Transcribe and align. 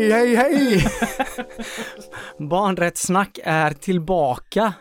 hej, 0.00 0.10
hej, 0.36 0.36
hej! 0.36 0.86
Barnrättssnack 2.48 3.38
är 3.44 3.70
tillbaka 3.70 4.72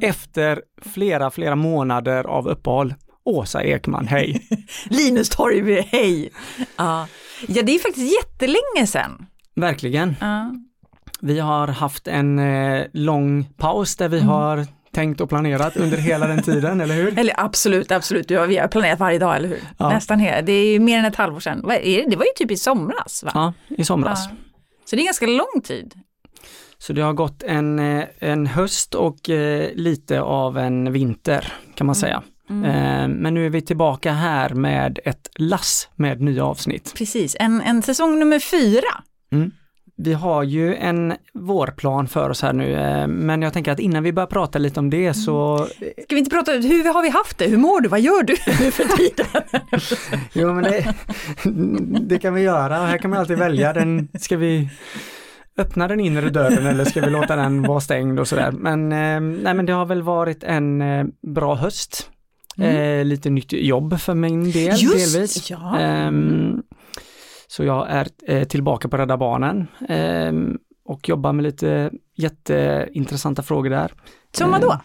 efter 0.00 0.62
flera, 0.94 1.30
flera 1.30 1.54
månader 1.56 2.24
av 2.24 2.48
uppehåll. 2.48 2.94
Åsa 3.24 3.62
Ekman, 3.62 4.06
hej! 4.06 4.42
Linus 4.90 5.28
Torgby, 5.28 5.80
hej! 5.80 6.30
Ja. 6.76 7.06
ja, 7.48 7.62
det 7.62 7.74
är 7.74 7.78
faktiskt 7.78 8.12
jättelänge 8.22 8.86
sedan. 8.86 9.26
Verkligen. 9.56 10.16
Ja. 10.20 10.52
Vi 11.20 11.38
har 11.38 11.68
haft 11.68 12.08
en 12.08 12.38
eh, 12.38 12.84
lång 12.92 13.44
paus 13.56 13.96
där 13.96 14.08
vi 14.08 14.16
Mm. 14.16 14.28
har 14.28 14.66
tänkt 14.94 15.20
och 15.20 15.28
planerat 15.28 15.76
under 15.76 15.96
hela 15.96 16.26
den 16.26 16.42
tiden, 16.42 16.80
eller 16.80 16.94
hur? 16.94 17.18
Eller 17.18 17.34
absolut, 17.40 17.90
absolut, 17.92 18.30
ja, 18.30 18.44
vi 18.44 18.56
har 18.56 18.68
planerat 18.68 18.98
varje 19.00 19.18
dag, 19.18 19.36
eller 19.36 19.48
hur? 19.48 19.60
Ja. 19.78 19.88
Nästan 19.88 20.18
hela, 20.18 20.42
det 20.42 20.52
är 20.52 20.80
mer 20.80 20.98
än 20.98 21.04
ett 21.04 21.16
halvår 21.16 21.40
sedan. 21.40 21.60
Det 22.08 22.16
var 22.16 22.24
ju 22.24 22.30
typ 22.36 22.50
i 22.50 22.56
somras, 22.56 23.22
va? 23.24 23.30
Ja, 23.34 23.52
i 23.76 23.84
somras. 23.84 24.26
Ja. 24.30 24.36
Så 24.84 24.96
det 24.96 25.02
är 25.02 25.04
ganska 25.04 25.26
lång 25.26 25.62
tid. 25.64 25.94
Så 26.78 26.92
det 26.92 27.02
har 27.02 27.12
gått 27.12 27.42
en, 27.42 27.78
eh, 27.78 28.04
en 28.18 28.46
höst 28.46 28.94
och 28.94 29.30
eh, 29.30 29.70
lite 29.74 30.20
av 30.20 30.58
en 30.58 30.92
vinter 30.92 31.52
kan 31.74 31.86
man 31.86 31.94
säga. 31.96 32.22
Mm. 32.50 32.64
Eh, 32.64 33.08
Men 33.08 33.34
nu 33.34 33.46
är 33.46 33.50
vi 33.50 33.62
tillbaka 33.62 34.12
här 34.12 34.48
med 34.54 34.98
ett 35.04 35.28
lass 35.36 35.88
med 35.96 36.20
nya 36.20 36.44
avsnitt. 36.44 36.94
Precis, 36.96 37.36
en, 37.40 37.60
en 37.60 37.82
säsong 37.82 38.18
nummer 38.18 38.38
fyra. 38.38 39.02
Vi 40.04 40.12
har 40.12 40.42
ju 40.42 40.74
en 40.74 41.14
vårplan 41.34 42.06
för 42.08 42.30
oss 42.30 42.42
här 42.42 42.52
nu, 42.52 42.74
eh, 42.74 43.06
men 43.06 43.42
jag 43.42 43.52
tänker 43.52 43.72
att 43.72 43.80
innan 43.80 44.02
vi 44.02 44.12
börjar 44.12 44.26
prata 44.26 44.58
lite 44.58 44.80
om 44.80 44.90
det 44.90 45.14
så, 45.14 45.66
Ska 46.02 46.14
vi 46.14 46.18
inte 46.18 46.30
prata, 46.30 46.52
hur 46.52 46.94
har 46.94 47.02
vi 47.02 47.08
haft 47.08 47.38
det? 47.38 47.46
Hur 47.46 47.56
mår 47.58 47.80
du? 47.80 47.88
Vad 47.88 48.00
gör 48.00 48.22
du 48.22 48.32
nu 48.64 48.70
för 48.70 48.84
tiden? 48.96 49.26
jo 50.32 50.54
men 50.54 50.64
det, 50.64 50.94
det 52.00 52.18
kan 52.18 52.34
vi 52.34 52.40
göra 52.40 52.80
och 52.80 52.86
här 52.86 52.98
kan 52.98 53.10
man 53.10 53.20
alltid 53.20 53.38
välja, 53.38 53.72
den, 53.72 54.08
ska 54.20 54.36
vi 54.36 54.68
öppna 55.58 55.88
den 55.88 56.00
inre 56.00 56.30
dörren 56.30 56.66
eller 56.66 56.84
ska 56.84 57.00
vi 57.00 57.10
låta 57.10 57.36
den 57.36 57.62
vara 57.62 57.80
stängd 57.80 58.20
och 58.20 58.28
sådär. 58.28 58.52
Men, 58.52 58.92
eh, 58.92 59.20
nej, 59.42 59.54
men 59.54 59.66
det 59.66 59.72
har 59.72 59.86
väl 59.86 60.02
varit 60.02 60.44
en 60.44 60.82
eh, 60.82 61.04
bra 61.22 61.54
höst. 61.54 62.08
Eh, 62.58 63.04
lite 63.04 63.30
nytt 63.30 63.52
jobb 63.52 64.00
för 64.00 64.14
min 64.14 64.50
del 64.50 64.76
Just, 64.82 65.14
delvis. 65.14 65.50
ja. 65.50 65.78
Ehm, 65.78 66.62
så 67.52 67.64
jag 67.64 67.90
är 67.90 68.08
eh, 68.26 68.44
tillbaka 68.44 68.88
på 68.88 68.96
Rädda 68.96 69.16
Barnen 69.16 69.66
ehm, 69.88 70.58
och 70.84 71.08
jobbar 71.08 71.32
med 71.32 71.42
lite 71.42 71.90
jätteintressanta 72.14 73.42
frågor 73.42 73.70
där. 73.70 73.92
Som 74.32 74.50
vadå? 74.50 74.80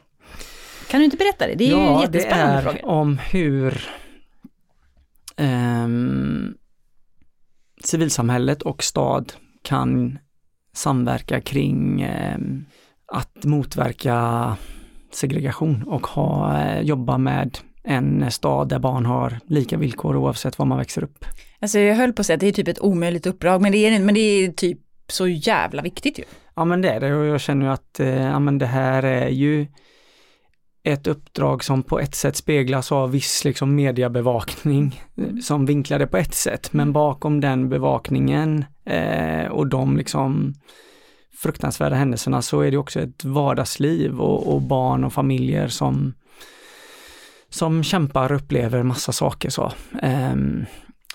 Kan 0.90 1.00
du 1.00 1.06
inte 1.06 1.18
berätta 1.18 1.48
det? 1.48 1.56
Det 1.56 1.64
är 1.64 1.68
ju 1.68 1.84
ja, 1.84 2.02
jättespännande 2.02 2.54
det 2.54 2.58
är 2.58 2.62
frågor. 2.62 2.86
om 2.86 3.18
hur 3.18 3.90
ehm, 5.38 6.54
civilsamhället 7.84 8.62
och 8.62 8.84
stad 8.84 9.34
kan 9.62 10.20
samverka 10.74 11.42
kring 11.42 12.02
ehm, 12.02 12.66
att 13.06 13.46
motverka 13.46 14.56
segregation 15.12 15.84
och 15.84 16.08
ha, 16.08 16.60
eh, 16.62 16.82
jobba 16.82 17.18
med 17.18 17.58
en 17.84 18.32
stad 18.32 18.70
där 18.70 18.80
barn 18.80 19.06
har 19.06 19.40
lika 19.46 19.78
villkor 19.78 20.16
oavsett 20.16 20.60
var 20.60 20.66
man 20.66 20.78
växer 20.78 21.04
upp. 21.04 21.26
Alltså 21.62 21.80
jag 21.80 21.96
höll 21.96 22.14
på 22.14 22.20
att 22.20 22.26
säga 22.26 22.36
att 22.36 22.40
det 22.40 22.48
är 22.48 22.52
typ 22.52 22.68
ett 22.68 22.82
omöjligt 22.82 23.26
uppdrag, 23.26 23.62
men 23.62 23.72
det 23.72 23.78
är, 23.78 24.00
men 24.00 24.16
det 24.16 24.20
är 24.20 24.52
typ 24.52 24.80
så 25.08 25.28
jävla 25.28 25.82
viktigt 25.82 26.20
ju. 26.20 26.24
Ja 26.56 26.66
men 26.66 26.82
det 26.82 26.90
är 26.90 27.00
det 27.00 27.16
och 27.16 27.26
jag 27.26 27.42
känner 27.42 27.66
ju 27.66 27.72
att 27.72 28.00
eh, 28.00 28.24
ja, 28.24 28.40
men 28.40 28.58
det 28.58 28.66
här 28.66 29.04
är 29.04 29.30
ju 29.30 29.68
ett 30.84 31.08
uppdrag 31.08 31.64
som 31.64 31.84
på 31.84 32.00
ett 32.00 32.16
sätt 32.16 32.36
speglas 32.36 32.92
av 32.92 33.12
viss 33.12 33.44
liksom 33.46 33.76
mediebevakning 33.76 35.02
eh, 35.18 35.40
som 35.44 35.66
vinklar 35.66 36.00
det 36.00 36.08
på 36.08 36.18
ett 36.18 36.34
sätt 36.34 36.74
men 36.74 36.94
bakom 36.94 37.42
den 37.42 37.70
bevakningen 37.70 38.66
eh, 38.86 39.48
och 39.48 39.68
de 39.68 39.98
liksom 39.98 40.54
fruktansvärda 41.38 41.96
händelserna 41.96 42.42
så 42.42 42.62
är 42.62 42.72
det 42.72 42.78
också 42.78 43.00
ett 43.00 43.26
vardagsliv 43.26 44.22
och, 44.22 44.54
och 44.54 44.62
barn 44.62 45.04
och 45.04 45.14
familjer 45.14 45.68
som 45.68 46.14
som 47.50 47.84
kämpar 47.84 48.32
och 48.32 48.38
upplever 48.38 48.84
massa 48.84 49.12
saker 49.12 49.50
så. 49.50 49.72
Ehm, 50.02 50.66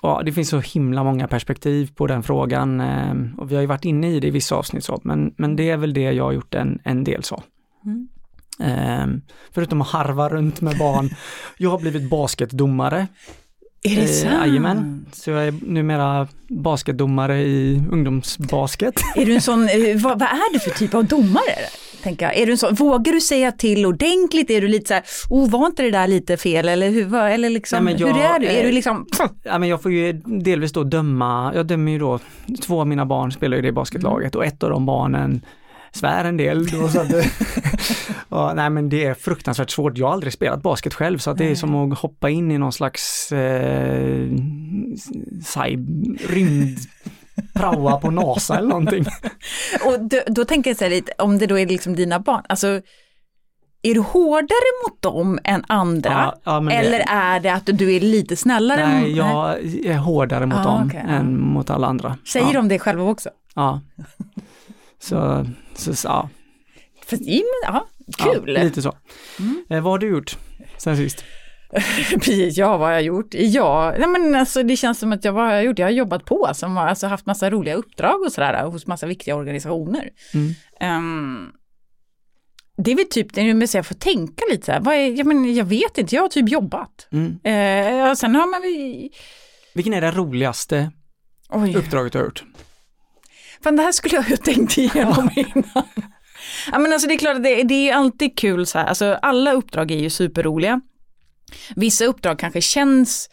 Ja, 0.03 0.23
det 0.25 0.33
finns 0.33 0.49
så 0.49 0.61
himla 0.61 1.05
många 1.05 1.29
perspektiv 1.29 1.91
på 1.95 2.07
den 2.07 2.23
frågan 2.23 2.81
eh, 2.81 3.15
och 3.39 3.51
vi 3.51 3.55
har 3.55 3.61
ju 3.61 3.67
varit 3.67 3.85
inne 3.85 4.11
i 4.11 4.21
det 4.21 4.27
i 4.27 4.31
vissa 4.31 4.55
avsnitt 4.55 4.85
så, 4.85 5.01
men, 5.05 5.35
men 5.37 5.57
det 5.57 5.71
är 5.71 5.77
väl 5.77 5.95
det 5.95 6.13
jag 6.13 6.25
har 6.25 6.33
gjort 6.33 6.55
en, 6.55 6.79
en 6.85 7.05
del 7.05 7.23
så. 7.23 7.43
Mm. 7.85 8.09
Eh, 8.61 9.23
förutom 9.51 9.81
att 9.81 9.89
harva 9.89 10.29
runt 10.29 10.61
med 10.61 10.79
barn. 10.79 11.11
Jag 11.59 11.71
har 11.71 11.79
blivit 11.79 12.11
basketdomare. 12.11 13.07
Är 13.85 13.97
det 13.97 14.03
Eh, 14.03 14.07
sant? 14.07 14.33
Jajamän, 14.47 15.07
så 15.13 15.31
jag 15.31 15.47
är 15.47 15.55
numera 15.67 16.29
basketdomare 16.49 17.39
i 17.43 17.83
ungdomsbasket. 17.91 18.95
Är 19.17 19.27
du 19.27 19.35
en 19.35 19.41
sån, 19.41 19.63
eh, 19.69 19.97
vad, 19.97 20.19
vad 20.19 20.29
är 20.29 20.53
du 20.53 20.59
för 20.59 20.71
typ 20.71 20.95
av 20.95 21.05
domare? 21.05 21.55
Tänker 22.03 22.27
jag. 22.27 22.37
Är 22.37 22.47
du 22.47 22.53
en 22.53 22.59
sån, 22.59 22.75
vågar 22.75 23.13
du 23.13 23.21
säga 23.21 23.53
till 23.53 23.87
ordentligt? 23.87 24.51
Är 24.51 24.61
du 24.61 24.69
lite 24.69 24.89
så 24.89 24.95
här, 24.95 25.03
oh 25.31 25.51
var 25.51 25.67
inte 25.67 25.83
det 25.83 25.91
där 25.91 26.09
lite 26.09 26.37
fel? 26.37 26.69
Eller 26.69 26.91
hur, 26.91 27.05
vad- 27.05 27.31
eller 27.31 27.51
liksom, 27.51 27.85
Nej, 27.85 27.97
jag 27.99 28.07
hur 28.07 28.23
är 28.23 28.39
du? 28.39 28.47
Är 28.47 28.65
du 28.67 28.73
liksom, 28.73 29.07
Ja, 29.43 29.59
men 29.59 29.69
jag 29.69 29.83
får 29.83 29.93
ju 29.93 30.13
delvis 30.25 30.73
då 30.73 30.85
döma, 30.85 31.53
jag 31.55 31.67
dömer 31.67 31.93
ju 31.93 31.99
då, 31.99 32.19
två 32.63 32.81
av 32.81 32.87
mina 32.87 33.07
barn 33.07 33.33
spelar 33.33 33.57
ju 33.57 33.63
det 33.63 33.73
basketlaget 33.73 34.35
och 34.35 34.45
ett 34.45 34.63
av 34.63 34.71
de 34.71 34.87
barnen 34.87 35.41
svär 35.93 36.25
en 36.25 36.37
del. 36.37 36.67
Då, 36.67 36.89
så 36.89 37.01
att, 37.01 37.09
ja, 38.29 38.53
nej 38.57 38.71
men 38.71 38.89
det 38.89 39.05
är 39.05 39.15
fruktansvärt 39.15 39.71
svårt, 39.71 39.99
jag 39.99 40.07
har 40.07 40.13
aldrig 40.13 40.33
spelat 40.33 40.63
basket 40.63 40.95
själv 40.95 41.19
så 41.19 41.31
att 41.31 41.39
det 41.39 41.51
är 41.51 41.55
som 41.55 41.93
att 41.93 41.99
hoppa 41.99 42.31
in 42.31 42.51
i 42.51 42.59
någon 42.59 42.73
slags 42.73 43.33
eh, 43.33 44.29
cyb- 45.55 46.19
rymdpraoa 46.29 47.99
på 47.99 48.11
NASA 48.11 48.59
eller 48.59 48.69
någonting. 48.69 49.05
och 49.87 50.01
då, 50.01 50.21
då 50.27 50.45
tänker 50.45 50.71
jag 50.71 50.77
så 50.79 50.85
här 50.85 50.91
lite, 50.91 51.13
om 51.19 51.39
det 51.39 51.47
då 51.47 51.59
är 51.59 51.67
liksom 51.67 51.97
dina 51.97 52.21
barn, 52.21 52.43
alltså 52.49 52.81
är 53.85 53.95
du 53.95 54.01
hårdare 54.01 54.69
mot 54.89 55.03
dem 55.03 55.39
än 55.45 55.65
andra? 55.69 56.11
Ja, 56.11 56.41
ja, 56.45 56.61
men 56.61 56.67
det- 56.69 56.75
Eller 56.87 57.05
är 57.09 57.41
det 57.41 57.53
att 57.53 57.67
du 57.67 57.95
är 57.95 58.01
lite 58.01 58.37
snällare? 58.37 58.87
Nej, 58.89 59.09
mot- 59.09 59.17
jag 59.17 59.59
är 59.85 59.97
hårdare 59.99 60.47
mot 60.47 60.59
Ah, 60.59 60.63
dem 60.65 60.91
ja. 60.95 61.01
än 61.01 61.41
mot 61.41 61.71
alla 61.71 61.87
andra. 61.87 62.17
Säger 62.33 62.47
ja, 62.47 62.53
de 62.53 62.69
det 62.69 62.79
själva 62.79 63.05
också? 63.05 63.31
Ja. 63.55 63.81
Så, 65.03 65.47
så, 65.75 65.95
så 65.95 66.09
ja. 66.09 66.29
Fast, 67.07 67.23
ja, 67.63 67.87
kul! 68.19 68.37
Mm. 68.37 68.55
Ja, 68.55 68.63
lite 68.65 68.83
så. 68.83 68.97
Eh, 69.71 69.83
vad 69.83 69.93
har 69.93 69.99
du 69.99 70.09
gjort 70.09 70.39
sen 70.79 70.97
sist? 70.97 71.25
Ja 72.53 72.77
vad 72.77 72.89
har 72.89 72.93
jag 72.93 73.03
gjort? 73.03 73.35
Ja, 73.35 73.95
nej 73.99 74.09
men 74.09 74.35
alltså 74.35 74.63
det 74.63 74.77
känns 74.77 74.99
som 74.99 75.13
att 75.13 75.25
jag, 75.25 75.33
vad 75.33 75.45
har 75.45 75.53
jag 75.53 75.65
gjort? 75.65 75.79
Jag 75.79 75.87
har 75.87 75.93
jobbat 75.93 76.25
på, 76.25 76.51
som 76.55 76.77
har 76.77 76.87
alltså 76.87 77.07
haft 77.07 77.27
massa 77.27 77.51
roliga 77.51 77.75
uppdrag 77.75 78.23
och 78.23 78.33
sådär 78.33 78.65
hos 78.65 78.87
massa 78.87 79.07
viktiga 79.07 79.37
organisationer. 79.37 80.11
Mm. 80.35 80.55
Ehm, 80.81 81.49
det 82.77 82.93
är 82.93 82.97
väl 82.97 83.07
typ, 83.11 83.35
det 83.35 83.55
med 83.55 83.65
att 83.65 83.75
jag 83.75 83.87
får 83.87 83.95
tänka 83.95 84.45
lite 84.51 84.67
så 84.67 84.73
här, 84.73 84.81
vad 84.81 84.95
är, 84.95 85.19
ja, 85.19 85.25
men 85.25 85.55
jag 85.55 85.65
vet 85.65 85.99
inte, 85.99 86.15
jag 86.15 86.23
har 86.23 86.29
typ 86.29 86.49
jobbat. 86.49 87.09
Mm. 87.13 87.39
Ja, 87.99 88.17
sen 88.17 88.35
har 88.35 88.51
man 88.51 88.63
väl, 88.63 89.09
Vilken 89.75 89.93
är 89.95 90.01
det 90.01 90.11
roligaste 90.11 90.91
oj, 91.49 91.77
uppdraget 91.77 92.13
du 92.13 92.19
har 92.19 92.25
gjort? 92.25 92.45
Fan 93.63 93.77
det 93.77 93.83
här 93.83 93.93
skulle 93.93 94.17
jag 94.17 94.31
ju 94.31 94.37
tänkt 94.37 94.79
igenom 94.79 95.31
innan. 95.37 95.85
Ja 96.73 96.79
men 96.79 96.93
alltså 96.93 97.09
det 97.09 97.15
är 97.15 97.19
klart 97.19 97.37
att 97.37 97.43
det, 97.43 97.63
det 97.63 97.91
är 97.91 97.95
alltid 97.95 98.39
kul 98.39 98.67
så 98.67 98.79
här, 98.79 98.87
alltså 98.87 99.19
alla 99.23 99.53
uppdrag 99.53 99.91
är 99.91 99.97
ju 99.97 100.11
superroliga. 100.11 100.81
Vissa 101.77 102.05
uppdrag 102.05 102.39
kanske 102.39 102.61
känns, 102.61 103.29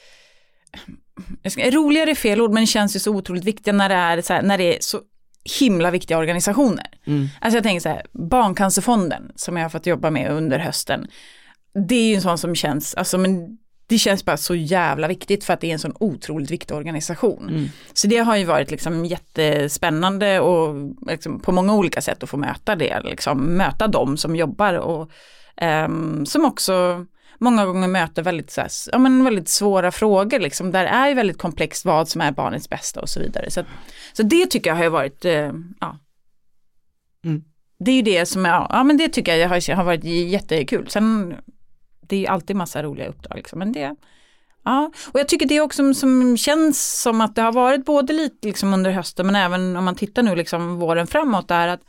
ska, 1.49 1.71
roligare 1.71 2.11
är 2.11 2.15
fel 2.15 2.41
ord 2.41 2.51
men 2.51 2.67
känns 2.67 2.95
ju 2.95 2.99
så 2.99 3.15
otroligt 3.15 3.43
viktiga 3.43 3.73
när 3.73 3.89
det 3.89 3.95
är 3.95 4.21
så, 4.21 4.33
här, 4.33 4.41
när 4.41 4.57
det 4.57 4.75
är 4.75 4.77
så 4.81 5.01
himla 5.59 5.91
viktiga 5.91 6.17
organisationer. 6.17 6.87
Mm. 7.05 7.27
Alltså 7.41 7.57
jag 7.57 7.63
tänker 7.63 7.79
så 7.79 7.89
här, 7.89 8.05
Barncancerfonden 8.29 9.31
som 9.35 9.57
jag 9.57 9.63
har 9.63 9.69
fått 9.69 9.85
jobba 9.85 10.09
med 10.09 10.31
under 10.31 10.59
hösten. 10.59 11.07
Det 11.87 11.95
är 11.95 12.09
ju 12.09 12.15
en 12.15 12.21
sån 12.21 12.37
som 12.37 12.55
känns, 12.55 12.95
alltså 12.95 13.17
men 13.17 13.57
det 13.89 13.97
känns 13.97 14.25
bara 14.25 14.37
så 14.37 14.55
jävla 14.55 15.07
viktigt 15.07 15.43
för 15.43 15.53
att 15.53 15.61
det 15.61 15.67
är 15.67 15.73
en 15.73 15.79
sån 15.79 15.95
otroligt 15.99 16.51
viktig 16.51 16.77
organisation. 16.77 17.49
Mm. 17.49 17.69
Så 17.93 18.07
det 18.07 18.17
har 18.17 18.35
ju 18.35 18.45
varit 18.45 18.71
liksom 18.71 19.05
jättespännande 19.05 20.39
och 20.39 20.75
liksom 21.07 21.39
på 21.39 21.51
många 21.51 21.73
olika 21.73 22.01
sätt 22.01 22.23
att 22.23 22.29
få 22.29 22.37
möta 22.37 22.75
det, 22.75 23.01
liksom 23.03 23.57
möta 23.57 23.87
dem 23.87 24.17
som 24.17 24.35
jobbar 24.35 24.73
och 24.73 25.11
ehm, 25.57 26.25
som 26.25 26.45
också 26.45 27.05
många 27.37 27.65
gånger 27.65 27.87
möter 27.87 28.23
väldigt, 28.23 28.51
så 28.51 28.61
här, 28.61 28.69
ja, 28.91 28.97
men 28.97 29.23
väldigt 29.23 29.49
svåra 29.49 29.91
frågor, 29.91 30.39
liksom, 30.39 30.71
där 30.71 30.85
är 30.85 31.07
ju 31.07 31.13
väldigt 31.13 31.37
komplext 31.37 31.85
vad 31.85 32.07
som 32.07 32.21
är 32.21 32.31
barnets 32.31 32.69
bästa 32.69 33.01
och 33.01 33.09
så 33.09 33.19
vidare. 33.19 33.51
Så, 33.51 33.59
att, 33.59 33.67
så 34.13 34.23
det 34.23 34.45
tycker 34.45 34.69
jag 34.69 34.75
har 34.75 34.83
ju 34.83 34.89
varit, 34.89 35.25
eh, 35.25 35.51
ja. 35.79 35.97
Mm. 37.25 37.43
Det 37.79 37.91
är 37.91 37.95
ju 37.95 38.01
det 38.01 38.25
som, 38.25 38.45
är, 38.45 38.49
ja 38.49 38.83
men 38.83 38.97
det 38.97 39.09
tycker 39.09 39.35
jag 39.35 39.49
har, 39.49 39.75
har 39.75 39.83
varit 39.83 40.03
jättekul. 40.03 40.89
Sen, 40.89 41.35
det 42.09 42.15
är 42.15 42.19
ju 42.19 42.27
alltid 42.27 42.55
massa 42.55 42.83
roliga 42.83 43.07
uppdrag 43.07 43.37
liksom, 43.37 43.59
men 43.59 43.71
det, 43.71 43.95
Ja, 44.63 44.91
och 45.11 45.19
jag 45.19 45.27
tycker 45.27 45.45
det 45.45 45.61
också 45.61 45.93
som, 45.93 46.37
känns 46.37 47.01
som 47.01 47.21
att 47.21 47.35
det 47.35 47.41
har 47.41 47.51
varit 47.51 47.85
både 47.85 48.13
lite 48.13 48.47
liksom 48.47 48.73
under 48.73 48.91
hösten 48.91 49.25
men 49.25 49.35
även 49.35 49.75
om 49.75 49.85
man 49.85 49.95
tittar 49.95 50.23
nu 50.23 50.35
liksom 50.35 50.75
våren 50.79 51.07
framåt 51.07 51.51
är 51.51 51.67
att 51.67 51.81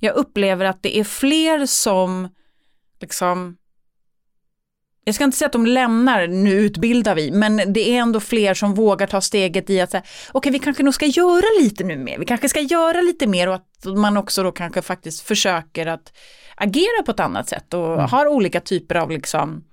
jag 0.00 0.16
upplever 0.16 0.64
att 0.64 0.82
det 0.82 0.98
är 0.98 1.04
fler 1.04 1.66
som 1.66 2.28
liksom 3.00 3.56
jag 5.04 5.14
ska 5.14 5.24
inte 5.24 5.36
säga 5.36 5.46
att 5.46 5.52
de 5.52 5.66
lämnar, 5.66 6.26
nu 6.26 6.52
utbildar 6.52 7.14
vi, 7.14 7.30
men 7.30 7.72
det 7.72 7.90
är 7.90 7.98
ändå 7.98 8.20
fler 8.20 8.54
som 8.54 8.74
vågar 8.74 9.06
ta 9.06 9.20
steget 9.20 9.70
i 9.70 9.80
att 9.80 9.90
säga, 9.90 10.02
okej 10.02 10.38
okay, 10.38 10.52
vi 10.52 10.58
kanske 10.58 10.82
nog 10.82 10.94
ska 10.94 11.06
göra 11.06 11.60
lite 11.60 11.84
nu 11.84 11.96
mer, 11.96 12.18
vi 12.18 12.24
kanske 12.24 12.48
ska 12.48 12.60
göra 12.60 13.00
lite 13.00 13.26
mer 13.26 13.48
och 13.48 13.54
att 13.54 13.84
man 13.84 14.16
också 14.16 14.42
då 14.42 14.52
kanske 14.52 14.82
faktiskt 14.82 15.20
försöker 15.20 15.86
att 15.86 16.12
agera 16.58 17.02
på 17.04 17.10
ett 17.10 17.20
annat 17.20 17.48
sätt 17.48 17.74
och 17.74 17.94
mm. 17.94 18.08
har 18.10 18.26
olika 18.26 18.60
typer 18.60 18.94
av 18.94 19.10
liksom 19.10 19.64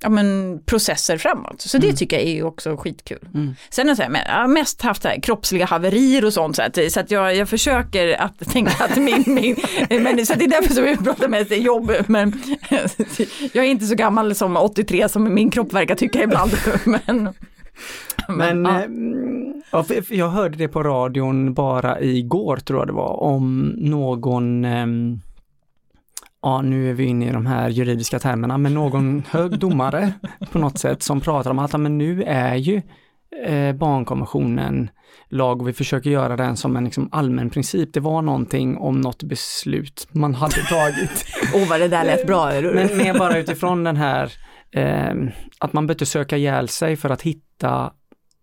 ja, 0.00 0.08
men, 0.08 0.60
processer 0.66 1.18
framåt. 1.18 1.60
Så 1.60 1.78
det 1.78 1.86
mm. 1.86 1.96
tycker 1.96 2.16
jag 2.16 2.26
är 2.26 2.44
också 2.44 2.76
skitkul. 2.76 3.28
Mm. 3.34 3.54
Sen 3.70 3.86
det 3.86 3.94
jag 3.98 4.34
har 4.34 4.48
mest 4.48 4.82
haft 4.82 5.04
här, 5.04 5.20
kroppsliga 5.20 5.66
haverier 5.66 6.24
och 6.24 6.32
sånt 6.32 6.56
så 6.56 6.62
att, 6.62 6.78
så 6.92 7.00
att 7.00 7.10
jag, 7.10 7.36
jag 7.36 7.48
försöker 7.48 8.20
att 8.20 8.38
tänka 8.52 8.84
att 8.84 8.96
min, 8.96 9.24
min 9.26 9.56
men, 10.02 10.26
så 10.26 10.34
det 10.34 10.44
är 10.44 10.48
därför 10.48 10.74
som 10.74 10.84
vi 10.84 10.96
pratar 10.96 11.28
mest 11.28 11.56
jobb. 11.56 11.92
Men 12.06 12.42
jag 13.52 13.64
är 13.64 13.70
inte 13.70 13.86
så 13.86 13.94
gammal 13.94 14.34
som 14.34 14.56
83 14.56 15.08
som 15.08 15.34
min 15.34 15.50
kropp 15.50 15.72
verkar 15.72 15.94
tycka 15.94 16.22
ibland. 16.22 16.52
Men, 16.84 17.34
men, 18.28 18.62
men 18.62 18.64
ja. 19.70 19.84
Eh, 19.90 19.96
ja, 19.96 20.02
jag 20.08 20.28
hörde 20.28 20.58
det 20.58 20.68
på 20.68 20.82
radion 20.82 21.54
bara 21.54 22.00
igår 22.00 22.56
tror 22.56 22.80
jag 22.80 22.88
det 22.88 22.92
var 22.92 23.22
om 23.22 23.74
någon 23.76 24.64
ehm, 24.64 25.20
ja 26.46 26.62
nu 26.62 26.90
är 26.90 26.94
vi 26.94 27.04
inne 27.04 27.28
i 27.28 27.32
de 27.32 27.46
här 27.46 27.68
juridiska 27.68 28.18
termerna, 28.18 28.58
men 28.58 28.74
någon 28.74 29.22
hög 29.30 29.58
domare 29.58 30.12
på 30.52 30.58
något 30.58 30.78
sätt 30.78 31.02
som 31.02 31.20
pratar 31.20 31.50
om 31.50 31.58
att 31.58 31.80
men 31.80 31.98
nu 31.98 32.22
är 32.22 32.54
ju 32.54 32.82
eh, 33.46 33.72
barnkonventionen 33.72 34.90
lag 35.28 35.60
och 35.60 35.68
vi 35.68 35.72
försöker 35.72 36.10
göra 36.10 36.36
den 36.36 36.56
som 36.56 36.76
en 36.76 36.84
liksom, 36.84 37.08
allmän 37.12 37.50
princip. 37.50 37.92
Det 37.92 38.00
var 38.00 38.22
någonting 38.22 38.76
om 38.76 39.00
något 39.00 39.22
beslut 39.22 40.08
man 40.12 40.34
hade 40.34 40.62
tagit. 40.62 41.26
Åh 41.54 41.62
oh, 41.62 41.68
vad 41.68 41.80
det 41.80 41.88
där 41.88 42.04
lät 42.04 42.26
bra. 42.26 42.50
men 42.60 42.96
mer 42.96 43.18
bara 43.18 43.38
utifrån 43.38 43.84
den 43.84 43.96
här 43.96 44.32
eh, 44.72 45.14
att 45.58 45.72
man 45.72 45.86
behöver 45.86 46.04
söka 46.04 46.36
ihjäl 46.36 46.68
sig 46.68 46.96
för 46.96 47.10
att 47.10 47.22
hitta 47.22 47.92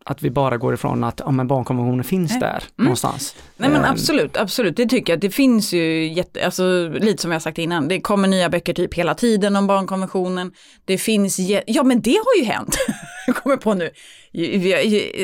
att 0.06 0.22
vi 0.22 0.30
bara 0.30 0.58
går 0.58 0.74
ifrån 0.74 1.04
att 1.04 1.22
ja, 1.26 1.32
men 1.32 1.48
barnkonventionen 1.48 2.04
finns 2.04 2.32
Nej. 2.32 2.40
där 2.40 2.50
mm. 2.50 2.64
någonstans. 2.76 3.36
Nej 3.58 3.70
men 3.70 3.84
ehm. 3.84 3.92
absolut, 3.92 4.38
absolut, 4.38 4.78
det 4.78 4.86
tycker 4.86 5.14
jag. 5.14 5.20
Det 5.20 5.30
finns 5.30 5.74
ju 5.74 6.14
jätte, 6.14 6.46
alltså, 6.46 6.90
lite 6.90 7.22
som 7.22 7.32
jag 7.32 7.42
sagt 7.42 7.58
innan, 7.58 7.88
det 7.88 8.02
kommer 8.02 8.28
nya 8.28 8.50
böcker 8.50 8.74
typ 8.74 8.94
hela 8.94 9.16
tiden 9.16 9.56
om 9.56 9.68
barnkonventionen. 9.68 10.52
Det 10.86 10.98
finns, 10.98 11.40
ja 11.68 11.84
men 11.84 12.02
det 12.02 12.16
har 12.26 12.42
ju 12.42 12.44
hänt, 12.44 12.78
jag 13.28 13.36
kommer 13.36 13.58
på 13.58 13.74
nu. 13.74 13.90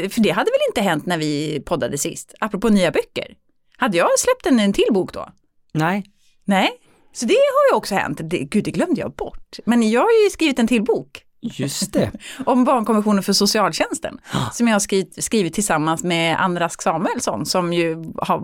För 0.10 0.22
det 0.22 0.30
hade 0.30 0.52
väl 0.52 0.62
inte 0.70 0.82
hänt 0.82 1.06
när 1.06 1.18
vi 1.18 1.64
poddade 1.66 1.98
sist, 1.98 2.34
apropå 2.40 2.70
nya 2.70 2.92
böcker. 2.92 3.36
Hade 3.78 3.98
jag 3.98 4.10
släppt 4.20 4.46
en, 4.46 4.60
en 4.60 4.74
till 4.74 4.94
bok 4.94 5.14
då? 5.14 5.30
Nej. 5.74 6.04
Nej, 6.46 6.70
så 7.14 7.26
det 7.26 7.34
har 7.34 7.74
ju 7.74 7.78
också 7.78 7.96
hänt. 7.96 8.20
Det, 8.24 8.38
gud, 8.38 8.64
det 8.64 8.72
glömde 8.72 9.02
jag 9.02 9.12
bort. 9.12 9.60
Men 9.66 9.90
jag 9.90 10.02
har 10.02 10.24
ju 10.24 10.30
skrivit 10.30 10.60
en 10.60 10.68
till 10.68 10.84
bok. 10.84 11.24
Just 11.42 11.94
det. 11.94 12.12
om 12.46 12.64
barnkonventionen 12.64 13.24
för 13.24 13.34
socialtjänsten. 13.34 14.20
som 14.52 14.68
jag 14.68 14.76
har 14.76 14.80
skrivit, 14.80 15.24
skrivit 15.24 15.54
tillsammans 15.54 16.04
med 16.04 16.42
Ann 16.42 16.60
Rask 16.60 16.82
Samuelsson 16.82 17.46
som 17.46 17.74
ju 17.74 17.96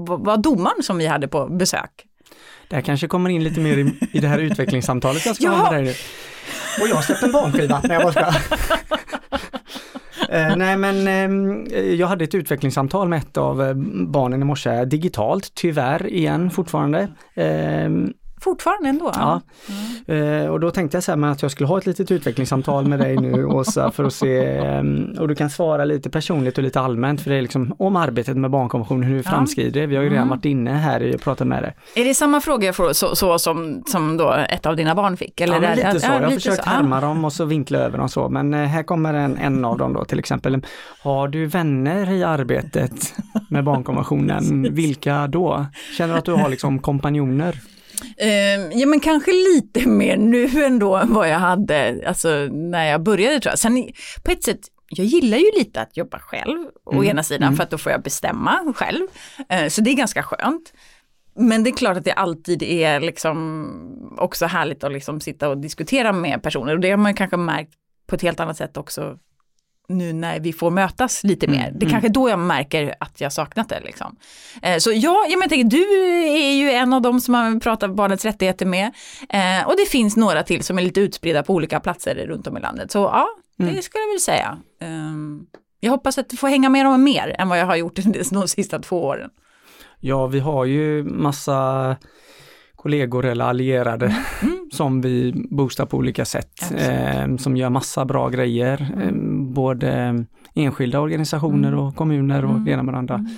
var 0.08 0.38
domaren 0.38 0.84
som 0.84 0.98
vi 0.98 1.08
hade 1.08 1.28
på 1.28 1.48
besök. 1.48 1.92
Det 2.68 2.76
här 2.76 2.84
kanske 2.84 3.08
kommer 3.08 3.30
in 3.30 3.44
lite 3.44 3.60
mer 3.60 3.78
i, 3.78 3.94
i 4.12 4.20
det 4.20 4.28
här 4.28 4.40
utvecklingssamtalet 4.50 5.26
jag 5.26 5.36
ska 5.36 5.46
ja. 5.46 5.52
ha 5.52 5.72
med 5.72 5.74
dig 5.74 5.84
nu. 5.84 5.94
Och 6.82 6.90
jag 6.90 6.96
har 6.96 7.02
släppt 7.02 7.24
en 7.24 7.32
barnskiva. 7.32 7.82
Nej, 7.84 7.98
jag 8.02 8.14
bara 8.14 8.28
eh, 10.30 10.56
nej 10.56 10.78
men 10.78 11.08
eh, 11.68 11.82
jag 11.82 12.08
hade 12.08 12.24
ett 12.24 12.36
utvecklingssamtal 12.36 13.08
med 13.08 13.20
ett 13.20 13.38
av 13.38 13.64
eh, 13.64 13.74
barnen 14.08 14.42
i 14.42 14.46
morse, 14.46 14.86
digitalt 14.86 15.52
tyvärr 15.54 16.08
igen 16.08 16.52
fortfarande. 16.52 17.08
Eh, 17.34 17.90
Fortfarande 18.42 18.90
ändå? 18.90 19.12
Ja. 19.16 19.42
Mm. 20.08 20.44
Eh, 20.44 20.50
och 20.50 20.60
då 20.60 20.72
tänkte 20.72 20.98
jag 20.98 21.04
så 21.04 21.12
här 21.12 21.32
att 21.32 21.42
jag 21.42 21.52
skulle 21.52 21.68
ha 21.68 21.78
ett 21.78 21.86
litet 21.86 22.12
utvecklingssamtal 22.12 22.88
med 22.88 23.00
dig 23.00 23.18
nu 23.18 23.46
Åsa 23.56 23.92
för 23.92 24.04
att 24.04 24.14
se, 24.14 24.60
um, 24.60 25.16
och 25.20 25.28
du 25.28 25.36
kan 25.36 25.50
svara 25.50 25.86
lite 25.86 26.10
personligt 26.10 26.58
och 26.58 26.64
lite 26.64 26.80
allmänt 26.80 27.22
för 27.22 27.30
det 27.30 27.38
är 27.38 27.42
liksom 27.42 27.76
om 27.80 27.96
arbetet 27.96 28.38
med 28.38 28.52
barnkonventionen, 28.52 29.04
hur 29.04 29.18
ja. 29.18 29.32
framskrider. 29.32 29.88
Vi 29.88 29.96
har 29.96 30.04
ju 30.04 30.10
redan 30.10 30.24
mm. 30.24 30.38
varit 30.38 30.46
inne 30.46 30.72
här 30.72 31.16
och 31.16 31.22
pratat 31.22 31.48
med 31.48 31.64
dig. 31.64 31.76
Är 31.96 32.06
det 32.06 32.14
samma 32.14 32.42
fråga 32.42 32.66
jag 32.66 32.76
får 32.76 32.94
så, 32.94 33.16
så, 33.16 33.40
som, 33.40 33.84
som 33.88 34.18
då 34.18 34.32
ett 34.50 34.66
av 34.66 34.76
dina 34.76 34.96
barn 34.96 35.18
fick? 35.18 35.42
Eller 35.42 35.62
ja, 35.62 35.76
lite 35.76 36.00
så. 36.00 36.08
jag 36.08 36.22
har 36.22 36.32
försökt 36.32 36.66
härma 36.66 37.02
dem 37.02 37.26
och 37.26 37.34
så 37.34 37.46
vinkla 37.46 37.80
över 37.80 37.98
dem 37.98 38.10
så, 38.10 38.30
men 38.30 38.54
eh, 38.54 38.60
här 38.60 38.84
kommer 38.84 39.14
en, 39.14 39.38
en 39.38 39.66
av 39.66 39.78
dem 39.78 39.94
då 39.94 40.06
till 40.06 40.20
exempel. 40.20 40.66
Har 41.04 41.28
du 41.28 41.46
vänner 41.46 42.12
i 42.12 42.24
arbetet 42.24 43.14
med 43.50 43.64
barnkonventionen? 43.64 44.68
Vilka 44.76 45.28
då? 45.28 45.66
Känner 45.98 46.14
du 46.14 46.20
att 46.20 46.26
du 46.26 46.32
har 46.32 46.50
liksom 46.50 46.80
kompanjoner? 46.80 47.62
Uh, 48.22 48.80
ja 48.80 48.86
men 48.86 49.00
kanske 49.00 49.32
lite 49.32 49.90
mer 49.90 50.18
nu 50.18 50.66
ändå 50.66 50.96
än 50.96 51.14
vad 51.14 51.30
jag 51.30 51.40
hade 51.40 52.04
alltså, 52.08 52.30
när 52.52 52.86
jag 52.86 53.04
började 53.04 53.40
tror 53.40 53.52
jag. 53.52 53.60
Sen 53.60 53.90
på 54.24 54.32
ett 54.32 54.44
sätt, 54.44 54.60
jag 54.90 55.06
gillar 55.06 55.38
ju 55.38 55.52
lite 55.58 55.82
att 55.82 55.98
jobba 55.98 56.20
själv 56.20 56.58
mm. 56.58 57.00
å 57.00 57.04
ena 57.04 57.24
sidan 57.24 57.48
mm. 57.48 57.56
för 57.56 57.64
att 57.64 57.70
då 57.70 57.78
får 57.78 57.92
jag 57.92 58.04
bestämma 58.04 58.74
själv. 58.76 59.08
Uh, 59.54 59.68
så 59.70 59.82
det 59.82 59.90
är 59.90 59.96
ganska 59.96 60.24
skönt. 60.24 60.74
Men 61.38 61.64
det 61.64 61.70
är 61.70 61.76
klart 61.76 61.98
att 61.98 62.06
det 62.06 62.12
alltid 62.12 62.64
är 62.64 63.00
liksom 63.00 64.16
också 64.18 64.46
härligt 64.46 64.84
att 64.84 64.92
liksom 64.92 65.20
sitta 65.22 65.50
och 65.50 65.58
diskutera 65.58 66.12
med 66.12 66.44
personer 66.44 66.74
och 66.74 66.80
det 66.80 66.90
har 66.90 66.98
man 66.98 67.16
kanske 67.16 67.38
märkt 67.38 67.74
på 68.08 68.16
ett 68.16 68.22
helt 68.22 68.40
annat 68.40 68.58
sätt 68.58 68.78
också 68.78 69.18
nu 69.88 70.14
när 70.14 70.40
vi 70.40 70.54
får 70.54 70.72
mötas 70.72 71.24
lite 71.24 71.48
mer. 71.48 71.68
Mm, 71.68 71.80
det 71.80 71.86
är 71.86 71.90
kanske 71.90 72.10
då 72.10 72.30
jag 72.30 72.40
märker 72.40 72.96
att 73.00 73.22
jag 73.22 73.34
saknat 73.34 73.70
det. 73.70 73.80
Liksom. 73.80 74.16
Eh, 74.62 74.78
så 74.78 74.92
ja, 74.92 75.26
jag 75.30 75.50
tänker, 75.50 75.70
du 75.70 75.84
är 76.28 76.54
ju 76.54 76.72
en 76.72 76.94
av 76.94 77.02
dem 77.02 77.20
som 77.20 77.32
man 77.32 77.60
pratar 77.60 77.88
barnets 77.88 78.26
rättigheter 78.26 78.66
med. 78.66 78.94
Eh, 79.30 79.68
och 79.68 79.74
det 79.78 79.90
finns 79.90 80.18
några 80.18 80.44
till 80.44 80.64
som 80.64 80.78
är 80.78 80.82
lite 80.82 81.00
utspridda 81.02 81.44
på 81.44 81.54
olika 81.54 81.80
platser 81.80 82.16
runt 82.16 82.48
om 82.48 82.58
i 82.58 82.62
landet. 82.62 82.92
Så 82.92 83.00
ja, 83.00 83.28
det 83.58 83.64
mm. 83.64 83.82
skulle 83.82 84.02
jag 84.02 84.08
vilja 84.08 84.20
säga. 84.20 84.58
Eh, 84.82 85.16
jag 85.80 85.92
hoppas 85.92 86.18
att 86.18 86.30
du 86.30 86.38
får 86.38 86.48
hänga 86.48 86.70
med 86.70 86.86
dem 86.86 87.04
mer 87.04 87.36
än 87.40 87.50
vad 87.50 87.60
jag 87.60 87.66
har 87.66 87.76
gjort 87.76 87.96
de 88.32 88.48
sista 88.48 88.80
två 88.80 89.04
åren. 89.04 89.30
Ja, 90.00 90.28
vi 90.28 90.40
har 90.40 90.66
ju 90.66 91.04
massa 91.04 91.96
kollegor 92.86 93.26
eller 93.26 93.46
allierade 93.46 94.16
mm. 94.42 94.70
som 94.72 95.02
vi 95.02 95.34
boostar 95.50 95.86
på 95.86 95.98
olika 95.98 96.26
sätt. 96.26 96.72
Eh, 96.78 97.36
som 97.38 97.58
gör 97.58 97.70
massa 97.70 98.06
bra 98.06 98.30
grejer, 98.30 98.92
mm. 98.94 99.02
eh, 99.02 99.14
både 99.56 100.26
enskilda 100.56 101.00
organisationer 101.00 101.68
mm. 101.68 101.80
och 101.80 101.96
kommuner 101.96 102.46
och 102.46 102.52
mm. 102.52 102.66
det 102.66 102.72
ena 102.72 102.84
med 102.84 102.94
det 102.94 102.98
andra. 102.98 103.16
Mm. 103.16 103.36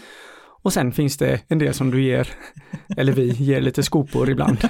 Och 0.62 0.74
sen 0.74 0.92
finns 0.92 1.18
det 1.18 1.42
en 1.48 1.60
del 1.60 1.74
som 1.74 1.92
du 1.92 2.04
ger, 2.04 2.28
eller 2.98 3.14
vi 3.14 3.30
ger 3.30 3.62
lite 3.62 3.84
skopor 3.84 4.30
ibland. 4.30 4.58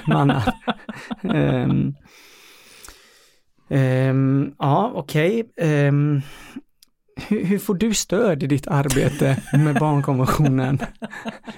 um, 1.22 1.94
um, 3.68 4.54
ja, 4.58 4.92
okej. 4.94 5.42
Okay. 5.42 5.88
Um, 5.88 6.16
ehm, 6.16 6.22
hur, 7.28 7.44
hur, 7.44 7.58
får 7.58 7.74
du 7.74 7.94
stöd 7.94 8.42
i 8.42 8.46
ditt 8.46 8.66
arbete 8.66 9.42
med 9.52 9.74
barnkonventionen? 9.74 10.78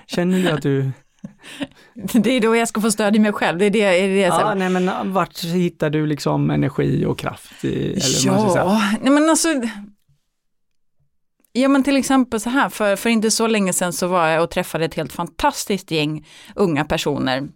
Känner 0.07 0.39
du 0.43 0.49
att 0.49 0.63
du 0.63 0.91
Det 1.95 2.31
är 2.31 2.41
då 2.41 2.57
jag 2.57 2.69
ska 2.69 2.81
få 2.81 2.91
stöd 2.91 3.17
i 3.17 3.19
mig 3.19 3.33
själv. 3.33 3.59
Det 3.59 3.65
är 3.65 3.71
det, 3.71 3.81
är 3.81 4.09
det 4.09 4.21
ja, 4.21 4.55
nej 4.55 4.71
men 4.71 5.13
vart 5.13 5.45
hittar 5.45 5.91
du 5.91 6.07
liksom 6.07 6.51
energi 6.51 7.05
och 7.07 7.19
kraft? 7.19 7.65
I, 7.65 7.93
eller 7.93 8.57
ja, 8.57 8.83
nej 9.01 9.13
men 9.13 9.31
alltså 9.31 9.49
Ja 11.53 11.69
men 11.69 11.85
till 11.85 11.97
exempel 11.97 12.41
så 12.41 12.51
här, 12.51 12.69
för, 12.69 12.97
för 12.97 13.11
inte 13.11 13.31
så 13.31 13.47
länge 13.47 13.73
sedan 13.73 13.93
så 13.93 14.07
var 14.07 14.27
jag 14.27 14.43
och 14.43 14.51
träffade 14.51 14.85
ett 14.85 14.95
helt 14.95 15.13
fantastiskt 15.13 15.91
gäng 15.91 16.27
unga 16.55 16.85
personer 16.85 17.49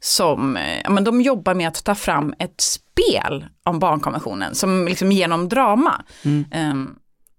som, 0.00 0.58
ja 0.84 0.90
men 0.90 1.04
de 1.04 1.20
jobbar 1.20 1.54
med 1.54 1.68
att 1.68 1.84
ta 1.84 1.94
fram 1.94 2.34
ett 2.38 2.60
spel 2.60 3.46
om 3.62 3.78
barnkonventionen 3.78 4.54
som 4.54 4.88
liksom 4.88 5.12
genom 5.12 5.48
drama. 5.48 6.04
Mm. 6.24 6.44
Um, 6.70 6.98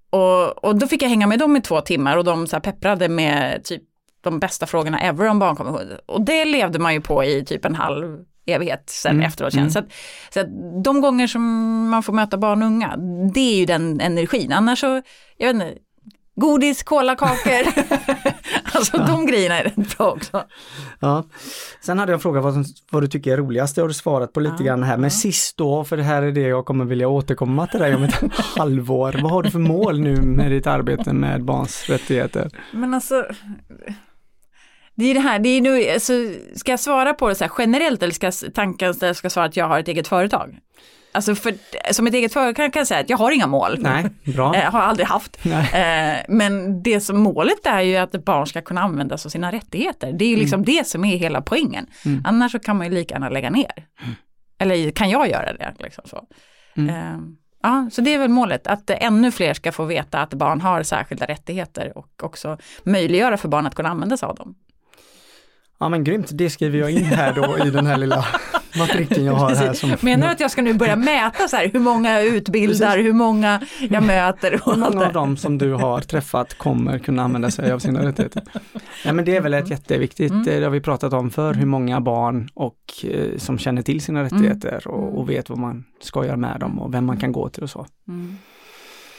och, 0.10 0.64
och 0.64 0.76
då 0.76 0.88
fick 0.88 1.02
jag 1.02 1.10
hänga 1.10 1.28
med 1.28 1.40
dem 1.40 1.56
i 1.56 1.62
två 1.62 1.82
timmar 1.82 2.18
och 2.18 2.24
de 2.24 2.48
så 2.48 2.60
pepprade 2.60 3.10
med 3.10 3.64
typ 3.64 3.84
de 4.30 4.40
bästa 4.40 4.66
frågorna 4.66 5.00
ever 5.00 5.30
om 5.30 5.40
barnkonventionen. 5.40 5.98
Och 6.06 6.22
det 6.22 6.46
levde 6.46 6.80
man 6.80 6.94
ju 6.94 7.02
på 7.02 7.24
i 7.24 7.46
typ 7.46 7.66
en 7.66 7.76
halv 7.76 8.18
evighet 8.48 8.84
sen 8.90 9.12
mm. 9.12 9.26
efteråt. 9.26 9.54
Mm. 9.54 9.70
Så, 9.70 9.80
att, 9.80 9.86
så 10.34 10.40
att 10.40 10.48
de 10.84 11.02
gånger 11.02 11.28
som 11.28 11.44
man 11.90 12.04
får 12.04 12.14
möta 12.14 12.38
barn 12.38 12.62
och 12.62 12.68
unga, 12.68 12.98
det 13.34 13.54
är 13.54 13.56
ju 13.56 13.66
den 13.66 14.02
energin. 14.02 14.54
Annars 14.54 14.80
så, 14.80 15.02
jag 15.38 15.48
vet 15.48 15.54
inte, 15.54 15.78
godis, 16.36 16.84
kolakakor. 16.84 17.68
alltså 18.74 18.98
ja. 18.98 19.06
de 19.08 19.26
grejerna 19.26 19.60
är 19.60 19.64
rätt 19.64 19.98
bra 19.98 20.12
också. 20.12 20.44
Ja. 21.00 21.24
Sen 21.82 22.00
hade 22.00 22.12
jag 22.12 22.18
en 22.18 22.22
fråga 22.22 22.42
vad, 22.42 22.66
vad 22.92 23.04
du 23.04 23.08
tycker 23.08 23.34
är 23.34 23.38
roligast, 23.38 23.76
det 23.76 23.82
har 23.82 23.88
du 23.88 23.94
svarat 23.94 24.34
på 24.34 24.40
lite 24.40 24.56
ja. 24.60 24.66
grann 24.66 24.84
här. 24.84 24.98
Men 24.98 25.12
sist 25.12 25.58
då, 25.58 25.84
för 25.84 25.98
det 25.98 26.04
här 26.04 26.22
är 26.22 26.32
det 26.32 26.42
jag 26.42 26.66
kommer 26.66 26.86
vilja 26.86 27.08
återkomma 27.08 27.68
till 27.68 27.80
dig 27.80 27.96
om 27.96 28.04
ett 28.04 28.36
halvår. 28.58 29.20
Vad 29.22 29.32
har 29.32 29.44
du 29.44 29.52
för 29.52 29.60
mål 29.60 30.00
nu 30.00 30.22
med 30.22 30.52
ditt 30.52 30.68
arbete 30.68 31.14
med 31.14 31.44
barns 31.44 31.90
rättigheter? 31.90 32.50
Men 32.72 32.94
alltså, 32.94 33.26
det 34.98 35.06
är 35.06 35.14
det 35.14 35.20
här, 35.20 35.40
det 35.40 35.50
är 35.50 35.62
nu, 35.62 35.90
alltså, 35.90 36.14
ska 36.56 36.72
jag 36.72 36.80
svara 36.80 37.14
på 37.14 37.30
det 37.30 37.36
så 37.36 37.44
här 37.44 37.52
generellt 37.58 38.04
eller 38.04 38.14
ska 38.14 38.32
tanken 38.54 38.94
jag 39.02 39.16
ska 39.16 39.30
svara 39.30 39.46
att 39.46 39.58
jag 39.58 39.68
har 39.68 39.80
ett 39.80 39.88
eget 39.88 40.08
företag? 40.08 40.60
Alltså 41.12 41.36
för, 41.36 41.54
som 41.94 42.08
ett 42.08 42.14
eget 42.14 42.34
företag 42.34 42.74
kan 42.74 42.80
jag 42.80 42.88
säga 42.88 43.00
att 43.00 43.10
jag 43.10 43.18
har 43.18 43.32
inga 43.32 43.48
mål. 43.48 43.78
Nej, 43.80 44.06
bra. 44.24 44.56
Jag 44.56 44.72
har 44.72 44.82
aldrig 44.82 45.08
haft. 45.08 45.46
Eh, 45.46 46.26
men 46.28 46.84
det 46.84 47.00
som 47.00 47.20
målet 47.20 47.66
är 47.66 47.82
ju 47.82 47.96
att 47.98 48.26
barn 48.26 48.48
ska 48.48 48.62
kunna 48.62 48.82
använda 48.82 49.18
sig 49.18 49.30
av 49.30 49.32
sina 49.32 49.52
rättigheter. 49.52 50.14
Det 50.14 50.26
är 50.26 50.30
ju 50.30 50.36
liksom 50.36 50.60
mm. 50.60 50.66
det 50.66 50.88
som 50.88 51.06
är 51.06 51.18
hela 51.18 51.42
poängen. 51.42 51.86
Mm. 52.06 52.24
Annars 52.26 52.52
så 52.52 52.60
kan 52.60 52.78
man 52.78 52.88
ju 52.88 52.94
lika 52.94 53.16
gärna 53.16 53.30
lägga 53.30 53.50
ner. 53.50 53.86
Eller 54.60 54.92
kan 54.92 55.10
jag 55.10 55.30
göra 55.30 55.54
det? 55.54 55.74
Liksom 55.80 56.04
så. 56.08 56.24
Mm. 56.78 56.96
Eh, 56.96 57.20
ja, 57.64 57.90
så 57.92 58.02
det 58.02 58.14
är 58.14 58.20
väl 58.20 58.30
målet, 58.30 58.68
att 58.68 58.90
ännu 58.90 59.32
fler 59.32 59.54
ska 59.54 59.72
få 59.72 59.86
veta 59.86 60.20
att 60.20 60.34
barn 60.34 60.62
har 60.62 60.84
särskilda 60.84 61.26
rättigheter 61.26 61.98
och 61.98 62.24
också 62.24 62.58
möjliggöra 62.84 63.38
för 63.38 63.48
barn 63.48 63.68
att 63.68 63.76
kunna 63.76 63.90
använda 63.90 64.18
sig 64.18 64.28
av 64.28 64.36
dem. 64.36 64.56
Ja 65.80 65.90
men 65.90 66.04
grymt, 66.04 66.30
det 66.34 66.50
skriver 66.50 66.80
jag 66.80 66.92
in 66.92 67.04
här 67.06 67.34
då 67.34 67.68
i 67.68 67.70
den 67.72 67.86
här 67.86 67.98
lilla 67.98 68.26
matrikeln 68.78 69.26
jag 69.26 69.34
har 69.34 69.56
här. 69.56 69.74
Som... 69.74 69.96
Menar 70.02 70.28
du 70.28 70.34
att 70.34 70.40
jag 70.40 70.52
ska 70.52 70.62
nu 70.62 70.74
börja 70.74 70.96
mäta 70.96 71.48
så 71.48 71.56
här, 71.58 71.70
hur 71.74 71.80
många 71.80 72.12
jag 72.14 72.26
utbildar, 72.26 72.88
Precis. 72.92 73.06
hur 73.06 73.14
många 73.14 73.62
jag 73.90 74.04
möter 74.04 74.62
och 74.68 74.80
det. 74.80 75.06
av 75.06 75.14
dem 75.14 75.38
som 75.38 75.58
du 75.58 75.74
har 75.74 76.00
träffat 76.02 76.58
kommer 76.58 77.00
kunna 77.00 77.24
använda 77.24 77.52
sig 77.52 77.72
av 77.72 77.80
sina 77.80 78.06
rättigheter? 78.06 78.44
Ja 79.06 79.14
men 79.14 79.26
det 79.26 79.36
är 79.36 79.42
väl 79.42 79.54
ett 79.54 79.70
jätteviktigt, 79.70 80.32
Mm. 80.32 80.44
det 80.44 80.64
har 80.64 80.70
vi 80.70 80.82
pratat 80.82 81.14
om 81.14 81.30
för 81.30 81.54
hur 81.54 81.66
många 81.66 82.02
barn 82.02 82.50
och 82.54 82.78
eh, 83.04 83.38
som 83.38 83.58
känner 83.58 83.82
till 83.82 84.02
sina 84.02 84.20
Mm. 84.20 84.32
rättigheter 84.34 84.88
och, 84.88 85.20
och 85.20 85.30
vet 85.30 85.50
vad 85.50 85.58
man 85.60 85.84
ska 86.02 86.26
göra 86.26 86.38
med 86.38 86.60
dem 86.60 86.80
och 86.80 86.94
vem 86.94 87.06
man 87.06 87.18
kan 87.18 87.32
gå 87.32 87.50
till 87.50 87.64
och 87.64 87.70
så. 87.70 87.86
Mm. 88.08 88.38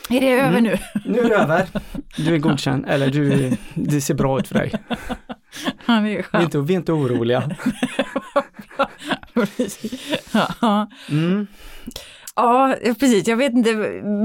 Är 0.09 0.21
det 0.21 0.33
över 0.33 0.59
Mm. 0.59 0.62
nu? 0.65 0.79
Nu 1.05 1.19
är 1.19 1.29
det 1.29 1.35
över. 1.35 1.69
Du 2.17 2.35
är 2.35 2.38
godkänd, 2.38 2.85
eller 2.88 3.11
du, 3.11 3.53
det 3.75 4.00
ser 4.00 4.15
bra 4.15 4.38
ut 4.38 4.49
för 4.49 4.55
dig. 4.55 4.73
Ja, 5.87 5.93
det 5.93 5.93
är 5.95 6.03
Vi 6.33 6.38
är 6.38 6.43
inte, 6.43 6.59
vi 6.59 6.75
är 6.75 6.79
inte 6.79 6.93
oroliga. 6.93 7.50
Ja. 10.61 10.88
Mm. 11.11 11.47
Ja, 12.37 12.75
precis. 13.00 13.29
Jag 13.29 13.37
vet 13.37 13.53
inte. 13.53 13.75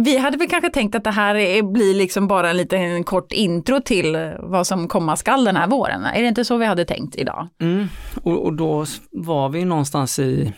Vi 0.06 0.18
hade 0.18 0.38
väl 0.38 0.48
kanske 0.50 0.70
tänkt 0.70 0.96
att 0.96 1.04
det 1.04 1.12
här 1.12 1.36
är, 1.36 1.64
blir 1.64 1.94
liksom 1.96 2.28
bara 2.28 2.50
en 2.50 2.58
liten 2.58 3.04
kort 3.04 3.32
intro 3.32 3.82
till 3.82 4.34
vad 4.40 4.68
som 4.68 4.88
komma 4.88 5.16
skall 5.16 5.44
den 5.46 5.56
här 5.56 5.68
våren. 5.68 6.06
Är 6.06 6.22
det 6.22 6.28
inte 6.28 6.46
så 6.46 6.58
vi 6.58 6.66
hade 6.66 6.86
tänkt 6.86 7.16
idag? 7.16 7.48
Mm. 7.62 7.88
Och, 8.24 8.46
och 8.46 8.54
då 8.54 8.86
var 9.12 9.50
vi 9.50 9.66
någonstans 9.66 10.20
i 10.20 10.54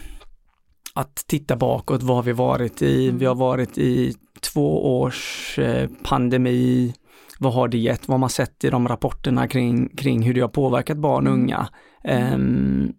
att 0.93 1.15
titta 1.27 1.55
bakåt, 1.55 2.03
vad 2.03 2.15
har 2.15 2.23
vi 2.23 2.31
varit 2.31 2.81
i? 2.81 3.09
Vi 3.09 3.25
har 3.25 3.35
varit 3.35 3.77
i 3.77 4.13
två 4.53 4.99
års 5.01 5.59
eh, 5.59 5.89
pandemi. 6.03 6.93
Vad 7.39 7.53
har 7.53 7.67
det 7.67 7.77
gett? 7.77 8.07
Vad 8.07 8.13
har 8.13 8.19
man 8.19 8.29
sett 8.29 8.63
i 8.63 8.69
de 8.69 8.87
rapporterna 8.87 9.47
kring, 9.47 9.89
kring 9.89 10.21
hur 10.21 10.33
det 10.33 10.41
har 10.41 10.47
påverkat 10.47 10.97
barn 10.97 11.27
och 11.27 11.33
Mm. 11.33 11.43
unga? 11.43 11.69
Ehm, 12.03 12.93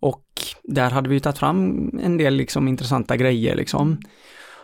och 0.00 0.24
där 0.62 0.90
hade 0.90 1.08
vi 1.08 1.14
ju 1.14 1.20
tagit 1.20 1.38
fram 1.38 1.90
en 2.02 2.16
del 2.16 2.34
liksom 2.34 2.68
intressanta 2.68 3.16
grejer 3.16 3.56
liksom. 3.56 3.98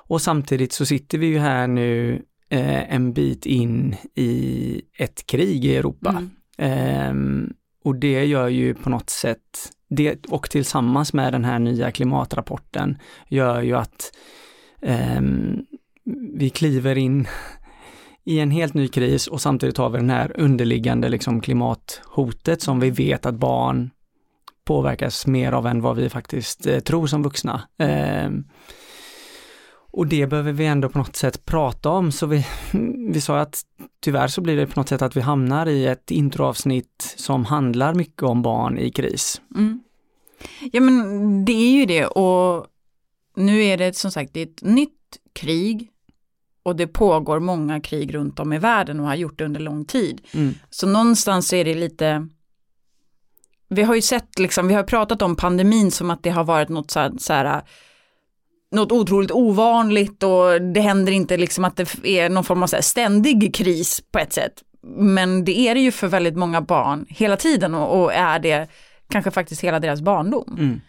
Och 0.06 0.22
samtidigt 0.22 0.72
så 0.72 0.86
sitter 0.86 1.18
vi 1.18 1.26
ju 1.26 1.38
här 1.38 1.66
nu 1.66 2.22
eh, 2.50 2.94
en 2.94 3.12
bit 3.12 3.46
in 3.46 3.96
i 4.14 4.82
ett 4.98 5.26
krig 5.26 5.64
i 5.64 5.76
Europa. 5.76 6.10
Mm. 6.10 6.30
Ehm, 6.58 7.52
och 7.84 7.94
det 7.96 8.24
gör 8.24 8.48
ju 8.48 8.74
på 8.74 8.90
något 8.90 9.10
sätt, 9.10 9.70
det 9.88 10.26
och 10.28 10.50
tillsammans 10.50 11.12
med 11.12 11.32
den 11.32 11.44
här 11.44 11.58
nya 11.58 11.90
klimatrapporten 11.90 12.98
gör 13.28 13.62
ju 13.62 13.76
att 13.76 14.12
ehm, 14.84 15.66
vi 16.34 16.50
kliver 16.50 16.98
in 16.98 17.28
i 18.24 18.40
en 18.40 18.50
helt 18.50 18.74
ny 18.74 18.88
kris 18.88 19.26
och 19.26 19.40
samtidigt 19.40 19.78
har 19.78 19.90
vi 19.90 19.98
den 19.98 20.10
här 20.10 20.40
underliggande 20.40 21.08
liksom 21.08 21.40
klimathotet 21.40 22.62
som 22.62 22.80
vi 22.80 22.90
vet 22.90 23.26
att 23.26 23.34
barn 23.34 23.90
påverkas 24.64 25.26
mer 25.26 25.52
av 25.52 25.66
än 25.66 25.80
vad 25.80 25.96
vi 25.96 26.08
faktiskt 26.08 26.66
eh, 26.66 26.80
tror 26.80 27.06
som 27.06 27.22
vuxna. 27.22 27.62
Eh, 27.78 28.30
och 29.96 30.06
det 30.06 30.26
behöver 30.26 30.52
vi 30.52 30.66
ändå 30.66 30.88
på 30.88 30.98
något 30.98 31.16
sätt 31.16 31.44
prata 31.44 31.90
om, 31.90 32.12
så 32.12 32.26
vi, 32.26 32.46
vi 33.12 33.20
sa 33.20 33.40
att 33.40 33.62
tyvärr 34.00 34.28
så 34.28 34.40
blir 34.40 34.56
det 34.56 34.66
på 34.66 34.80
något 34.80 34.88
sätt 34.88 35.02
att 35.02 35.16
vi 35.16 35.20
hamnar 35.20 35.66
i 35.66 35.86
ett 35.86 36.10
introavsnitt 36.10 37.14
som 37.16 37.44
handlar 37.44 37.94
mycket 37.94 38.22
om 38.22 38.42
barn 38.42 38.78
i 38.78 38.90
kris. 38.90 39.40
Mm. 39.54 39.80
Ja 40.72 40.80
men 40.80 41.44
det 41.44 41.52
är 41.52 41.72
ju 41.72 41.86
det 41.86 42.06
och 42.06 42.66
nu 43.36 43.64
är 43.64 43.76
det 43.76 43.96
som 43.96 44.10
sagt 44.10 44.36
ett 44.36 44.62
nytt 44.62 44.90
krig 45.32 45.90
och 46.62 46.76
det 46.76 46.86
pågår 46.86 47.40
många 47.40 47.80
krig 47.80 48.14
runt 48.14 48.40
om 48.40 48.52
i 48.52 48.58
världen 48.58 49.00
och 49.00 49.06
har 49.06 49.14
gjort 49.14 49.38
det 49.38 49.44
under 49.44 49.60
lång 49.60 49.84
tid. 49.84 50.20
Mm. 50.34 50.54
Så 50.70 50.86
någonstans 50.86 51.52
är 51.52 51.64
det 51.64 51.74
lite 51.74 52.28
vi 53.68 53.82
har 53.82 53.94
ju 53.94 54.02
sett 54.02 54.38
liksom, 54.38 54.68
vi 54.68 54.74
har 54.74 54.82
pratat 54.82 55.22
om 55.22 55.36
pandemin 55.36 55.90
som 55.90 56.10
att 56.10 56.22
det 56.22 56.30
har 56.30 56.44
varit 56.44 56.68
något 56.68 56.90
så 56.90 57.00
här, 57.00 57.12
så 57.18 57.32
här 57.32 57.62
något 58.70 58.92
otroligt 58.92 59.30
ovanligt 59.30 60.22
och 60.22 60.62
det 60.62 60.80
händer 60.80 61.12
inte 61.12 61.36
liksom 61.36 61.64
att 61.64 61.76
det 61.76 62.06
är 62.08 62.28
någon 62.28 62.44
form 62.44 62.62
av 62.62 62.66
ständig 62.66 63.54
kris 63.54 64.02
på 64.12 64.18
ett 64.18 64.32
sätt. 64.32 64.62
Men 64.96 65.44
det 65.44 65.58
är 65.58 65.74
det 65.74 65.80
ju 65.80 65.92
för 65.92 66.06
väldigt 66.06 66.36
många 66.36 66.60
barn 66.60 67.06
hela 67.08 67.36
tiden 67.36 67.74
och, 67.74 68.02
och 68.02 68.12
är 68.12 68.38
det 68.38 68.68
kanske 69.10 69.30
faktiskt 69.30 69.60
hela 69.60 69.80
deras 69.80 70.00
barndom. 70.00 70.56
Mm. 70.58 70.80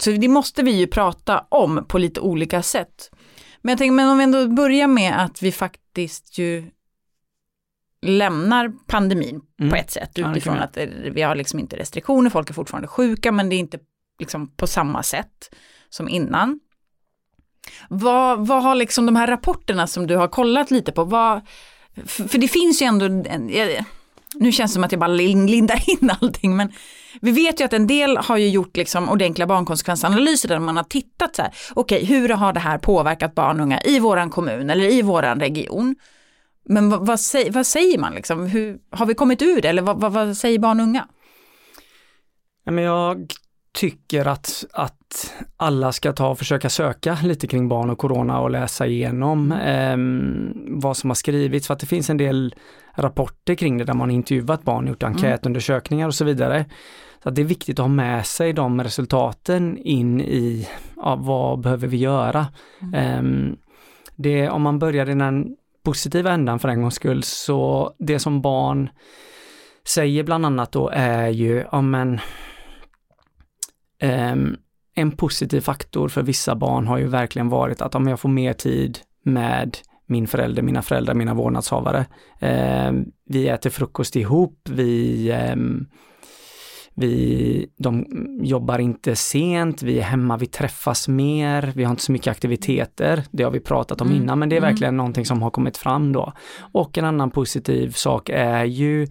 Så 0.00 0.10
det 0.10 0.28
måste 0.28 0.62
vi 0.62 0.70
ju 0.70 0.86
prata 0.86 1.46
om 1.48 1.84
på 1.88 1.98
lite 1.98 2.20
olika 2.20 2.62
sätt. 2.62 3.10
Men 3.62 3.72
jag 3.72 3.78
tänker, 3.78 3.92
men 3.92 4.08
om 4.08 4.18
vi 4.18 4.24
ändå 4.24 4.48
börjar 4.48 4.86
med 4.86 5.24
att 5.24 5.42
vi 5.42 5.52
faktiskt 5.52 6.38
ju 6.38 6.70
lämnar 8.02 8.72
pandemin 8.86 9.40
Mm. 9.60 9.70
på 9.70 9.76
ett 9.76 9.90
sätt 9.90 10.10
Ja, 10.14 10.30
utifrån 10.30 10.58
att 10.58 10.76
vi 11.12 11.22
har 11.22 11.34
liksom 11.34 11.58
inte 11.60 11.76
restriktioner, 11.76 12.30
folk 12.30 12.50
är 12.50 12.54
fortfarande 12.54 12.88
sjuka 12.88 13.32
men 13.32 13.48
det 13.48 13.56
är 13.56 13.58
inte 13.58 13.78
liksom 14.18 14.48
på 14.56 14.66
samma 14.66 15.02
sätt 15.02 15.54
som 15.88 16.08
innan. 16.08 16.60
Vad, 17.88 18.46
vad 18.46 18.62
har 18.62 18.74
liksom 18.74 19.06
de 19.06 19.16
här 19.16 19.26
rapporterna 19.26 19.86
som 19.86 20.06
du 20.06 20.16
har 20.16 20.28
kollat 20.28 20.70
lite 20.70 20.92
på, 20.92 21.04
vad, 21.04 21.40
för, 22.06 22.24
för 22.28 22.38
det 22.38 22.48
finns 22.48 22.82
ju 22.82 22.86
ändå, 22.86 23.04
en, 23.04 23.50
nu 24.34 24.52
känns 24.52 24.70
det 24.70 24.74
som 24.74 24.84
att 24.84 24.92
jag 24.92 25.00
bara 25.00 25.08
lin- 25.10 25.46
lindar 25.50 25.82
in 25.90 26.10
allting, 26.20 26.56
men 26.56 26.72
vi 27.20 27.30
vet 27.30 27.60
ju 27.60 27.64
att 27.64 27.72
en 27.72 27.86
del 27.86 28.16
har 28.16 28.36
ju 28.36 28.48
gjort 28.48 28.76
liksom 28.76 29.08
ordentliga 29.08 29.46
barnkonsekvensanalyser 29.46 30.48
där 30.48 30.58
man 30.58 30.76
har 30.76 30.84
tittat 30.84 31.36
så 31.36 31.42
här, 31.42 31.54
okej 31.74 32.04
hur 32.04 32.28
har 32.28 32.52
det 32.52 32.60
här 32.60 32.78
påverkat 32.78 33.34
barn 33.34 33.60
och 33.60 33.64
unga 33.64 33.80
i 33.80 33.98
våran 33.98 34.30
kommun 34.30 34.70
eller 34.70 34.84
i 34.84 35.02
våran 35.02 35.40
region? 35.40 35.96
Men 36.68 36.90
vad, 36.90 37.06
vad, 37.06 37.20
säger, 37.20 37.50
vad 37.50 37.66
säger 37.66 37.98
man 37.98 38.14
liksom, 38.14 38.46
hur, 38.46 38.78
har 38.90 39.06
vi 39.06 39.14
kommit 39.14 39.42
ur 39.42 39.60
det 39.60 39.68
eller 39.68 39.82
vad, 39.82 40.00
vad, 40.00 40.12
vad 40.12 40.36
säger 40.36 40.58
barn 40.58 40.80
och 40.80 40.84
unga? 40.84 41.08
Jag 42.64 43.26
tycker 43.74 44.26
att, 44.26 44.64
att 44.72 45.34
alla 45.56 45.92
ska 45.92 46.12
ta 46.12 46.28
och 46.28 46.38
försöka 46.38 46.70
söka 46.70 47.18
lite 47.22 47.46
kring 47.46 47.68
barn 47.68 47.90
och 47.90 47.98
corona 47.98 48.40
och 48.40 48.50
läsa 48.50 48.86
igenom 48.86 49.52
ehm, 49.52 50.52
vad 50.66 50.96
som 50.96 51.10
har 51.10 51.14
skrivits 51.14 51.66
för 51.66 51.74
att 51.74 51.80
det 51.80 51.86
finns 51.86 52.10
en 52.10 52.16
del 52.16 52.54
rapporter 52.94 53.54
kring 53.54 53.78
det 53.78 53.84
där 53.84 53.94
man 53.94 54.10
intervjuat 54.10 54.62
barn, 54.62 54.86
gjort 54.86 55.02
enkätundersökningar 55.02 56.06
och 56.06 56.14
så 56.14 56.24
vidare. 56.24 56.64
Så 57.22 57.30
det 57.30 57.42
är 57.42 57.46
viktigt 57.46 57.78
att 57.78 57.84
ha 57.84 57.88
med 57.88 58.26
sig 58.26 58.52
de 58.52 58.82
resultaten 58.82 59.78
in 59.78 60.20
i 60.20 60.68
ja, 60.96 61.16
vad 61.16 61.60
behöver 61.60 61.88
vi 61.88 61.96
göra. 61.96 62.46
Ehm, 62.94 63.56
det, 64.16 64.48
om 64.48 64.62
man 64.62 64.78
börjar 64.78 65.10
i 65.10 65.14
den 65.14 65.56
positiva 65.84 66.32
ändan 66.32 66.58
för 66.58 66.68
en 66.68 66.82
gångs 66.82 66.94
skull 66.94 67.22
så 67.22 67.92
det 67.98 68.18
som 68.18 68.42
barn 68.42 68.88
säger 69.86 70.22
bland 70.22 70.46
annat 70.46 70.72
då 70.72 70.90
är 70.94 71.28
ju, 71.28 71.64
ja 71.72 71.80
men 71.80 72.20
en 74.96 75.10
positiv 75.16 75.60
faktor 75.60 76.08
för 76.08 76.22
vissa 76.22 76.54
barn 76.54 76.86
har 76.86 76.98
ju 76.98 77.06
verkligen 77.06 77.48
varit 77.48 77.82
att 77.82 77.94
om 77.94 78.08
jag 78.08 78.20
får 78.20 78.28
mer 78.28 78.52
tid 78.52 78.98
med 79.24 79.76
min 80.06 80.26
förälder, 80.26 80.62
mina 80.62 80.82
föräldrar, 80.82 81.14
mina 81.14 81.34
vårdnadshavare. 81.34 82.06
Ehm, 82.40 83.04
vi 83.28 83.48
äter 83.48 83.70
frukost 83.70 84.16
ihop, 84.16 84.68
vi, 84.70 85.30
ehm, 85.32 85.86
vi 86.94 87.66
de 87.78 88.06
jobbar 88.42 88.78
inte 88.78 89.16
sent, 89.16 89.82
vi 89.82 89.98
är 89.98 90.02
hemma, 90.02 90.36
vi 90.36 90.46
träffas 90.46 91.08
mer, 91.08 91.72
vi 91.76 91.84
har 91.84 91.90
inte 91.90 92.02
så 92.02 92.12
mycket 92.12 92.30
aktiviteter, 92.30 93.22
det 93.30 93.42
har 93.42 93.50
vi 93.50 93.60
pratat 93.60 94.00
om 94.00 94.08
Mm. 94.08 94.22
innan, 94.22 94.38
men 94.38 94.48
det 94.48 94.56
är 94.56 94.58
Mm. 94.58 94.70
verkligen 94.70 94.96
någonting 94.96 95.26
som 95.26 95.42
har 95.42 95.50
kommit 95.50 95.76
fram 95.76 96.12
då. 96.12 96.32
Och 96.72 96.98
en 96.98 97.04
annan 97.04 97.30
positiv 97.30 97.90
sak 97.90 98.28
är 98.28 98.64
ju 98.64 99.06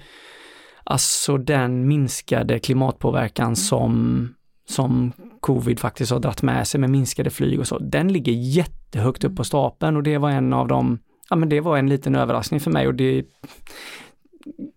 alltså 0.83 1.37
den 1.37 1.87
minskade 1.87 2.59
klimatpåverkan 2.59 3.55
som 3.55 4.27
som 4.65 5.11
covid 5.39 5.79
faktiskt 5.79 6.11
har 6.11 6.19
dratt 6.19 6.41
med 6.41 6.67
sig 6.67 6.79
med 6.79 6.89
minskade 6.89 7.29
flyg 7.29 7.59
och 7.59 7.67
så, 7.67 7.79
den 7.79 8.13
ligger 8.13 8.33
jättehögt 8.33 9.23
upp 9.23 9.35
på 9.35 9.43
stapeln 9.43 9.95
och 9.95 10.03
det 10.03 10.17
var 10.17 10.29
en 10.29 10.53
av 10.53 10.67
de, 10.67 10.99
ja 11.29 11.35
men 11.35 11.49
det 11.49 11.59
var 11.59 11.77
en 11.77 11.89
liten 11.89 12.15
överraskning 12.15 12.59
för 12.59 12.71
mig 12.71 12.87
och 12.87 12.95
det 12.95 13.25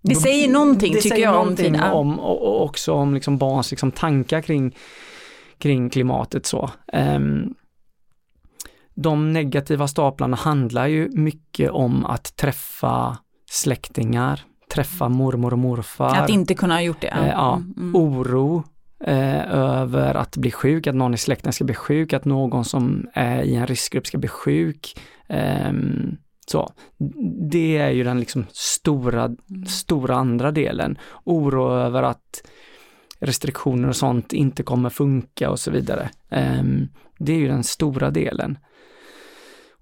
Det 0.02 0.14
säger 0.14 0.48
någonting 0.48 0.92
det 0.92 1.00
tycker 1.00 1.16
säger 1.16 1.26
jag 1.26 1.40
om 1.40 1.56
Tina. 1.56 1.92
om 1.92 2.18
och, 2.18 2.64
också 2.64 2.92
om 2.92 3.14
liksom 3.14 3.38
barns 3.38 3.70
liksom 3.70 3.92
tankar 3.92 4.40
kring, 4.40 4.76
kring 5.58 5.90
klimatet 5.90 6.46
så. 6.46 6.70
Ehm, 6.92 7.54
de 8.94 9.32
negativa 9.32 9.88
staplarna 9.88 10.36
handlar 10.36 10.86
ju 10.86 11.08
mycket 11.12 11.70
om 11.70 12.04
att 12.04 12.36
träffa 12.36 13.18
släktingar, 13.50 14.40
träffa 14.74 15.08
mormor 15.08 15.52
och 15.52 15.58
morfar. 15.58 16.16
Att 16.16 16.30
inte 16.30 16.54
kunna 16.54 16.74
ha 16.74 16.82
gjort 16.82 17.00
det. 17.00 17.08
Eh, 17.08 17.28
ja. 17.28 17.56
Mm, 17.56 17.74
mm. 17.76 17.96
oro 17.96 18.64
eh, 19.00 19.54
över 19.54 20.14
att 20.14 20.36
bli 20.36 20.50
sjuk, 20.50 20.86
att 20.86 20.94
någon 20.94 21.14
i 21.14 21.18
släkten 21.18 21.52
ska 21.52 21.64
bli 21.64 21.74
sjuk, 21.74 22.12
att 22.12 22.24
någon 22.24 22.64
som 22.64 23.06
är 23.12 23.42
i 23.42 23.54
en 23.54 23.66
riskgrupp 23.66 24.06
ska 24.06 24.18
bli 24.18 24.28
sjuk. 24.28 25.00
Ehm, 25.28 26.16
så. 26.46 26.72
Det 27.50 27.76
är 27.76 27.90
ju 27.90 28.04
den 28.04 28.20
liksom 28.20 28.46
stora, 28.50 29.30
stora 29.66 30.16
andra 30.16 30.50
delen. 30.50 30.98
Oro 31.24 31.72
över 31.72 32.02
att 32.02 32.42
restriktioner 33.20 33.88
och 33.88 33.96
sånt 33.96 34.32
inte 34.32 34.62
kommer 34.62 34.90
funka 34.90 35.50
och 35.50 35.60
så 35.60 35.70
vidare. 35.70 36.10
Ehm, 36.30 36.88
det 37.18 37.32
är 37.32 37.38
ju 37.38 37.48
den 37.48 37.64
stora 37.64 38.10
delen. 38.10 38.58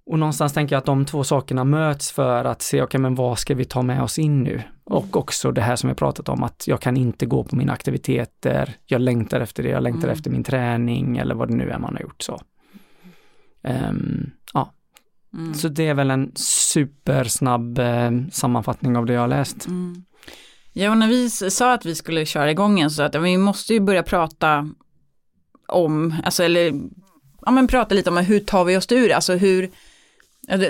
Och 0.06 0.18
någonstans 0.18 0.52
tänker 0.52 0.74
jag 0.74 0.78
att 0.80 0.86
de 0.86 1.04
två 1.04 1.24
sakerna 1.24 1.64
möts 1.64 2.12
för 2.12 2.44
att 2.44 2.62
se, 2.62 2.76
okej 2.76 2.84
okay, 2.84 3.00
men 3.00 3.14
vad 3.14 3.38
ska 3.38 3.54
vi 3.54 3.64
ta 3.64 3.82
med 3.82 4.02
oss 4.02 4.18
in 4.18 4.42
nu? 4.42 4.62
Och 4.84 5.16
också 5.16 5.52
det 5.52 5.60
här 5.60 5.76
som 5.76 5.88
jag 5.88 5.96
pratat 5.96 6.28
om 6.28 6.42
att 6.42 6.64
jag 6.66 6.80
kan 6.80 6.96
inte 6.96 7.26
gå 7.26 7.44
på 7.44 7.56
mina 7.56 7.72
aktiviteter, 7.72 8.74
jag 8.86 9.00
längtar 9.00 9.40
efter 9.40 9.62
det, 9.62 9.68
jag 9.68 9.82
längtar 9.82 10.08
mm. 10.08 10.16
efter 10.16 10.30
min 10.30 10.44
träning 10.44 11.16
eller 11.16 11.34
vad 11.34 11.48
det 11.48 11.54
nu 11.54 11.70
är 11.70 11.78
man 11.78 11.94
har 11.94 12.00
gjort 12.00 12.22
så. 12.22 12.40
Um, 13.62 14.30
ja. 14.52 14.72
Mm. 15.34 15.54
Så 15.54 15.68
det 15.68 15.88
är 15.88 15.94
väl 15.94 16.10
en 16.10 16.32
supersnabb 16.36 17.78
eh, 17.78 18.10
sammanfattning 18.32 18.96
av 18.96 19.06
det 19.06 19.12
jag 19.12 19.20
har 19.20 19.28
läst. 19.28 19.66
Mm. 19.66 20.04
Ja, 20.72 20.90
och 20.90 20.96
när 20.96 21.08
vi 21.08 21.30
sa 21.30 21.72
att 21.72 21.86
vi 21.86 21.94
skulle 21.94 22.26
köra 22.26 22.50
igång 22.50 22.80
en 22.80 22.90
så 22.90 23.02
att 23.02 23.14
vi 23.14 23.38
måste 23.38 23.74
ju 23.74 23.80
börja 23.80 24.02
prata 24.02 24.68
om, 25.68 26.14
alltså 26.24 26.42
eller, 26.42 26.72
ja 27.40 27.50
men 27.50 27.66
prata 27.66 27.94
lite 27.94 28.10
om 28.10 28.16
hur 28.16 28.40
tar 28.40 28.64
vi 28.64 28.76
oss 28.76 28.92
ur 28.92 29.12
alltså 29.12 29.34
hur, 29.34 29.70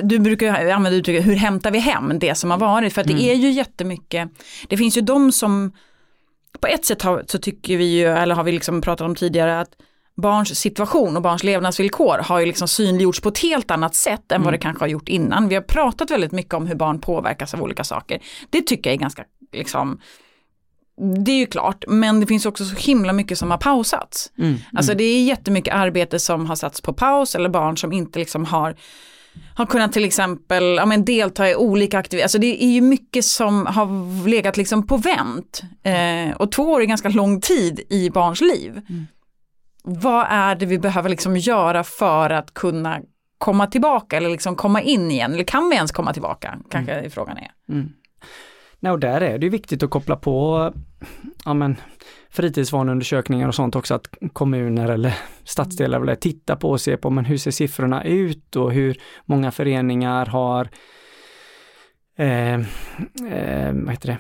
du 0.03 0.19
brukar 0.19 0.71
använda 0.71 0.91
uttrycket 0.91 1.27
hur 1.27 1.37
hämtar 1.37 1.71
vi 1.71 1.79
hem 1.79 2.19
det 2.19 2.35
som 2.35 2.51
har 2.51 2.59
varit? 2.59 2.93
För 2.93 3.01
att 3.01 3.07
mm. 3.07 3.19
det 3.19 3.31
är 3.31 3.35
ju 3.35 3.51
jättemycket, 3.51 4.31
det 4.69 4.77
finns 4.77 4.97
ju 4.97 5.01
de 5.01 5.33
som, 5.33 5.73
på 6.61 6.67
ett 6.67 6.85
sätt 6.85 7.03
har, 7.03 7.25
så 7.27 7.39
tycker 7.39 7.77
vi 7.77 7.85
ju, 7.85 8.07
eller 8.07 8.35
har 8.35 8.45
vi 8.45 8.53
liksom 8.53 8.81
pratat 8.81 9.05
om 9.05 9.15
tidigare, 9.15 9.61
att 9.61 9.71
barns 10.17 10.59
situation 10.59 11.17
och 11.17 11.23
barns 11.23 11.45
levnadsvillkor 11.45 12.19
har 12.19 12.41
ju 12.41 12.47
liksom 12.47 12.69
synliggjorts 12.69 13.21
på 13.21 13.29
ett 13.29 13.39
helt 13.39 13.71
annat 13.71 13.95
sätt 13.95 14.33
än 14.33 14.37
mm. 14.37 14.45
vad 14.45 14.55
det 14.55 14.59
kanske 14.59 14.83
har 14.83 14.89
gjort 14.89 15.09
innan. 15.09 15.49
Vi 15.49 15.55
har 15.55 15.63
pratat 15.63 16.11
väldigt 16.11 16.33
mycket 16.33 16.55
om 16.55 16.67
hur 16.67 16.75
barn 16.75 17.01
påverkas 17.01 17.55
av 17.55 17.63
olika 17.63 17.85
saker. 17.85 18.23
Det 18.51 18.63
tycker 18.63 18.91
jag 18.91 18.95
är 18.95 19.01
ganska, 19.01 19.25
liksom, 19.53 20.01
det 21.25 21.31
är 21.31 21.39
ju 21.39 21.47
klart, 21.47 21.85
men 21.89 22.21
det 22.21 22.27
finns 22.27 22.47
också 22.47 22.65
så 22.65 22.77
himla 22.77 23.13
mycket 23.13 23.39
som 23.39 23.51
har 23.51 23.59
pausats. 23.59 24.33
Mm. 24.39 24.55
Alltså 24.73 24.93
mm. 24.93 24.99
det 24.99 25.05
är 25.05 25.25
jättemycket 25.25 25.75
arbete 25.75 26.19
som 26.19 26.47
har 26.47 26.57
satts 26.57 26.81
på 26.81 26.93
paus 26.93 27.35
eller 27.35 27.49
barn 27.49 27.77
som 27.77 27.93
inte 27.93 28.19
liksom 28.19 28.45
har 28.45 28.77
har 29.55 29.67
kunnat 29.67 29.93
till 29.93 30.05
exempel 30.05 30.65
ja, 30.65 30.87
men 30.87 31.05
delta 31.05 31.51
i 31.51 31.57
olika 31.57 31.99
aktiviteter. 31.99 32.25
Alltså 32.25 32.39
det 32.39 32.65
är 32.65 32.69
ju 32.69 32.81
mycket 32.81 33.25
som 33.25 33.67
har 33.67 34.29
legat 34.29 34.57
liksom 34.57 34.87
på 34.87 34.97
vänt. 34.97 35.63
Eh, 35.83 36.37
och 36.37 36.53
två 36.53 36.63
år 36.63 36.81
är 36.81 36.85
ganska 36.85 37.09
lång 37.09 37.41
tid 37.41 37.81
i 37.89 38.11
barns 38.11 38.41
liv. 38.41 38.73
Mm. 38.89 39.07
Vad 39.85 40.27
är 40.29 40.55
det 40.55 40.67
vi 40.67 40.79
behöver 40.79 41.09
liksom 41.09 41.37
göra 41.37 41.85
för 41.85 42.31
att 42.31 42.55
kunna 42.55 43.01
komma 43.39 43.67
tillbaka 43.67 44.17
eller 44.17 44.31
liksom 44.31 44.57
komma 44.57 44.83
in 44.83 45.11
igen? 45.11 45.33
Eller 45.33 45.45
kan 45.45 45.69
vi 45.69 45.77
ens 45.77 45.93
komma 45.93 46.13
tillbaka? 46.13 46.59
Kanske 46.71 46.93
mm. 46.93 47.11
frågan 47.11 47.37
är. 47.37 47.51
Mm. 47.69 47.89
Nej, 48.81 48.93
och 48.93 48.99
där 48.99 49.21
är 49.21 49.39
det 49.39 49.49
viktigt 49.49 49.83
att 49.83 49.91
koppla 49.91 50.17
på 50.17 50.73
ja, 51.45 51.55
men, 51.55 51.77
fritidsvaneundersökningar 52.35 53.49
och 53.49 53.55
sånt 53.55 53.77
också, 53.77 53.95
att 53.95 54.09
kommuner 54.33 54.89
eller 54.89 55.15
stadsdelar 55.45 56.01
eller 56.01 56.15
titta 56.15 56.57
på 56.57 56.71
och 56.71 56.81
se 56.81 56.97
på 56.97 57.11
men 57.11 57.25
hur 57.25 57.37
ser 57.37 57.51
siffrorna 57.51 58.05
ut 58.05 58.57
och 58.57 58.73
hur 58.73 58.97
många 59.25 59.51
föreningar 59.51 60.27
har 60.27 60.69
eh, 62.17 62.55
eh, 62.55 63.73
vad 63.73 63.91
heter 63.91 64.09
det? 64.09 64.19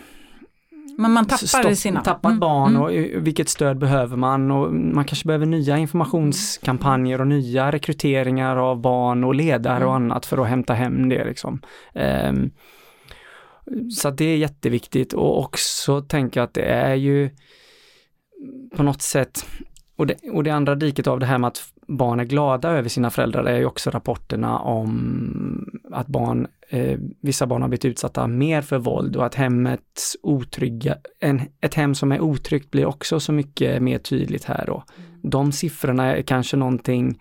Men 0.98 1.10
man 1.10 1.24
tappar 1.24 1.46
Stopp, 1.46 1.76
sina... 1.76 2.00
Tappat 2.00 2.30
mm. 2.30 2.40
barn 2.40 2.76
och 2.76 2.92
mm. 2.92 3.24
vilket 3.24 3.48
stöd 3.48 3.78
behöver 3.78 4.16
man 4.16 4.50
och 4.50 4.74
man 4.74 5.04
kanske 5.04 5.26
behöver 5.26 5.46
nya 5.46 5.78
informationskampanjer 5.78 7.20
och 7.20 7.26
nya 7.26 7.72
rekryteringar 7.72 8.56
av 8.56 8.80
barn 8.80 9.24
och 9.24 9.34
ledare 9.34 9.76
mm. 9.76 9.88
och 9.88 9.94
annat 9.94 10.26
för 10.26 10.38
att 10.38 10.48
hämta 10.48 10.74
hem 10.74 11.08
det 11.08 11.24
liksom. 11.24 11.60
Um, 11.94 12.50
så 13.90 14.10
det 14.10 14.24
är 14.24 14.36
jätteviktigt 14.36 15.12
och 15.12 15.38
också 15.38 16.02
tänka 16.02 16.42
att 16.42 16.54
det 16.54 16.64
är 16.64 16.94
ju 16.94 17.30
på 18.76 18.82
något 18.82 19.02
sätt, 19.02 19.46
och 19.96 20.06
det, 20.06 20.16
och 20.32 20.44
det 20.44 20.50
andra 20.50 20.74
diket 20.74 21.06
av 21.06 21.20
det 21.20 21.26
här 21.26 21.38
med 21.38 21.48
att 21.48 21.62
barn 21.86 22.20
är 22.20 22.24
glada 22.24 22.70
över 22.70 22.88
sina 22.88 23.10
föräldrar 23.10 23.44
är 23.44 23.58
ju 23.58 23.64
också 23.64 23.90
rapporterna 23.90 24.58
om 24.58 25.80
att 25.92 26.06
barn, 26.06 26.46
eh, 26.68 26.98
vissa 27.20 27.46
barn 27.46 27.62
har 27.62 27.68
blivit 27.68 27.84
utsatta 27.84 28.26
mer 28.26 28.62
för 28.62 28.78
våld 28.78 29.16
och 29.16 29.26
att 29.26 29.34
hemmets 29.34 30.16
otrygga, 30.22 30.96
en, 31.20 31.42
ett 31.60 31.74
hem 31.74 31.94
som 31.94 32.12
är 32.12 32.20
otryggt 32.20 32.70
blir 32.70 32.86
också 32.86 33.20
så 33.20 33.32
mycket 33.32 33.82
mer 33.82 33.98
tydligt 33.98 34.44
här 34.44 34.64
då. 34.66 34.84
Mm. 34.96 35.30
De 35.30 35.52
siffrorna 35.52 36.16
är 36.16 36.22
kanske 36.22 36.56
någonting 36.56 37.20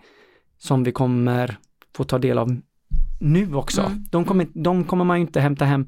som 0.58 0.84
vi 0.84 0.92
kommer 0.92 1.56
få 1.96 2.04
ta 2.04 2.18
del 2.18 2.38
av 2.38 2.56
nu 3.20 3.54
också. 3.54 3.80
Mm. 3.80 4.04
De, 4.10 4.24
kommer, 4.24 4.46
de 4.54 4.84
kommer 4.84 5.04
man 5.04 5.16
inte 5.16 5.40
hämta 5.40 5.64
hem 5.64 5.86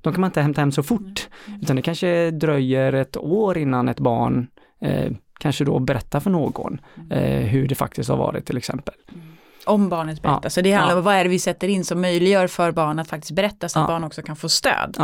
de 0.00 0.12
kan 0.12 0.20
man 0.20 0.28
inte 0.28 0.40
hämta 0.40 0.60
hem 0.60 0.72
så 0.72 0.82
fort, 0.82 1.28
mm. 1.46 1.60
utan 1.60 1.76
det 1.76 1.82
kanske 1.82 2.30
dröjer 2.30 2.92
ett 2.92 3.16
år 3.16 3.58
innan 3.58 3.88
ett 3.88 4.00
barn 4.00 4.46
eh, 4.80 5.12
kanske 5.38 5.64
då 5.64 5.78
berättar 5.78 6.20
för 6.20 6.30
någon 6.30 6.80
mm. 6.96 7.10
eh, 7.10 7.48
hur 7.48 7.68
det 7.68 7.74
faktiskt 7.74 8.10
har 8.10 8.16
varit 8.16 8.46
till 8.46 8.56
exempel. 8.56 8.94
Mm. 9.08 9.22
Om 9.66 9.88
barnet 9.88 10.22
berättar, 10.22 10.40
ja. 10.42 10.50
så 10.50 10.60
det 10.60 10.72
handlar 10.72 10.96
om 10.96 11.04
vad 11.04 11.14
är 11.14 11.24
det 11.24 11.30
vi 11.30 11.38
sätter 11.38 11.68
in 11.68 11.84
som 11.84 12.00
möjliggör 12.00 12.46
för 12.46 12.72
barn 12.72 12.98
att 12.98 13.08
faktiskt 13.08 13.32
berätta 13.32 13.68
så 13.68 13.78
att 13.78 13.82
ja. 13.82 13.94
barn 13.94 14.04
också 14.04 14.22
kan 14.22 14.36
få 14.36 14.48
stöd 14.48 14.96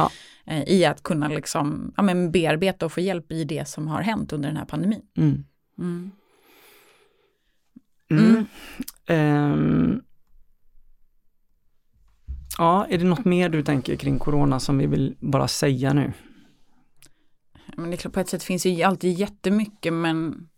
eh, 0.47 0.63
i 0.63 0.85
att 0.85 1.03
kunna 1.03 1.29
liksom, 1.29 1.95
ja, 1.97 2.03
men 2.03 2.33
bearbeta 2.33 2.87
och 2.87 2.93
få 2.93 3.01
hjälp 3.01 3.33
i 3.33 3.45
det 3.45 3.69
som 3.69 3.89
har 3.89 4.03
hänt 4.03 4.33
under 4.33 4.49
den 4.49 4.57
här 4.57 4.65
pandemin. 4.65 5.03
Mm. 5.17 5.45
Mm. 5.79 6.13
Um, 9.09 10.03
ja, 12.59 12.87
är 12.87 12.99
det 12.99 13.05
något 13.05 13.25
mer 13.25 13.49
du 13.49 13.63
tänker 13.63 13.97
kring 13.97 14.19
corona 14.19 14.61
som 14.61 14.79
vi 14.79 14.87
vill 14.87 15.17
bara 15.21 15.49
säga 15.49 15.93
nu? 15.93 16.13
Men 17.77 17.91
det 17.91 17.97
är 17.97 17.99
klart 17.99 18.15
på 18.15 18.21
ett 18.21 18.29
sätt 18.29 18.43
finns 18.43 18.67
ju 18.67 18.83
alltid 18.83 19.19
jättemycket 19.19 19.93
men 19.93 20.49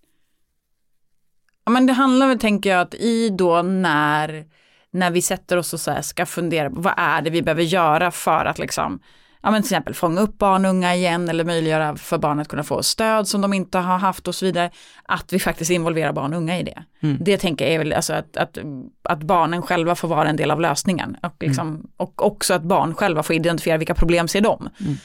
Ja 1.64 1.72
men 1.72 1.86
det 1.86 1.92
handlar 1.92 2.28
väl 2.28 2.38
tänker 2.38 2.70
jag 2.70 2.80
att 2.80 2.94
i 2.94 3.28
då 3.30 3.62
när 3.62 4.44
när 4.90 5.10
vi 5.10 5.22
sätter 5.22 5.56
oss 5.56 5.72
och 5.72 5.80
så 5.80 6.02
ska 6.02 6.26
fundera 6.26 6.70
på 6.70 6.80
vad 6.80 6.94
är 6.96 7.22
det 7.22 7.30
vi 7.30 7.42
behöver 7.42 7.62
göra 7.62 8.10
för 8.10 8.44
att 8.44 8.58
liksom 8.58 9.00
ja 9.42 9.50
men 9.50 9.62
till 9.62 9.66
exempel 9.66 9.94
fånga 9.94 10.20
upp 10.20 10.38
barn 10.38 10.64
och 10.64 10.70
unga 10.70 10.94
igen 10.94 11.28
eller 11.28 11.44
möjliggöra 11.44 11.96
för 11.96 12.18
barn 12.18 12.40
att 12.40 12.48
kunna 12.48 12.62
få 12.62 12.82
stöd 12.82 13.28
som 13.28 13.40
de 13.40 13.52
inte 13.52 13.78
har 13.78 13.98
haft 13.98 14.28
och 14.28 14.34
så 14.34 14.44
vidare. 14.46 14.70
Att 15.02 15.32
vi 15.32 15.38
faktiskt 15.38 15.70
involverar 15.70 16.12
barn 16.12 16.32
och 16.32 16.38
unga 16.38 16.58
i 16.58 16.62
det. 16.62 16.84
Mm. 17.00 17.16
Det 17.20 17.38
tänker 17.38 17.64
jag 17.64 17.74
är 17.74 17.78
väl 17.78 17.92
alltså 17.92 18.12
att, 18.12 18.36
att, 18.36 18.58
att 19.02 19.22
barnen 19.22 19.62
själva 19.62 19.94
får 19.94 20.08
vara 20.08 20.28
en 20.28 20.36
del 20.36 20.50
av 20.50 20.60
lösningen 20.60 21.16
och, 21.22 21.34
liksom, 21.40 21.68
mm. 21.68 21.86
och 21.96 22.26
också 22.26 22.54
att 22.54 22.62
barn 22.62 22.94
själva 22.94 23.22
får 23.22 23.36
identifiera 23.36 23.76
vilka 23.76 23.94
problem 23.94 24.28
ser 24.28 24.40
de. 24.40 24.68
Mm 24.80 24.96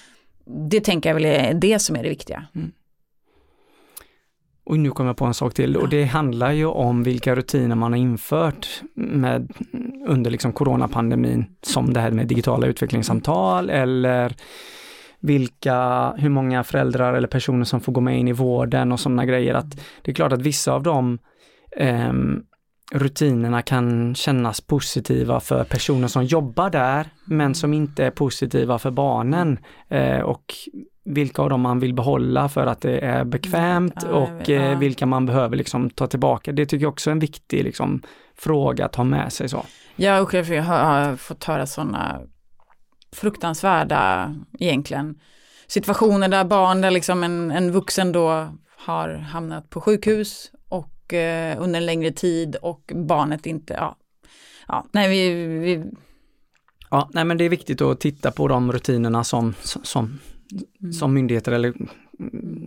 det 0.50 0.82
tänker 0.82 1.10
jag 1.10 1.14
väl 1.14 1.26
är 1.26 1.54
det 1.54 1.80
som 1.80 1.96
är 1.96 2.04
det 2.04 2.10
viktiga. 2.10 2.44
Mm. 2.56 2.72
Och 4.64 4.80
nu 4.80 4.92
kommer 4.92 5.10
jag 5.10 5.18
på 5.18 5.26
en 5.26 5.34
sak 5.34 5.54
till 5.54 5.78
och 5.78 5.90
det 5.90 6.04
handlar 6.04 6.52
ju 6.52 6.66
om 6.66 7.04
vilka 7.04 7.36
rutiner 7.36 7.76
man 7.76 7.92
har 7.92 8.00
infört 8.00 8.68
med, 8.96 9.52
under 10.08 10.32
liksom 10.32 10.54
coronapandemin, 10.54 11.46
som 11.62 11.94
det 11.94 12.00
här 12.00 12.12
med 12.12 12.28
digitala 12.28 12.68
utvecklingssamtal 12.68 13.70
eller 13.70 14.36
vilka, 15.20 16.12
hur 16.18 16.30
många 16.30 16.64
föräldrar 16.64 17.14
eller 17.14 17.28
personer 17.28 17.64
som 17.64 17.82
får 17.82 17.94
gå 17.94 18.02
med 18.02 18.20
in 18.20 18.28
i 18.28 18.32
vården 18.32 18.92
och 18.92 19.00
sådana 19.00 19.26
grejer. 19.26 19.54
Att 19.54 19.72
det 20.02 20.12
är 20.12 20.16
klart 20.16 20.32
att 20.32 20.42
vissa 20.42 20.74
av 20.74 20.84
dem 20.84 21.20
um, 21.80 22.44
rutinerna 22.92 23.62
kan 23.62 24.16
kännas 24.16 24.62
positiva 24.62 25.40
för 25.40 25.64
personer 25.64 26.08
som 26.08 26.26
jobbar 26.26 26.70
där, 26.70 27.10
men 27.26 27.56
som 27.56 27.74
inte 27.74 28.06
är 28.06 28.12
positiva 28.12 28.80
för 28.80 28.92
barnen. 28.92 29.60
Eh, 29.88 30.20
och 30.20 30.54
vilka 31.06 31.42
av 31.42 31.50
dem 31.50 31.62
man 31.62 31.80
vill 31.80 31.94
behålla 31.94 32.50
för 32.50 32.66
att 32.66 32.82
det 32.82 33.00
är 33.00 33.24
bekvämt 33.24 34.04
och 34.04 34.50
eh, 34.50 34.80
vilka 34.80 35.06
man 35.06 35.26
behöver 35.26 35.58
liksom 35.58 35.90
ta 35.90 36.08
tillbaka. 36.08 36.52
Det 36.52 36.66
tycker 36.66 36.84
jag 36.84 36.92
också 36.92 37.10
är 37.10 37.12
en 37.12 37.20
viktig 37.20 37.64
liksom, 37.64 38.02
fråga 38.38 38.86
att 38.86 38.96
ha 38.96 39.04
med 39.04 39.34
sig. 39.34 39.50
så. 39.50 39.66
Ja, 39.96 40.22
och 40.22 40.34
jag 40.34 40.64
har 40.64 41.16
fått 41.16 41.44
höra 41.44 41.66
sådana 41.66 42.22
fruktansvärda 43.12 44.36
egentligen 44.60 45.20
situationer 45.68 46.28
där 46.28 46.44
barn, 46.44 46.82
där 46.82 46.92
liksom 46.92 47.24
en, 47.24 47.52
en 47.52 47.72
vuxen 47.72 48.12
då 48.12 48.48
har 48.78 49.10
hamnat 49.10 49.70
på 49.70 49.82
sjukhus 49.82 50.52
eh, 51.14 51.62
under 51.62 51.80
en 51.80 51.86
längre 51.86 52.12
tid 52.12 52.56
och 52.56 52.92
barnet 52.96 53.46
inte, 53.46 53.74
ja, 53.74 53.96
ja 54.68 54.86
nej 54.92 55.10
vi, 55.10 55.46
vi... 55.60 55.84
Ja, 56.92 57.10
nej 57.14 57.26
men 57.26 57.38
det 57.38 57.44
är 57.44 57.50
viktigt 57.50 57.82
att 57.82 58.00
titta 58.00 58.32
på 58.32 58.48
de 58.48 58.72
rutinerna 58.72 59.24
som, 59.24 59.54
som, 59.62 60.20
mm. 60.82 60.94
som 60.94 61.14
myndigheter 61.14 61.52
eller 61.52 61.74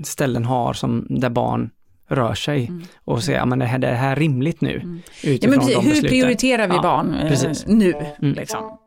ställen 0.05 0.45
har 0.45 0.73
som 0.73 1.07
där 1.09 1.31
barn 1.31 1.71
rör 2.07 2.35
sig 2.35 2.67
mm. 2.67 2.83
och 3.05 3.23
säga, 3.25 3.47
men 3.47 3.59
det 3.59 3.65
här, 3.65 3.79
det 3.79 3.87
här 3.87 4.13
är 4.13 4.17
rimligt 4.17 4.61
nu. 4.61 4.81
Mm. 4.81 5.01
Ja, 5.23 5.49
men 5.49 5.59
precis, 5.59 5.77
hur 5.77 5.83
besluten. 5.83 6.11
prioriterar 6.11 6.69
vi 6.69 6.75
ja, 6.75 6.83
barn 6.83 7.15
eh, 7.15 7.53
nu? 7.67 7.95
Mm. 8.23 8.35
Liksom? 8.35 8.79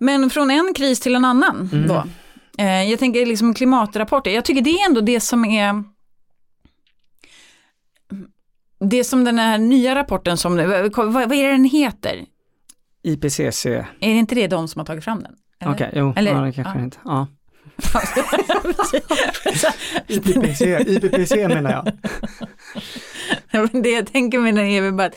Men 0.00 0.30
från 0.30 0.50
en 0.50 0.74
kris 0.74 1.00
till 1.00 1.14
en 1.14 1.24
annan 1.24 1.68
mm. 1.72 1.88
då. 1.88 2.04
Eh, 2.58 2.90
jag 2.90 2.98
tänker 2.98 3.26
liksom 3.26 3.54
klimatrapporter, 3.54 4.30
jag 4.30 4.44
tycker 4.44 4.62
det 4.62 4.70
är 4.70 4.86
ändå 4.86 5.00
det 5.00 5.20
som 5.20 5.44
är 5.44 5.84
det 8.80 9.04
som 9.04 9.24
den 9.24 9.38
här 9.38 9.58
nya 9.58 9.94
rapporten 9.94 10.36
som, 10.36 10.56
vad, 10.56 11.12
vad 11.12 11.32
är 11.32 11.44
det 11.44 11.52
den 11.52 11.64
heter? 11.64 12.24
IPCC. 13.02 13.66
Är 13.66 13.86
det 14.00 14.06
inte 14.06 14.34
det 14.34 14.46
de 14.46 14.68
som 14.68 14.78
har 14.78 14.86
tagit 14.86 15.04
fram 15.04 15.22
den? 15.22 15.32
Okej, 15.64 15.72
okay, 15.72 15.90
jo, 16.00 16.12
Eller, 16.16 16.34
ja, 16.34 16.40
det 16.40 16.52
kanske 16.52 16.78
ja. 16.78 16.84
inte. 16.84 16.98
Ja. 17.04 17.26
IPPC, 20.06 20.62
IPPC 20.86 21.48
menar 21.48 21.70
jag. 21.70 21.92
det 23.82 23.90
jag 23.90 24.12
tänker 24.12 24.38
med 24.38 24.54
den 24.54 24.66
är 24.66 24.82
väl 24.82 24.92
bara 24.92 25.06
att 25.06 25.16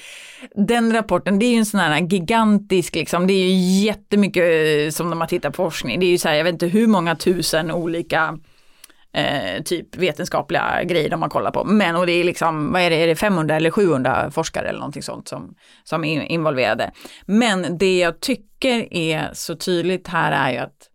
den 0.56 0.94
rapporten, 0.94 1.40
det 1.40 1.46
är 1.46 1.52
ju 1.52 1.58
en 1.58 1.66
sån 1.66 1.80
här 1.80 2.02
gigantisk, 2.02 2.96
liksom, 2.96 3.28
det 3.28 3.34
är 3.34 3.48
ju 3.48 3.84
jättemycket 3.86 4.44
eh, 4.44 4.92
som 4.92 5.10
de 5.10 5.22
har 5.22 5.28
tittat 5.28 5.56
på 5.58 5.64
forskning, 5.64 6.00
det 6.00 6.06
är 6.06 6.12
ju 6.12 6.18
så 6.18 6.30
här, 6.30 6.36
jag 6.36 6.44
vet 6.44 6.54
inte 6.54 6.68
hur 6.68 6.88
många 6.88 7.16
tusen 7.16 7.72
olika 7.72 8.38
eh, 9.14 9.64
typ 9.64 9.98
vetenskapliga 9.98 10.84
grejer 10.84 11.10
de 11.10 11.22
har 11.22 11.30
kollat 11.30 11.54
på. 11.54 11.64
Men 11.64 11.96
och 11.96 12.06
det 12.06 12.12
är 12.12 12.24
liksom, 12.24 12.72
vad 12.72 12.82
är 12.82 12.90
det, 12.90 12.96
är 12.96 13.08
det 13.08 13.16
500 13.16 13.56
eller 13.56 13.72
700 13.72 14.32
forskare 14.32 14.70
eller 14.70 14.80
någonting 14.80 15.04
sånt 15.04 15.28
som, 15.28 15.56
som 15.84 16.04
är 16.04 16.22
involverade. 16.22 16.92
Men 17.26 17.78
det 17.78 18.00
jag 18.00 18.20
tycker 18.20 18.94
är 18.94 19.30
så 19.34 19.56
tydligt 19.56 20.08
här 20.08 20.32
är 20.32 20.52
ju 20.52 20.58
att 20.58 20.90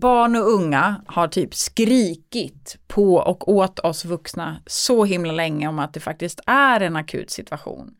barn 0.00 0.36
och 0.36 0.52
unga 0.52 1.04
har 1.06 1.28
typ 1.28 1.54
skrikit 1.54 2.76
på 2.86 3.14
och 3.14 3.48
åt 3.48 3.78
oss 3.78 4.04
vuxna 4.04 4.56
så 4.66 5.04
himla 5.04 5.32
länge 5.32 5.68
om 5.68 5.78
att 5.78 5.94
det 5.94 6.00
faktiskt 6.00 6.40
är 6.46 6.80
en 6.80 6.96
akut 6.96 7.30
situation. 7.30 7.90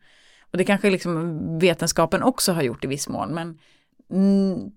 Och 0.55 0.57
det 0.57 0.65
kanske 0.65 0.89
liksom 0.89 1.59
vetenskapen 1.59 2.23
också 2.23 2.51
har 2.51 2.61
gjort 2.61 2.83
i 2.83 2.87
viss 2.87 3.09
mån, 3.09 3.33
men 3.33 3.57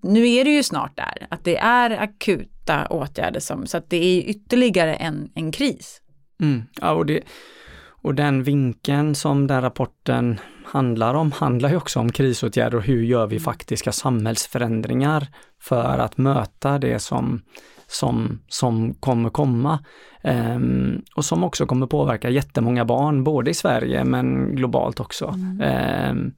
nu 0.02 0.28
är 0.28 0.44
det 0.44 0.50
ju 0.50 0.62
snart 0.62 0.96
där, 0.96 1.26
att 1.30 1.44
det 1.44 1.56
är 1.56 1.90
akuta 1.90 2.86
åtgärder 2.86 3.40
som, 3.40 3.66
så 3.66 3.76
att 3.76 3.90
det 3.90 3.96
är 3.96 4.30
ytterligare 4.30 4.94
en, 4.94 5.30
en 5.34 5.52
kris. 5.52 6.00
Mm. 6.42 6.62
Ja, 6.80 6.92
och, 6.92 7.06
det, 7.06 7.20
och 8.02 8.14
den 8.14 8.42
vinkeln 8.42 9.14
som 9.14 9.46
den 9.46 9.62
rapporten 9.62 10.40
handlar 10.64 11.14
om, 11.14 11.32
handlar 11.32 11.70
ju 11.70 11.76
också 11.76 12.00
om 12.00 12.12
krisåtgärder 12.12 12.78
och 12.78 12.84
hur 12.84 13.02
gör 13.02 13.26
vi 13.26 13.40
faktiska 13.40 13.92
samhällsförändringar 13.92 15.26
för 15.60 15.98
att 15.98 16.18
möta 16.18 16.78
det 16.78 16.98
som, 16.98 17.42
som, 17.88 18.42
som 18.48 18.94
kommer 18.94 19.30
komma. 19.30 19.84
Um, 20.22 21.02
och 21.16 21.24
som 21.24 21.44
också 21.44 21.66
kommer 21.66 21.86
påverka 21.86 22.30
jättemånga 22.30 22.84
barn, 22.84 23.24
både 23.24 23.50
i 23.50 23.54
Sverige 23.54 24.04
men 24.04 24.56
globalt 24.56 25.00
också. 25.00 25.26
Mm. 25.26 26.10
Um, 26.10 26.34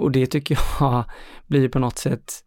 och 0.00 0.10
det 0.10 0.26
tycker 0.26 0.58
jag 0.80 1.04
blir 1.46 1.68
på 1.68 1.78
något 1.78 1.98
sätt 1.98 2.42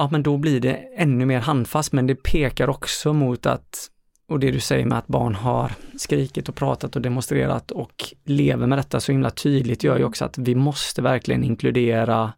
Ja 0.00 0.08
men 0.12 0.22
då 0.22 0.36
blir 0.36 0.60
det 0.60 0.74
ännu 0.96 1.26
mer 1.26 1.40
handfast 1.40 1.92
men 1.92 2.06
det 2.06 2.14
pekar 2.14 2.70
också 2.70 3.12
mot 3.12 3.46
att 3.46 3.90
och 4.28 4.40
det 4.40 4.50
du 4.50 4.60
säger 4.60 4.86
med 4.86 4.98
att 4.98 5.06
barn 5.06 5.34
har 5.34 5.72
skrikit 5.98 6.48
och 6.48 6.54
pratat 6.54 6.96
och 6.96 7.02
demonstrerat 7.02 7.70
och 7.70 8.04
lever 8.24 8.66
med 8.66 8.78
detta 8.78 9.00
så 9.00 9.12
himla 9.12 9.30
tydligt 9.30 9.84
gör 9.84 9.98
ju 9.98 10.04
också 10.04 10.24
att 10.24 10.38
vi 10.38 10.54
måste 10.54 11.02
verkligen 11.02 11.44
inkludera 11.44 12.32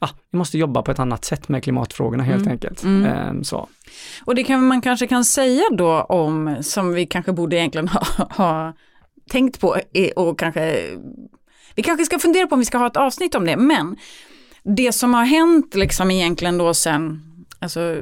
ah, 0.00 0.10
vi 0.30 0.38
måste 0.38 0.58
jobba 0.58 0.82
på 0.82 0.90
ett 0.90 0.98
annat 0.98 1.24
sätt 1.24 1.48
med 1.48 1.62
klimatfrågorna 1.62 2.22
helt 2.22 2.42
mm. 2.42 2.52
enkelt. 2.52 2.82
Mm. 2.84 3.04
Ehm, 3.04 3.44
så. 3.44 3.68
Och 4.24 4.34
det 4.34 4.44
kan 4.44 4.66
man 4.66 4.80
kanske 4.80 5.06
kan 5.06 5.24
säga 5.24 5.62
då 5.70 6.00
om, 6.00 6.56
som 6.60 6.94
vi 6.94 7.06
kanske 7.06 7.32
borde 7.32 7.56
egentligen 7.56 7.88
ha, 7.88 8.04
ha 8.30 8.72
tänkt 9.30 9.60
på 9.60 9.76
och 10.16 10.38
kanske, 10.38 10.82
vi 11.74 11.82
kanske 11.82 12.04
ska 12.04 12.18
fundera 12.18 12.46
på 12.46 12.52
om 12.52 12.58
vi 12.58 12.64
ska 12.64 12.78
ha 12.78 12.86
ett 12.86 12.96
avsnitt 12.96 13.34
om 13.34 13.44
det, 13.44 13.56
men 13.56 13.96
det 14.62 14.92
som 14.92 15.14
har 15.14 15.24
hänt 15.24 15.74
liksom 15.74 16.10
egentligen 16.10 16.58
då 16.58 16.74
sen, 16.74 17.22
alltså 17.58 17.96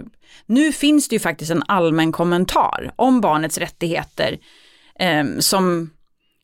nu 0.47 0.73
finns 0.73 1.09
det 1.09 1.15
ju 1.15 1.21
faktiskt 1.21 1.51
en 1.51 1.63
allmän 1.69 2.13
kommentar 2.13 2.93
om 2.97 3.21
barnets 3.21 3.59
rättigheter 3.59 4.39
eh, 4.99 5.25
som 5.39 5.91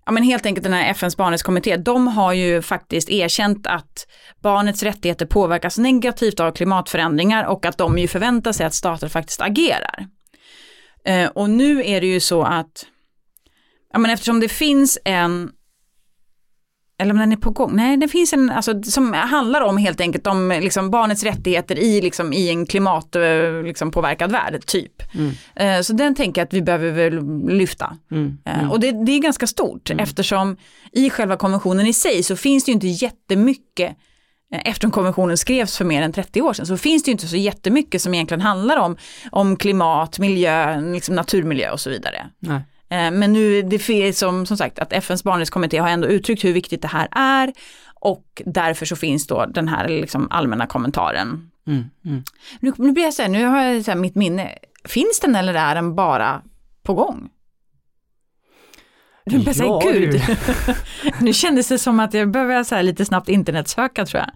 Ja 0.07 0.13
men 0.13 0.23
helt 0.23 0.47
enkelt 0.47 0.65
den 0.65 0.73
här 0.73 0.91
FNs 0.91 1.17
barnrättskommitté, 1.17 1.77
de 1.77 2.09
har 2.09 2.33
ju 2.33 2.63
faktiskt 2.63 3.11
erkänt 3.11 3.67
att 3.67 4.07
barnets 4.43 4.83
rättigheter 4.83 5.27
påverkas 5.27 5.79
negativt 5.79 6.41
av 6.41 6.53
klimatförändringar 6.53 7.45
och 7.45 7.67
att 7.67 7.79
de 7.79 7.99
ju 7.99 8.09
förväntar 8.09 8.53
sig 8.53 8.67
att 8.67 8.75
stater 8.75 9.09
faktiskt 9.09 9.41
agerar. 9.41 10.07
Eh, 11.05 11.29
och 11.29 11.51
nu 11.51 11.85
är 11.87 12.01
det 12.01 12.07
ju 12.07 12.21
så 12.21 12.43
att, 12.43 12.87
ja 13.93 13.99
men 13.99 14.11
eftersom 14.11 14.41
det 14.41 14.49
finns 14.49 14.99
en 15.05 15.51
eller 17.03 17.15
om 17.15 17.21
den 17.21 17.33
är 17.33 17.37
på 17.37 17.51
gång, 17.51 17.77
nej 17.77 17.97
det 17.97 18.09
finns 18.09 18.33
en, 18.33 18.51
alltså, 18.51 18.83
som 18.83 19.13
handlar 19.13 19.61
om 19.61 19.77
helt 19.77 20.01
enkelt 20.01 20.27
om 20.27 20.59
liksom, 20.63 20.91
barnets 20.91 21.25
rättigheter 21.25 21.79
i, 21.79 22.01
liksom, 22.01 22.33
i 22.33 22.49
en 22.49 22.67
klimatpåverkad 22.67 23.65
liksom, 23.65 23.91
värld, 24.29 24.67
typ. 24.67 25.03
Mm. 25.15 25.33
Eh, 25.55 25.83
så 25.83 25.93
den 25.93 26.15
tänker 26.15 26.41
jag 26.41 26.47
att 26.47 26.55
vi 26.55 26.63
behöver 26.63 26.91
väl 26.91 27.47
lyfta. 27.49 27.97
Mm. 28.11 28.39
Eh, 28.47 28.59
mm. 28.59 28.71
och 28.71 28.81
det, 28.81 29.05
det, 29.07 29.13
är 29.13 29.19
ganska 29.19 29.47
stort 29.47 29.91
mm. 29.91 30.03
eftersom 30.03 30.57
i 30.93 31.11
själva 31.11 31.37
konventionen 31.37 31.87
i 31.87 31.93
sig 31.93 32.23
så 32.23 32.37
finns 32.37 32.65
det 32.65 32.71
ju 32.71 32.75
inte 32.75 32.87
jättemycket 32.87 33.97
eh, 34.55 34.61
Eftersom 34.65 34.91
konventionen 34.91 35.37
skrevs 35.37 35.77
för 35.77 35.85
mer 35.85 36.03
än 36.03 36.13
30 36.13 36.43
år 36.43 36.53
sedan 36.53 36.67
så 36.67 36.77
finns 36.77 37.03
det 37.03 37.09
ju 37.09 37.13
inte 37.13 37.29
så 37.29 37.37
jättemycket 37.37 38.03
som 38.03 38.15
egentligen 38.15 38.41
handlar 38.41 38.77
om, 38.77 38.97
om 39.31 39.57
klimat, 39.57 40.19
miljö, 40.19 40.81
liksom 40.81 41.15
naturmiljö 41.15 41.71
och 41.71 41.81
så 41.81 41.91
vidare. 41.91 42.27
Nej. 42.39 42.61
Eh, 42.93 43.11
men 43.11 43.33
nu, 43.33 43.63
det 43.63 43.89
är 43.89 44.13
som, 44.13 44.47
som 44.47 44.57
sagt 44.57 44.79
att 44.79 44.93
FNs 44.93 45.25
barnrättskommitté 45.25 45.79
har 45.79 45.89
ändå 45.89 46.09
uttryckt 46.09 46.45
hur 46.45 46.53
viktigt 46.53 46.83
det 46.83 46.89
här 46.89 47.09
är 47.11 47.53
och 47.95 48.43
därför 48.47 48.87
så 48.87 48.97
finns 48.97 49.27
då 49.27 49.47
den 49.47 49.69
här 49.69 49.89
liksom 49.89 50.29
allmänna 50.31 50.67
kommentaren. 50.67 51.51
Mm, 51.67 51.85
mm. 52.05 52.23
Nu, 52.61 52.73
nu 52.77 52.93
blir 52.93 53.05
jag 53.05 53.15
så 53.15 53.23
här, 53.23 53.29
nu 53.29 53.45
har 53.45 53.63
jag 53.63 53.85
så 53.85 53.91
här, 53.91 53.99
mitt 53.99 54.15
minne, 54.15 54.59
finns 54.85 55.21
den 55.21 55.37
eller 55.37 55.55
är 55.55 55.75
den 55.75 55.95
bara 55.95 56.43
på 56.83 56.95
gång? 56.95 57.31
Du 59.25 59.39
bara 59.39 59.55
ja, 59.55 59.81
gud, 59.85 60.23
nu 61.21 61.33
kändes 61.33 61.69
det 61.69 61.79
som 61.79 62.01
att 62.01 62.15
jag 62.15 62.31
behöver 62.31 62.65
så 62.65 62.75
här 62.75 62.83
lite 62.83 63.05
snabbt 63.05 63.29
internetsöka 63.29 64.07
tror 64.07 64.21
jag. 64.21 64.31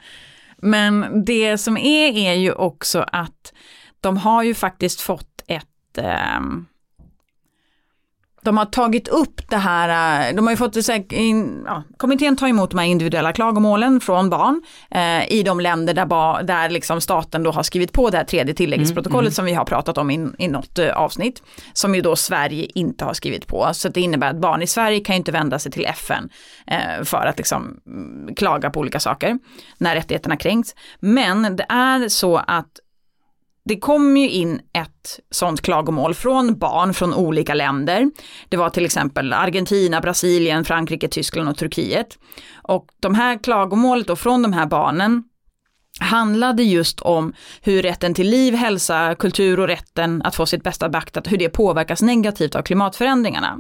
Men 0.57 1.25
det 1.25 1.59
som 1.59 1.77
är 1.77 2.19
är 2.19 2.35
ju 2.35 2.53
också 2.53 3.05
att 3.12 3.53
de 4.01 4.16
har 4.16 4.42
ju 4.42 4.55
faktiskt 4.55 5.01
fått 5.01 5.45
ett 5.47 5.99
eh, 5.99 6.40
de 8.46 8.56
har 8.56 8.64
tagit 8.64 9.09
upp 9.09 9.50
det 9.50 9.56
här, 9.56 10.28
äh, 10.28 10.37
de 10.37 10.46
har 10.46 10.52
ju 10.52 10.56
fått, 10.56 10.76
in, 11.12 11.62
ja, 11.66 11.82
kommittén 11.96 12.37
tar 12.37 12.48
emot 12.48 12.70
de 12.70 12.78
här 12.78 12.87
individuella 12.87 13.32
klagomålen 13.32 14.00
från 14.00 14.30
barn 14.30 14.62
eh, 14.90 15.32
i 15.32 15.42
de 15.42 15.61
länder 15.61 15.94
där, 15.94 16.06
ba, 16.06 16.42
där 16.42 16.70
liksom 16.70 17.00
staten 17.00 17.42
då 17.42 17.50
har 17.50 17.62
skrivit 17.62 17.92
på 17.92 18.11
det 18.11 18.16
här 18.16 18.24
tredje 18.24 18.54
tilläggsprotokollet 18.54 19.12
mm, 19.12 19.26
mm. 19.26 19.32
som 19.32 19.44
vi 19.44 19.52
har 19.52 19.64
pratat 19.64 19.98
om 19.98 20.11
i, 20.11 20.28
i 20.38 20.48
något 20.48 20.78
eh, 20.78 20.96
avsnitt, 20.96 21.42
som 21.72 21.94
ju 21.94 22.00
då 22.00 22.16
Sverige 22.16 22.66
inte 22.74 23.04
har 23.04 23.14
skrivit 23.14 23.46
på. 23.46 23.68
Så 23.72 23.88
det 23.88 24.00
innebär 24.00 24.30
att 24.30 24.40
barn 24.40 24.62
i 24.62 24.66
Sverige 24.66 25.00
kan 25.00 25.14
ju 25.14 25.18
inte 25.18 25.32
vända 25.32 25.59
sig 25.59 25.72
till 25.72 25.85
FN 25.85 26.28
eh, 26.66 27.04
för 27.04 27.26
att 27.26 27.38
liksom 27.38 27.80
mm, 27.87 28.35
klaga 28.35 28.70
på 28.70 28.80
olika 28.80 29.00
saker 29.00 29.38
när 29.78 29.94
rättigheterna 29.94 30.37
kränks. 30.37 30.74
Men 31.00 31.56
det 31.56 31.66
är 31.68 32.09
så 32.09 32.37
att 32.37 32.80
det 33.68 33.76
kom 33.76 34.16
ju 34.16 34.31
in 34.31 34.61
ett 34.72 35.20
sånt 35.31 35.61
klagomål 35.61 36.14
från 36.14 36.59
barn 36.59 36.94
från 36.94 37.14
olika 37.14 37.55
länder. 37.55 38.11
Det 38.48 38.57
var 38.57 38.70
till 38.70 38.85
exempel 38.85 39.33
Argentina, 39.33 40.00
Brasilien, 40.00 40.64
Frankrike, 40.64 41.09
Tyskland 41.09 41.48
och 41.48 41.57
Turkiet. 41.57 42.18
Och 42.62 42.87
de 43.00 43.14
här 43.14 43.38
klagomålet 43.38 44.07
då 44.07 44.16
från 44.16 44.42
de 44.42 44.52
här 44.52 44.66
barnen 44.66 45.22
handlade 46.00 46.62
just 46.62 47.00
om 47.00 47.33
hur 47.61 47.83
rätten 47.83 48.14
till 48.14 48.31
liv, 48.31 48.55
hälsa, 48.55 49.14
kultur 49.14 49.61
och 49.61 49.66
rätten 49.66 50.22
att 50.22 50.35
få 50.35 50.46
sitt 50.46 50.62
bästa 50.62 50.88
beaktat, 50.88 51.33
hur 51.33 51.38
det 51.38 51.48
påverkas 51.48 52.02
negativt 52.02 52.55
av 52.55 52.62
klimatförändringarna. 52.62 53.59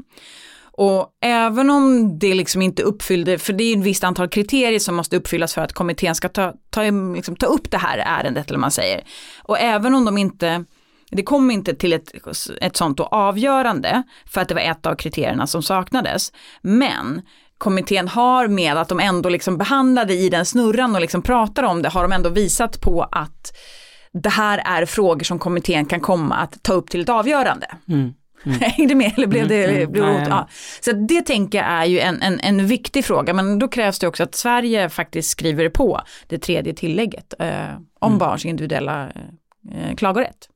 Och 0.76 1.08
även 1.24 1.70
om 1.70 2.18
det 2.18 2.34
liksom 2.34 2.62
inte 2.62 2.82
uppfyllde, 2.82 3.38
för 3.38 3.52
det 3.52 3.64
är 3.64 3.78
ett 3.78 3.84
visst 3.84 4.04
antal 4.04 4.28
kriterier 4.28 4.78
som 4.78 4.94
måste 4.94 5.16
uppfyllas 5.16 5.54
för 5.54 5.62
att 5.62 5.72
kommittén 5.72 6.14
ska 6.14 6.28
ta, 6.28 6.52
ta, 6.70 6.82
liksom, 7.14 7.36
ta 7.36 7.46
upp 7.46 7.70
det 7.70 7.78
här 7.78 7.98
ärendet, 7.98 8.48
eller 8.48 8.58
man 8.58 8.70
säger. 8.70 9.04
Och 9.42 9.58
även 9.58 9.94
om 9.94 10.04
de 10.04 10.18
inte, 10.18 10.64
det 11.10 11.22
kom 11.22 11.50
inte 11.50 11.74
till 11.74 11.92
ett, 11.92 12.12
ett 12.60 12.76
sånt 12.76 13.00
avgörande, 13.00 14.02
för 14.26 14.40
att 14.40 14.48
det 14.48 14.54
var 14.54 14.62
ett 14.62 14.86
av 14.86 14.94
kriterierna 14.94 15.46
som 15.46 15.62
saknades. 15.62 16.32
Men 16.62 17.22
kommittén 17.58 18.08
har 18.08 18.48
med 18.48 18.76
att 18.76 18.88
de 18.88 19.00
ändå 19.00 19.28
liksom 19.28 19.58
behandlade 19.58 20.14
i 20.14 20.28
den 20.28 20.46
snurran 20.46 20.94
och 20.94 21.00
liksom 21.00 21.22
pratar 21.22 21.62
om 21.62 21.82
det, 21.82 21.88
har 21.88 22.02
de 22.02 22.12
ändå 22.12 22.28
visat 22.28 22.80
på 22.80 23.02
att 23.12 23.56
det 24.12 24.28
här 24.28 24.62
är 24.64 24.86
frågor 24.86 25.24
som 25.24 25.38
kommittén 25.38 25.86
kan 25.86 26.00
komma 26.00 26.34
att 26.34 26.62
ta 26.62 26.72
upp 26.72 26.90
till 26.90 27.00
ett 27.00 27.08
avgörande. 27.08 27.66
Mm. 27.88 28.12
Mm. 28.44 28.58
Hängde 28.60 28.94
med 28.94 29.12
eller 29.16 29.26
blev 29.26 29.48
det? 29.48 29.64
Mm. 29.64 29.92
Blev 29.92 30.04
mm. 30.04 30.28
ja. 30.28 30.48
Så 30.80 30.92
det 30.92 31.22
tänker 31.22 31.58
jag 31.58 31.66
är 31.66 31.84
ju 31.84 31.98
en, 31.98 32.22
en, 32.22 32.40
en 32.40 32.66
viktig 32.66 33.04
fråga 33.04 33.34
men 33.34 33.58
då 33.58 33.68
krävs 33.68 33.98
det 33.98 34.08
också 34.08 34.22
att 34.22 34.34
Sverige 34.34 34.88
faktiskt 34.88 35.30
skriver 35.30 35.68
på 35.68 36.00
det 36.26 36.38
tredje 36.38 36.74
tillägget 36.74 37.34
eh, 37.38 37.48
om 37.98 38.08
mm. 38.08 38.18
barns 38.18 38.44
individuella 38.44 39.08
eh, 39.72 39.94
klagorätt. 39.96 40.48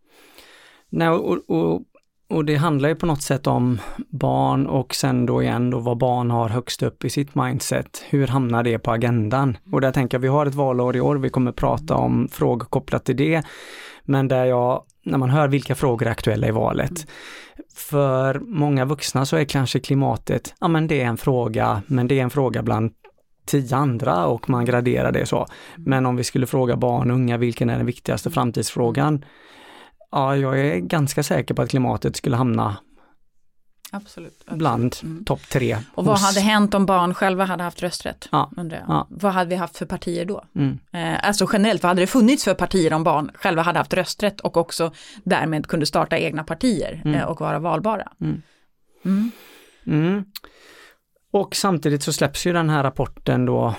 Nej, 0.90 1.08
och, 1.08 1.50
och, 1.50 1.82
och 2.30 2.44
det 2.44 2.56
handlar 2.56 2.88
ju 2.88 2.94
på 2.94 3.06
något 3.06 3.22
sätt 3.22 3.46
om 3.46 3.80
barn 4.08 4.66
och 4.66 4.94
sen 4.94 5.26
då 5.26 5.42
igen 5.42 5.70
då 5.70 5.78
vad 5.78 5.98
barn 5.98 6.30
har 6.30 6.48
högst 6.48 6.82
upp 6.82 7.04
i 7.04 7.10
sitt 7.10 7.34
mindset. 7.34 8.04
Hur 8.08 8.26
hamnar 8.26 8.62
det 8.62 8.78
på 8.78 8.90
agendan? 8.90 9.56
Och 9.72 9.80
där 9.80 9.92
tänker 9.92 10.18
jag, 10.18 10.20
vi 10.22 10.28
har 10.28 10.46
ett 10.46 10.54
valår 10.54 10.96
i 10.96 11.00
år, 11.00 11.16
vi 11.16 11.30
kommer 11.30 11.52
prata 11.52 11.94
om 11.94 12.28
frågor 12.32 12.66
kopplat 12.66 13.04
till 13.04 13.16
det. 13.16 13.42
Men 14.04 14.28
där 14.28 14.44
jag 14.44 14.82
när 15.02 15.18
man 15.18 15.30
hör 15.30 15.48
vilka 15.48 15.74
frågor 15.74 16.06
är 16.06 16.10
aktuella 16.10 16.48
i 16.48 16.50
valet. 16.50 16.90
Mm. 16.90 17.06
För 17.74 18.40
många 18.40 18.84
vuxna 18.84 19.26
så 19.26 19.36
är 19.36 19.44
kanske 19.44 19.80
klimatet, 19.80 20.54
ja 20.60 20.68
men 20.68 20.86
det 20.86 21.00
är 21.00 21.06
en 21.06 21.16
fråga, 21.16 21.82
men 21.86 22.08
det 22.08 22.18
är 22.18 22.22
en 22.22 22.30
fråga 22.30 22.62
bland 22.62 22.92
tio 23.46 23.76
andra 23.76 24.26
och 24.26 24.50
man 24.50 24.64
graderar 24.64 25.12
det 25.12 25.26
så. 25.26 25.46
Men 25.76 26.06
om 26.06 26.16
vi 26.16 26.24
skulle 26.24 26.46
fråga 26.46 26.76
barn 26.76 27.10
och 27.10 27.16
unga 27.16 27.36
vilken 27.36 27.70
är 27.70 27.76
den 27.76 27.86
viktigaste 27.86 28.30
framtidsfrågan? 28.30 29.24
Ja, 30.10 30.36
jag 30.36 30.60
är 30.60 30.76
ganska 30.76 31.22
säker 31.22 31.54
på 31.54 31.62
att 31.62 31.70
klimatet 31.70 32.16
skulle 32.16 32.36
hamna 32.36 32.76
Absolut. 33.92 34.33
absolut. 34.40 34.59
bland 34.59 34.96
Mm. 35.03 35.24
topp 35.24 35.40
tre. 35.48 35.76
Och 35.94 36.05
vad 36.05 36.14
hos- 36.14 36.26
hade 36.26 36.40
hänt 36.40 36.74
om 36.74 36.87
barn 36.87 37.14
själva 37.14 37.44
hade 37.44 37.62
haft 37.62 37.83
rösträtt? 37.83 38.29
Ja. 38.33 38.50
Undrar. 38.57 38.85
Ja. 38.88 39.07
Vad 39.11 39.33
hade 39.33 39.50
vi 39.50 39.57
haft 39.57 39.76
för 39.79 39.87
partier 39.87 40.24
då? 40.24 40.44
Mm. 40.57 40.79
Eh, 40.92 41.26
alltså 41.29 41.48
generellt, 41.53 41.83
vad 41.83 41.90
hade 41.90 42.03
det 42.03 42.07
funnits 42.07 42.44
för 42.44 42.55
partier 42.55 42.92
om 42.92 43.05
barn 43.05 43.31
själva 43.35 43.62
hade 43.62 43.79
haft 43.79 43.94
rösträtt 43.94 44.40
och 44.40 44.57
också 44.57 44.92
därmed 45.24 45.66
kunde 45.66 45.87
starta 45.87 46.18
egna 46.18 46.44
partier 46.44 47.03
Mm. 47.05 47.14
eh, 47.20 47.24
och 47.24 47.40
vara 47.40 47.59
valbara? 47.59 48.12
Mm. 48.20 48.42
Mm. 49.05 49.31
Mm. 49.87 50.24
Och 51.33 51.57
samtidigt 51.57 52.03
så 52.03 52.12
släpps 52.12 52.46
ju 52.46 52.53
den 52.53 52.70
här 52.70 52.83
rapporten 52.83 53.46
då 53.46 53.74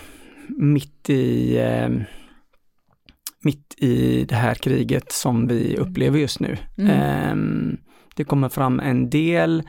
mitt 0.57 1.09
i 1.09 1.57
eh, 1.57 1.89
mitt 3.43 3.73
i 3.77 4.25
det 4.25 4.35
här 4.35 4.55
kriget 4.55 5.11
som 5.11 5.47
vi 5.47 5.77
upplever 5.77 6.19
just 6.19 6.39
nu. 6.39 6.57
Mm. 6.77 6.91
Ehm, 6.91 7.77
det 8.15 8.23
kommer 8.23 8.49
fram 8.49 8.79
en 8.79 9.09
del 9.09 9.63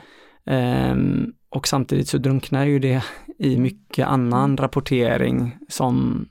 ehm, 0.47 1.33
och 1.49 1.69
samtidigt 1.69 2.09
så 2.09 2.19
drunknar 2.19 2.67
ju 2.67 2.79
det 2.79 3.05
i 3.39 3.57
mycket 3.59 4.07
annan 4.07 4.57
rapportering 4.57 5.57
som, 5.69 6.27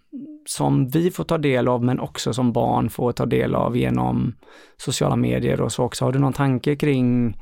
som 0.45 0.87
vi 0.87 1.11
får 1.11 1.23
ta 1.23 1.37
del 1.37 1.67
av 1.67 1.83
men 1.83 1.99
också 1.99 2.33
som 2.33 2.51
barn 2.51 2.89
får 2.89 3.11
ta 3.11 3.25
del 3.25 3.55
av 3.55 3.77
genom 3.77 4.35
sociala 4.77 5.15
medier 5.15 5.61
och 5.61 5.71
så 5.71 5.83
också. 5.83 6.05
Har 6.05 6.11
du 6.11 6.19
någon 6.19 6.33
tanke 6.33 6.75
kring 6.75 7.37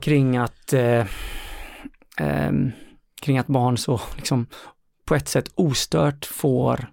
kring 0.00 0.36
att 0.36 0.72
eh, 0.72 1.06
ehm, 2.18 2.70
kring 3.22 3.38
att 3.38 3.46
barn 3.46 3.76
så 3.76 4.00
liksom 4.16 4.46
på 5.04 5.14
ett 5.14 5.28
sätt 5.28 5.50
ostört 5.54 6.24
får 6.24 6.86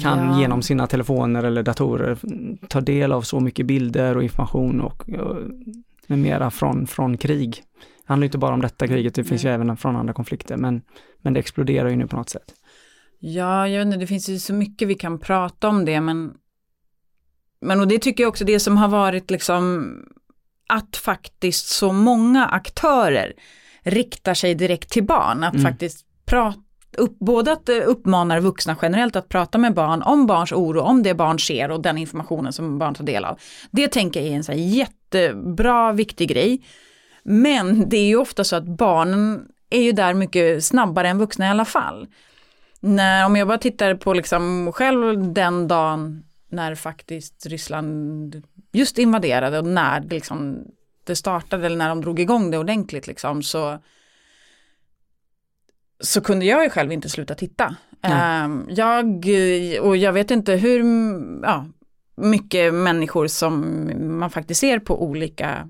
kan 0.00 0.18
Ja. 0.18 0.40
genom 0.40 0.62
sina 0.62 0.86
telefoner 0.86 1.42
eller 1.44 1.62
datorer 1.62 2.18
ta 2.68 2.80
del 2.80 3.12
av 3.12 3.22
så 3.22 3.40
mycket 3.40 3.66
bilder 3.66 4.16
och 4.16 4.22
information 4.22 4.80
och, 4.80 5.08
och 5.08 5.36
med 6.08 6.18
mera 6.18 6.50
från, 6.50 6.86
från 6.86 7.16
krig. 7.16 7.62
Det 8.06 8.12
handlar 8.12 8.24
inte 8.24 8.38
bara 8.38 8.54
om 8.54 8.60
detta 8.60 8.86
kriget, 8.88 9.14
det 9.14 9.24
finns 9.24 9.44
ju 9.44 9.48
även 9.48 9.76
från 9.76 9.96
andra 9.96 10.12
konflikter, 10.14 10.56
men, 10.56 10.82
men 11.22 11.32
det 11.34 11.40
exploderar 11.40 11.88
ju 11.88 11.96
nu 11.96 12.06
på 12.06 12.16
något 12.16 12.30
sätt. 12.30 12.54
Ja, 13.18 13.68
jag 13.68 13.78
vet 13.78 13.86
inte, 13.86 13.98
det 13.98 14.06
finns 14.06 14.28
ju 14.28 14.38
så 14.38 14.54
mycket 14.54 14.88
vi 14.88 14.94
kan 14.94 15.18
prata 15.18 15.68
om 15.68 15.84
det, 15.84 16.00
men, 16.00 16.32
men 17.60 17.80
och 17.80 17.88
det 17.88 17.98
tycker 17.98 18.24
jag 18.24 18.28
också 18.28 18.44
det 18.44 18.60
som 18.60 18.76
har 18.76 18.88
varit 18.88 19.30
liksom 19.30 19.94
att 20.68 20.96
faktiskt 20.96 21.66
så 21.66 21.92
många 21.92 22.46
aktörer 22.46 23.32
riktar 23.82 24.34
sig 24.34 24.54
direkt 24.54 24.90
till 24.90 25.04
barn, 25.04 25.44
att 25.44 25.54
Mm. 25.54 25.64
faktiskt 25.64 26.06
prata 26.26 26.58
upp, 26.96 27.18
både 27.18 27.52
att 27.52 27.68
eh, 27.68 27.76
uppmanar 27.86 28.40
vuxna 28.40 28.76
generellt 28.82 29.16
att 29.16 29.28
prata 29.28 29.58
med 29.58 29.74
barn 29.74 30.02
om 30.02 30.26
barns 30.26 30.52
oro, 30.52 30.80
om 30.80 31.02
det 31.02 31.14
barn 31.14 31.38
ser 31.38 31.70
och 31.70 31.82
den 31.82 31.98
informationen 31.98 32.52
som 32.52 32.78
barn 32.78 32.94
tar 32.94 33.04
del 33.04 33.24
av. 33.24 33.38
Det 33.70 33.88
tänker 33.88 34.20
jag 34.20 34.28
är 34.28 34.36
en 34.36 34.44
så 34.44 34.52
här 34.52 34.58
jättebra, 34.58 35.92
viktig 35.92 36.28
grej. 36.28 36.60
Men 37.22 37.88
det 37.88 37.96
är 37.96 38.06
ju 38.06 38.16
ofta 38.16 38.44
så 38.44 38.56
att 38.56 38.64
barnen 38.64 39.48
är 39.70 39.82
ju 39.82 39.92
där 39.92 40.14
mycket 40.14 40.64
snabbare 40.64 41.08
än 41.08 41.18
vuxna 41.18 41.46
i 41.46 41.48
alla 41.48 41.64
fall. 41.64 42.06
När, 42.80 43.26
om 43.26 43.36
jag 43.36 43.48
bara 43.48 43.58
tittar 43.58 43.94
på 43.94 44.14
liksom 44.14 44.72
själv 44.74 45.32
den 45.32 45.68
dagen 45.68 46.24
när 46.48 46.74
faktiskt 46.74 47.46
Ryssland 47.46 48.42
just 48.72 48.98
invaderade 48.98 49.58
och 49.58 49.64
när 49.64 50.00
det, 50.00 50.14
liksom, 50.14 50.64
det 51.04 51.16
startade 51.16 51.66
eller 51.66 51.76
när 51.76 51.88
de 51.88 52.00
drog 52.00 52.20
igång 52.20 52.50
det 52.50 52.58
ordentligt 52.58 53.06
liksom, 53.06 53.42
så, 53.42 53.78
så 56.00 56.20
kunde 56.20 56.46
jag 56.46 56.64
ju 56.64 56.70
själv 56.70 56.92
inte 56.92 57.08
sluta 57.08 57.34
titta. 57.34 57.76
Ehm, 58.02 58.66
jag, 58.68 59.26
och 59.80 59.96
jag 59.96 60.12
vet 60.12 60.30
inte 60.30 60.52
hur 60.52 60.84
ja, 61.42 61.66
mycket 62.16 62.74
människor 62.74 63.26
som 63.26 63.90
man 64.18 64.30
faktiskt 64.30 64.60
ser 64.60 64.78
på 64.78 65.02
olika 65.02 65.68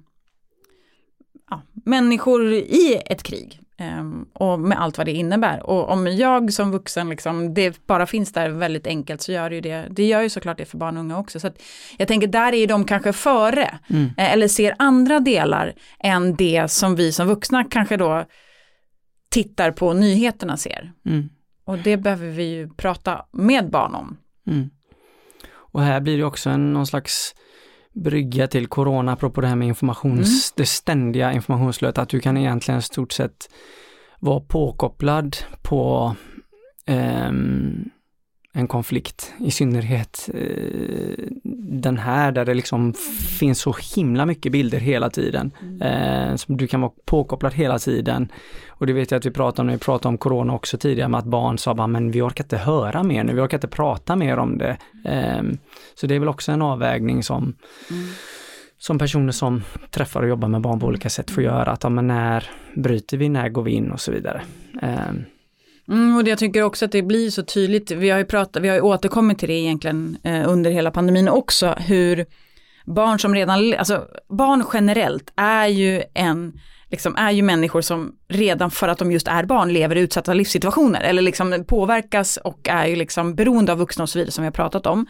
ja, 1.50 1.62
människor 1.84 2.52
i 2.52 3.02
ett 3.06 3.22
krig. 3.22 3.60
Ehm, 3.78 4.26
och 4.32 4.60
med 4.60 4.80
allt 4.82 4.98
vad 4.98 5.06
det 5.06 5.12
innebär. 5.12 5.62
Och 5.62 5.90
om 5.90 6.06
jag 6.06 6.52
som 6.52 6.70
vuxen, 6.70 7.08
liksom, 7.08 7.54
det 7.54 7.86
bara 7.86 8.06
finns 8.06 8.32
där 8.32 8.48
väldigt 8.48 8.86
enkelt 8.86 9.22
så 9.22 9.32
gör 9.32 9.50
det 9.50 9.54
ju 9.54 9.60
det. 9.60 9.86
Det 9.90 10.04
gör 10.04 10.22
ju 10.22 10.28
såklart 10.28 10.58
det 10.58 10.64
för 10.64 10.78
barn 10.78 10.96
och 10.96 11.00
unga 11.00 11.18
också. 11.18 11.40
Så 11.40 11.50
jag 11.96 12.08
tänker 12.08 12.26
där 12.26 12.54
är 12.54 12.66
de 12.66 12.84
kanske 12.84 13.12
före. 13.12 13.78
Mm. 13.90 14.04
eh, 14.04 14.32
Eller 14.32 14.48
ser 14.48 14.74
andra 14.78 15.20
delar 15.20 15.74
än 15.98 16.36
det 16.36 16.70
som 16.70 16.96
vi 16.96 17.12
som 17.12 17.26
vuxna 17.26 17.64
kanske 17.64 17.96
då 17.96 18.24
tittar 19.34 19.70
på 19.70 19.92
nyheterna 19.92 20.56
ser. 20.56 20.92
Mm. 21.06 21.28
Och 21.64 21.78
det 21.78 21.96
behöver 21.96 22.28
vi 22.28 22.44
ju 22.44 22.68
prata 22.68 23.26
med 23.32 23.70
barn 23.70 23.94
om. 23.94 24.16
Mm. 24.46 24.70
Och 25.54 25.82
här 25.82 26.00
blir 26.00 26.18
det 26.18 26.24
också 26.24 26.50
en, 26.50 26.72
någon 26.72 26.86
slags 26.86 27.34
brygga 27.92 28.46
till 28.46 28.66
corona, 28.66 29.12
apropå 29.12 29.40
det 29.40 29.46
här 29.46 29.56
med 29.56 29.68
informations, 29.68 30.52
det 30.56 30.66
ständiga 30.66 31.32
informationsflödet, 31.32 31.98
att 31.98 32.08
du 32.08 32.20
kan 32.20 32.36
egentligen 32.36 32.82
stort 32.82 33.12
sett 33.12 33.50
vara 34.18 34.40
påkopplad 34.40 35.36
på 35.62 36.16
ehm, 36.86 37.90
en 38.52 38.68
konflikt, 38.68 39.34
i 39.40 39.50
synnerhet 39.50 40.30
eh, 40.34 41.24
den 41.82 41.98
här 41.98 42.32
där 42.32 42.44
det 42.44 42.54
liksom 42.54 42.94
finns 43.38 43.60
så 43.60 43.76
himla 43.96 44.26
mycket 44.26 44.52
bilder 44.52 44.78
hela 44.78 45.10
tiden. 45.10 45.52
Eh, 45.80 46.36
som 46.36 46.56
du 46.56 46.66
kan 46.66 46.80
vara 46.80 46.92
påkopplad 47.04 47.54
hela 47.54 47.78
tiden. 47.78 48.28
Och 48.76 48.86
det 48.86 48.92
vet 48.92 49.10
jag 49.10 49.18
att 49.18 49.26
vi 49.26 49.30
pratade 49.30 49.60
om 49.60 49.66
när 49.66 49.74
vi 49.74 49.78
pratade 49.78 50.08
om 50.08 50.18
corona 50.18 50.54
också 50.54 50.78
tidigare 50.78 51.08
med 51.08 51.18
att 51.18 51.24
barn 51.24 51.58
sa 51.58 51.74
bara, 51.74 51.86
men 51.86 52.10
vi 52.10 52.22
orkar 52.22 52.44
inte 52.44 52.56
höra 52.56 53.02
mer 53.02 53.24
nu, 53.24 53.34
vi 53.34 53.40
orkar 53.40 53.56
inte 53.56 53.68
prata 53.68 54.16
mer 54.16 54.36
om 54.36 54.58
det. 54.58 54.76
Ehm, 55.04 55.58
så 55.94 56.06
det 56.06 56.14
är 56.14 56.18
väl 56.18 56.28
också 56.28 56.52
en 56.52 56.62
avvägning 56.62 57.22
som, 57.22 57.54
som 58.78 58.98
personer 58.98 59.32
som 59.32 59.62
träffar 59.90 60.22
och 60.22 60.28
jobbar 60.28 60.48
med 60.48 60.60
barn 60.60 60.80
på 60.80 60.86
olika 60.86 61.10
sätt 61.10 61.30
får 61.30 61.42
göra. 61.42 61.70
Att 61.70 61.82
ja, 61.82 61.88
men 61.88 62.06
när 62.06 62.50
bryter 62.76 63.16
vi, 63.16 63.28
när 63.28 63.48
går 63.48 63.62
vi 63.62 63.70
in 63.70 63.90
och 63.90 64.00
så 64.00 64.12
vidare. 64.12 64.42
Ehm, 64.82 65.24
Mm, 65.88 66.16
och 66.16 66.28
jag 66.28 66.38
tycker 66.38 66.62
också 66.62 66.84
att 66.84 66.92
det 66.92 67.02
blir 67.02 67.30
så 67.30 67.42
tydligt, 67.42 67.90
vi 67.90 68.10
har 68.10 68.18
ju, 68.18 68.24
pratat, 68.24 68.62
vi 68.62 68.68
har 68.68 68.74
ju 68.74 68.80
återkommit 68.80 69.38
till 69.38 69.48
det 69.48 69.54
egentligen 69.54 70.16
eh, 70.22 70.48
under 70.48 70.70
hela 70.70 70.90
pandemin 70.90 71.28
också, 71.28 71.74
hur 71.78 72.26
barn 72.86 73.18
som 73.18 73.34
redan, 73.34 73.74
alltså 73.74 74.06
barn 74.28 74.64
generellt 74.72 75.32
är 75.36 75.66
ju 75.66 76.02
en, 76.14 76.52
liksom 76.94 77.16
är 77.16 77.30
ju 77.30 77.42
människor 77.42 77.80
som 77.80 78.12
redan 78.28 78.70
för 78.70 78.88
att 78.88 78.98
de 78.98 79.12
just 79.12 79.28
är 79.28 79.44
barn 79.44 79.72
lever 79.72 79.96
i 79.96 80.00
utsatta 80.00 80.34
livssituationer 80.34 81.00
eller 81.00 81.22
liksom 81.22 81.64
påverkas 81.68 82.36
och 82.36 82.68
är 82.68 82.86
ju 82.86 82.96
liksom 82.96 83.34
beroende 83.34 83.72
av 83.72 83.78
vuxna 83.78 84.02
och 84.02 84.08
så 84.08 84.18
vidare 84.18 84.32
som 84.32 84.42
vi 84.42 84.46
har 84.46 84.52
pratat 84.52 84.86
om. 84.86 85.06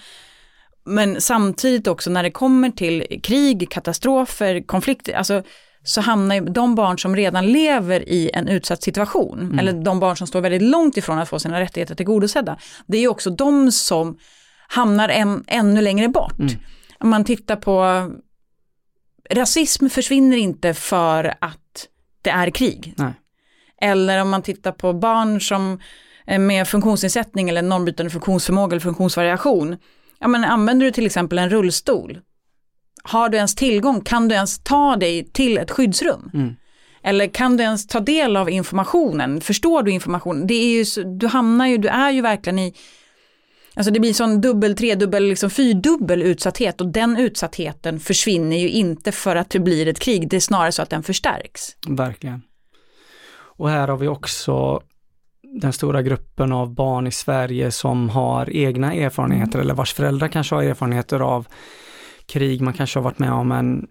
Men 0.85 1.21
samtidigt 1.21 1.87
också 1.87 2.11
när 2.11 2.23
det 2.23 2.31
kommer 2.31 2.71
till 2.71 3.21
krig, 3.23 3.71
katastrofer, 3.71 4.67
konflikter, 4.67 5.13
alltså 5.13 5.43
så 5.85 6.01
hamnar 6.01 6.35
ju 6.35 6.41
de 6.41 6.75
barn 6.75 6.99
som 6.99 7.17
redan 7.17 7.47
lever 7.47 8.09
i 8.09 8.31
en 8.35 8.49
utsatt 8.49 8.83
situation, 8.83 9.59
eller 9.59 9.73
de 9.73 10.01
barn 10.01 10.17
som 10.17 10.27
står 10.27 10.41
väldigt 10.41 10.63
långt 10.63 10.97
ifrån 10.97 11.19
att 11.19 11.29
få 11.29 11.39
sina 11.39 11.61
rättigheter 11.61 11.95
tillgodosedda, 11.95 12.59
det 12.87 12.97
är 12.97 13.01
ju 13.01 13.09
också 13.09 13.31
de 13.31 13.73
som 13.73 14.19
hamnar 14.69 15.09
en, 15.09 15.45
ännu 15.47 15.81
längre 15.81 16.09
bort. 16.09 16.39
Mm. 16.39 16.53
Om 16.99 17.09
man 17.09 17.25
tittar 17.25 17.57
på, 17.57 17.85
rasism 19.31 19.89
försvinner 19.89 20.37
inte 20.37 20.75
för 20.75 21.35
att 21.41 21.89
det 22.23 22.31
är 22.31 22.51
krig. 22.51 22.95
Nej. 22.97 23.13
Eller 23.81 24.23
om 24.23 24.31
man 24.31 24.43
tittar 24.43 24.73
på 24.73 24.93
barn 24.93 25.41
som 25.41 25.81
eh, 26.27 26.39
med 26.39 26.69
funktionsnedsättning 26.69 27.49
eller 27.49 27.63
normbrytande 27.63 28.11
funktionsförmåga 28.11 28.73
eller 28.73 28.81
funktionsvariation. 28.81 29.77
Ja, 30.19 30.29
men 30.29 30.45
använder 30.45 30.87
du 30.87 30.93
till 30.93 31.07
exempel 31.07 31.39
en 31.39 31.51
rullstol, 31.51 32.21
har 33.05 33.29
du 33.29 33.37
ens 33.37 33.55
tillgång, 33.55 34.01
kan 34.01 34.29
du 34.29 34.35
ens 34.35 34.59
ta 34.59 34.97
dig 34.97 35.25
till 35.33 35.59
ett 35.59 35.71
skyddsrum? 35.71 36.31
Mm. 36.35 36.55
Eller 37.03 37.27
kan 37.27 37.57
du 37.57 37.63
ens 37.65 37.87
ta 37.87 38.01
del 38.01 38.37
av 38.37 38.51
informationen? 38.51 39.41
Förstår 39.41 39.83
du 39.83 39.91
informationen? 39.91 40.47
Det 40.47 40.55
är 40.55 40.69
ju, 40.79 40.85
så- 40.85 41.03
du 41.03 41.27
hamnar 41.27 41.67
ju, 41.67 41.79
du 41.79 41.89
är 41.89 42.11
ju 42.11 42.21
verkligen 42.21 42.59
i, 42.59 42.75
alltså 43.75 43.93
det 43.93 44.01
blir 44.01 44.13
sån 44.13 44.41
dubbel, 44.41 44.77
tredubbel, 44.77 45.25
liksom 45.25 45.51
fyrdubbel 45.51 46.23
utsatthet 46.23 46.81
och 46.81 46.87
den 46.87 47.17
utsattheten 47.17 48.01
försvinner 48.01 48.57
ju 48.57 48.71
inte 48.71 49.13
för 49.13 49.37
att 49.37 49.51
det 49.51 49.59
blir 49.59 49.89
ett 49.89 49.99
krig, 49.99 50.31
det 50.31 50.37
är 50.37 50.41
snarare 50.41 50.73
så 50.73 50.83
att 50.83 50.91
den 50.91 51.03
förstärks. 51.03 51.77
Verkligen. 51.89 52.43
Och 53.57 53.71
här 53.71 53.89
har 53.89 53.97
vi 53.97 54.09
också 54.09 54.83
den 55.61 55.73
stora 55.73 56.03
gruppen 56.03 56.53
av 56.53 56.75
barn 56.75 57.07
i 57.07 57.13
Sverige 57.13 57.71
som 57.71 58.09
har 58.09 58.51
egna 58.51 58.95
erfarenheter 58.95 59.59
eller 59.59 59.75
vars 59.75 59.95
föräldrar 59.95 60.29
kanske 60.29 60.55
har 60.55 60.63
erfarenheter 60.63 61.21
av 61.21 61.47
krig. 62.27 62.61
Man 62.61 62.73
kanske 62.73 62.99
har 62.99 63.05
varit 63.05 63.19
med 63.19 63.33
om 63.33 63.53
en 63.53 63.87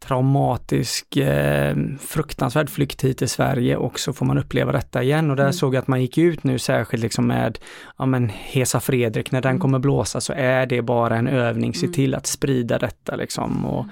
traumatisk, 0.00 1.16
eh, 1.16 1.76
fruktansvärd 2.00 2.70
flykt 2.70 3.04
hit 3.04 3.18
till 3.18 3.28
Sverige 3.28 3.76
och 3.76 4.00
så 4.00 4.12
får 4.12 4.26
man 4.26 4.38
uppleva 4.38 4.72
detta 4.72 5.02
igen. 5.02 5.30
Och 5.30 5.36
där 5.36 5.44
mm. 5.44 5.52
såg 5.52 5.74
jag 5.74 5.80
att 5.82 5.88
man 5.88 6.00
gick 6.00 6.18
ut 6.18 6.44
nu 6.44 6.58
särskilt 6.58 7.02
liksom 7.02 7.26
med, 7.26 7.58
ja 7.98 8.06
men 8.06 8.28
Hesa 8.28 8.80
Fredrik, 8.80 9.30
när 9.32 9.42
den 9.42 9.50
mm. 9.50 9.60
kommer 9.60 9.78
blåsa 9.78 10.20
så 10.20 10.32
är 10.32 10.66
det 10.66 10.82
bara 10.82 11.16
en 11.16 11.28
övning, 11.28 11.74
se 11.74 11.86
mm. 11.86 11.92
till 11.92 12.14
att 12.14 12.26
sprida 12.26 12.78
detta 12.78 13.16
liksom. 13.16 13.66
Och 13.66 13.86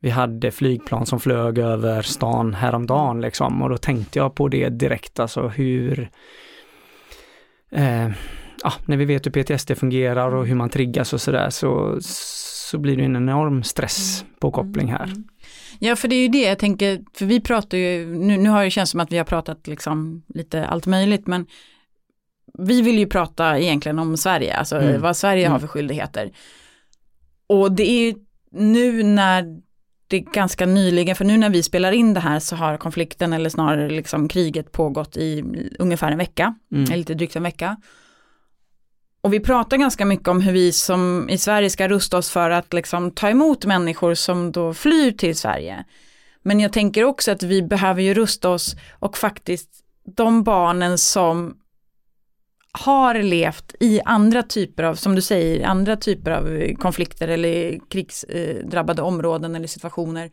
vi 0.00 0.10
hade 0.10 0.50
flygplan 0.50 1.06
som 1.06 1.20
flög 1.20 1.58
över 1.58 2.02
stan 2.02 2.54
häromdagen 2.54 3.20
liksom. 3.20 3.62
Och 3.62 3.70
då 3.70 3.76
tänkte 3.76 4.18
jag 4.18 4.34
på 4.34 4.48
det 4.48 4.68
direkt, 4.68 5.20
alltså 5.20 5.48
hur 5.48 6.10
eh, 7.70 8.08
ja, 8.62 8.72
när 8.86 8.96
vi 8.96 9.04
vet 9.04 9.26
hur 9.26 9.30
PTSD 9.30 9.76
fungerar 9.76 10.34
och 10.34 10.46
hur 10.46 10.54
man 10.54 10.70
triggas 10.70 11.12
och 11.12 11.20
sådär 11.20 11.50
så, 11.50 11.98
så 12.00 12.78
blir 12.78 12.96
det 12.96 13.04
en 13.04 13.16
enorm 13.16 13.62
stress 13.62 14.24
på 14.38 14.50
koppling 14.50 14.88
här. 14.88 15.12
Ja, 15.84 15.96
för 15.96 16.08
det 16.08 16.16
är 16.16 16.22
ju 16.22 16.28
det 16.28 16.42
jag 16.42 16.58
tänker, 16.58 17.00
för 17.14 17.26
vi 17.26 17.40
pratar 17.40 17.78
ju, 17.78 18.06
nu, 18.18 18.36
nu 18.36 18.48
har 18.48 18.64
det 18.64 18.70
känts 18.70 18.90
som 18.90 19.00
att 19.00 19.12
vi 19.12 19.18
har 19.18 19.24
pratat 19.24 19.66
liksom 19.66 20.22
lite 20.34 20.66
allt 20.66 20.86
möjligt, 20.86 21.26
men 21.26 21.46
vi 22.58 22.82
vill 22.82 22.98
ju 22.98 23.06
prata 23.06 23.58
egentligen 23.58 23.98
om 23.98 24.16
Sverige, 24.16 24.56
alltså 24.56 24.76
mm. 24.76 25.00
vad 25.00 25.16
Sverige 25.16 25.42
mm. 25.42 25.52
har 25.52 25.58
för 25.58 25.66
skyldigheter. 25.66 26.32
Och 27.46 27.72
det 27.72 27.90
är 27.90 28.06
ju 28.06 28.14
nu 28.50 29.02
när 29.02 29.60
det 30.06 30.16
är 30.16 30.20
ganska 30.20 30.66
nyligen, 30.66 31.16
för 31.16 31.24
nu 31.24 31.36
när 31.36 31.50
vi 31.50 31.62
spelar 31.62 31.92
in 31.92 32.14
det 32.14 32.20
här 32.20 32.38
så 32.38 32.56
har 32.56 32.76
konflikten 32.76 33.32
eller 33.32 33.50
snarare 33.50 33.88
liksom 33.88 34.28
kriget 34.28 34.72
pågått 34.72 35.16
i 35.16 35.44
ungefär 35.78 36.12
en 36.12 36.18
vecka, 36.18 36.54
mm. 36.72 36.84
eller 36.84 36.96
lite 36.96 37.14
drygt 37.14 37.36
en 37.36 37.42
vecka. 37.42 37.76
Och 39.22 39.32
vi 39.32 39.40
pratar 39.40 39.76
ganska 39.76 40.04
mycket 40.04 40.28
om 40.28 40.40
hur 40.40 40.52
vi 40.52 40.72
som 40.72 41.28
i 41.30 41.38
Sverige 41.38 41.70
ska 41.70 41.88
rusta 41.88 42.18
oss 42.18 42.30
för 42.30 42.50
att 42.50 42.72
liksom 42.72 43.10
ta 43.10 43.28
emot 43.28 43.64
människor 43.64 44.14
som 44.14 44.52
då 44.52 44.74
flyr 44.74 45.12
till 45.12 45.36
Sverige. 45.36 45.84
Men 46.42 46.60
jag 46.60 46.72
tänker 46.72 47.04
också 47.04 47.30
att 47.30 47.42
vi 47.42 47.62
behöver 47.62 48.02
ju 48.02 48.14
rusta 48.14 48.50
oss 48.50 48.76
och 48.98 49.18
faktiskt 49.18 49.68
de 50.16 50.42
barnen 50.42 50.98
som 50.98 51.56
har 52.72 53.14
levt 53.14 53.74
i 53.80 54.00
andra 54.04 54.42
typer 54.42 54.82
av, 54.82 54.94
som 54.94 55.14
du 55.14 55.22
säger, 55.22 55.66
andra 55.66 55.96
typer 55.96 56.30
av 56.30 56.74
konflikter 56.74 57.28
eller 57.28 57.80
krigsdrabbade 57.88 59.02
områden 59.02 59.54
eller 59.54 59.66
situationer. 59.66 60.30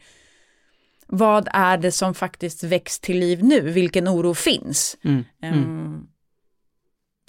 Vad 1.08 1.48
är 1.52 1.78
det 1.78 1.92
som 1.92 2.14
faktiskt 2.14 2.64
väcks 2.64 3.00
till 3.00 3.20
liv 3.20 3.44
nu? 3.44 3.62
Vilken 3.62 4.08
oro 4.08 4.34
finns? 4.34 4.98
Mm. 5.04 5.24
Mm. 5.42 5.64
Um, 5.64 6.08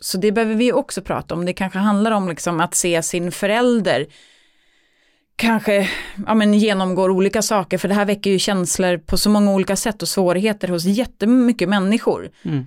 så 0.00 0.18
det 0.18 0.32
behöver 0.32 0.54
vi 0.54 0.72
också 0.72 1.02
prata 1.02 1.34
om. 1.34 1.44
Det 1.44 1.52
kanske 1.52 1.78
handlar 1.78 2.10
om 2.10 2.28
liksom 2.28 2.60
att 2.60 2.74
se 2.74 3.02
sin 3.02 3.32
förälder 3.32 4.06
kanske 5.40 5.88
ja, 6.26 6.34
men 6.34 6.54
genomgår 6.54 7.10
olika 7.10 7.42
saker, 7.42 7.78
för 7.78 7.88
det 7.88 7.94
här 7.94 8.04
väcker 8.04 8.30
ju 8.30 8.38
känslor 8.38 8.98
på 8.98 9.16
så 9.16 9.30
många 9.30 9.52
olika 9.52 9.76
sätt 9.76 10.02
och 10.02 10.08
svårigheter 10.08 10.68
hos 10.68 10.84
jättemycket 10.84 11.68
människor. 11.68 12.30
Mm. 12.42 12.64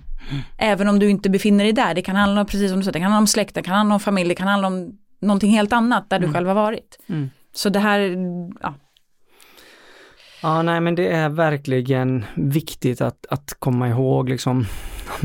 Även 0.58 0.88
om 0.88 0.98
du 0.98 1.10
inte 1.10 1.30
befinner 1.30 1.64
dig 1.64 1.72
där, 1.72 1.94
det 1.94 2.02
kan 2.02 2.16
handla 2.16 2.40
om, 2.40 2.46
precis 2.46 2.70
som 2.70 2.78
du 2.80 2.84
sa, 2.84 2.90
det 2.90 2.98
kan 2.98 3.10
handla 3.10 3.18
om 3.18 3.26
släkt, 3.26 3.54
det 3.54 3.62
kan 3.62 3.74
handla 3.74 3.94
om 3.94 4.00
familj, 4.00 4.28
det 4.28 4.34
kan 4.34 4.48
handla 4.48 4.68
om 4.68 4.98
någonting 5.20 5.50
helt 5.50 5.72
annat 5.72 6.10
där 6.10 6.16
mm. 6.16 6.28
du 6.28 6.34
själv 6.34 6.48
har 6.48 6.54
varit. 6.54 6.98
Mm. 7.08 7.30
Så 7.54 7.68
det 7.68 7.78
här, 7.78 8.16
ja. 8.62 8.74
Ja, 10.44 10.62
nej 10.62 10.80
men 10.80 10.94
det 10.94 11.08
är 11.08 11.28
verkligen 11.28 12.24
viktigt 12.34 13.00
att, 13.00 13.26
att 13.26 13.56
komma 13.58 13.88
ihåg 13.88 14.28
liksom 14.28 14.66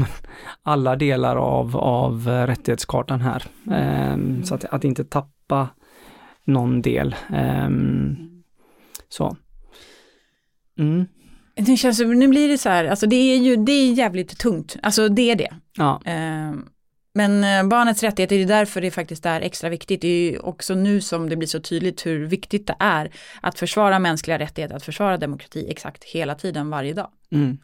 alla 0.63 0.95
delar 0.95 1.35
av, 1.35 1.77
av 1.77 2.27
rättighetskartan 2.27 3.21
här. 3.21 3.45
Um, 4.13 4.43
så 4.43 4.55
att, 4.55 4.65
att 4.65 4.83
inte 4.83 5.03
tappa 5.03 5.69
någon 6.43 6.81
del. 6.81 7.15
Um, 7.65 8.17
så. 9.09 9.37
Mm. 10.77 11.05
Det 11.55 11.77
känns, 11.77 11.99
nu 11.99 12.27
blir 12.27 12.47
det 12.47 12.57
så 12.57 12.69
här, 12.69 12.85
alltså 12.85 13.07
det 13.07 13.15
är 13.15 13.37
ju, 13.37 13.55
det 13.55 13.71
är 13.71 13.93
jävligt 13.93 14.37
tungt, 14.37 14.77
alltså 14.83 15.09
det 15.09 15.31
är 15.31 15.35
det. 15.35 15.53
Ja. 15.77 16.01
Um, 16.05 16.69
men 17.19 17.43
eh, 17.43 17.69
barnets 17.69 18.03
rättigheter, 18.03 18.35
det 18.35 18.41
är 18.41 18.47
därför 18.47 18.81
det 18.81 18.91
faktiskt 18.91 19.25
är 19.25 19.41
extra 19.41 19.69
viktigt. 19.69 20.01
Det 20.01 20.07
är 20.07 20.31
ju 20.31 20.39
också 20.39 20.75
nu 20.75 21.01
som 21.01 21.29
det 21.29 21.35
blir 21.35 21.47
så 21.47 21.59
tydligt 21.59 22.05
hur 22.05 22.25
viktigt 22.25 22.67
det 22.67 22.75
är 22.79 23.11
att 23.41 23.59
försvara 23.59 23.99
mänskliga 23.99 24.39
rättigheter, 24.39 24.75
att 24.75 24.83
försvara 24.83 25.17
demokrati 25.17 25.67
exakt 25.69 26.03
hela 26.03 26.35
tiden, 26.35 26.69
varje 26.69 26.93
dag. 26.93 27.07
Mm. 27.31 27.57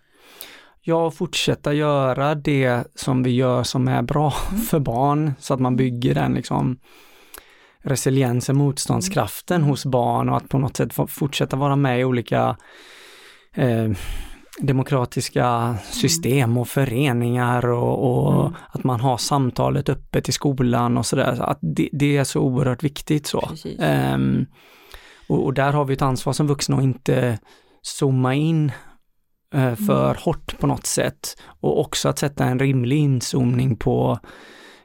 Ja, 0.82 1.12
fortsätta 1.12 1.74
göra 1.74 2.36
det 2.36 2.84
som 2.96 3.24
vi 3.24 3.32
gör 3.32 3.63
som 3.63 3.88
är 3.88 4.02
bra 4.02 4.34
mm. 4.50 4.62
för 4.62 4.80
barn 4.80 5.34
så 5.39 5.54
att 5.54 5.60
man 5.60 5.76
bygger 5.76 6.13
den 6.13 6.34
liksom 6.34 6.80
resiliensen, 7.82 8.58
motståndskraften 8.58 9.58
mm. 9.58 9.70
hos 9.70 9.86
barn 9.86 10.30
och 10.30 10.38
att 10.38 10.50
på 10.50 10.58
något 10.58 10.78
sätt 10.78 10.94
fortsätta 11.08 11.56
vara 11.56 11.76
med 11.76 12.00
i 12.00 12.04
olika 12.04 12.58
eh, 13.54 13.89
demokratiska 14.62 15.76
system 15.84 16.58
och 16.58 16.68
föreningar 16.68 17.70
och, 17.70 18.12
och 18.12 18.41
mm. 18.41 18.54
att 18.70 18.84
man 18.84 19.00
har 19.00 19.18
samtalet 19.18 19.89
öppet 19.89 20.30
i 20.30 20.32
skolan 20.32 20.98
och 20.98 21.06
sådär. 21.06 21.36
Så 21.36 21.44
att 21.44 21.60
det, 21.62 21.89
det, 21.91 22.18
är 22.18 22.24
så 22.24 22.41
oerhört 22.41 22.84
viktigt 22.84 23.28
så. 23.28 23.50
Um, 24.13 24.46
och, 25.30 25.46
och, 25.46 25.54
där 25.54 25.72
har 25.72 25.86
vi 25.86 25.94
ett 25.94 26.02
ansvar 26.02 26.34
som 26.34 26.48
vuxna 26.48 26.78
att 26.78 26.84
inte 26.84 27.39
zooma 27.82 28.36
in 28.36 28.72
uh, 29.56 29.76
för 29.76 30.06
mm. 30.06 30.18
hårt 30.20 30.60
på 30.60 30.68
något 30.68 30.86
sätt 30.86 31.38
och 31.62 31.80
också 31.80 32.10
att 32.10 32.20
sätta 32.20 32.46
en 32.46 32.60
rimlig 32.60 32.98
inzoomning 32.98 33.76
på 33.76 34.20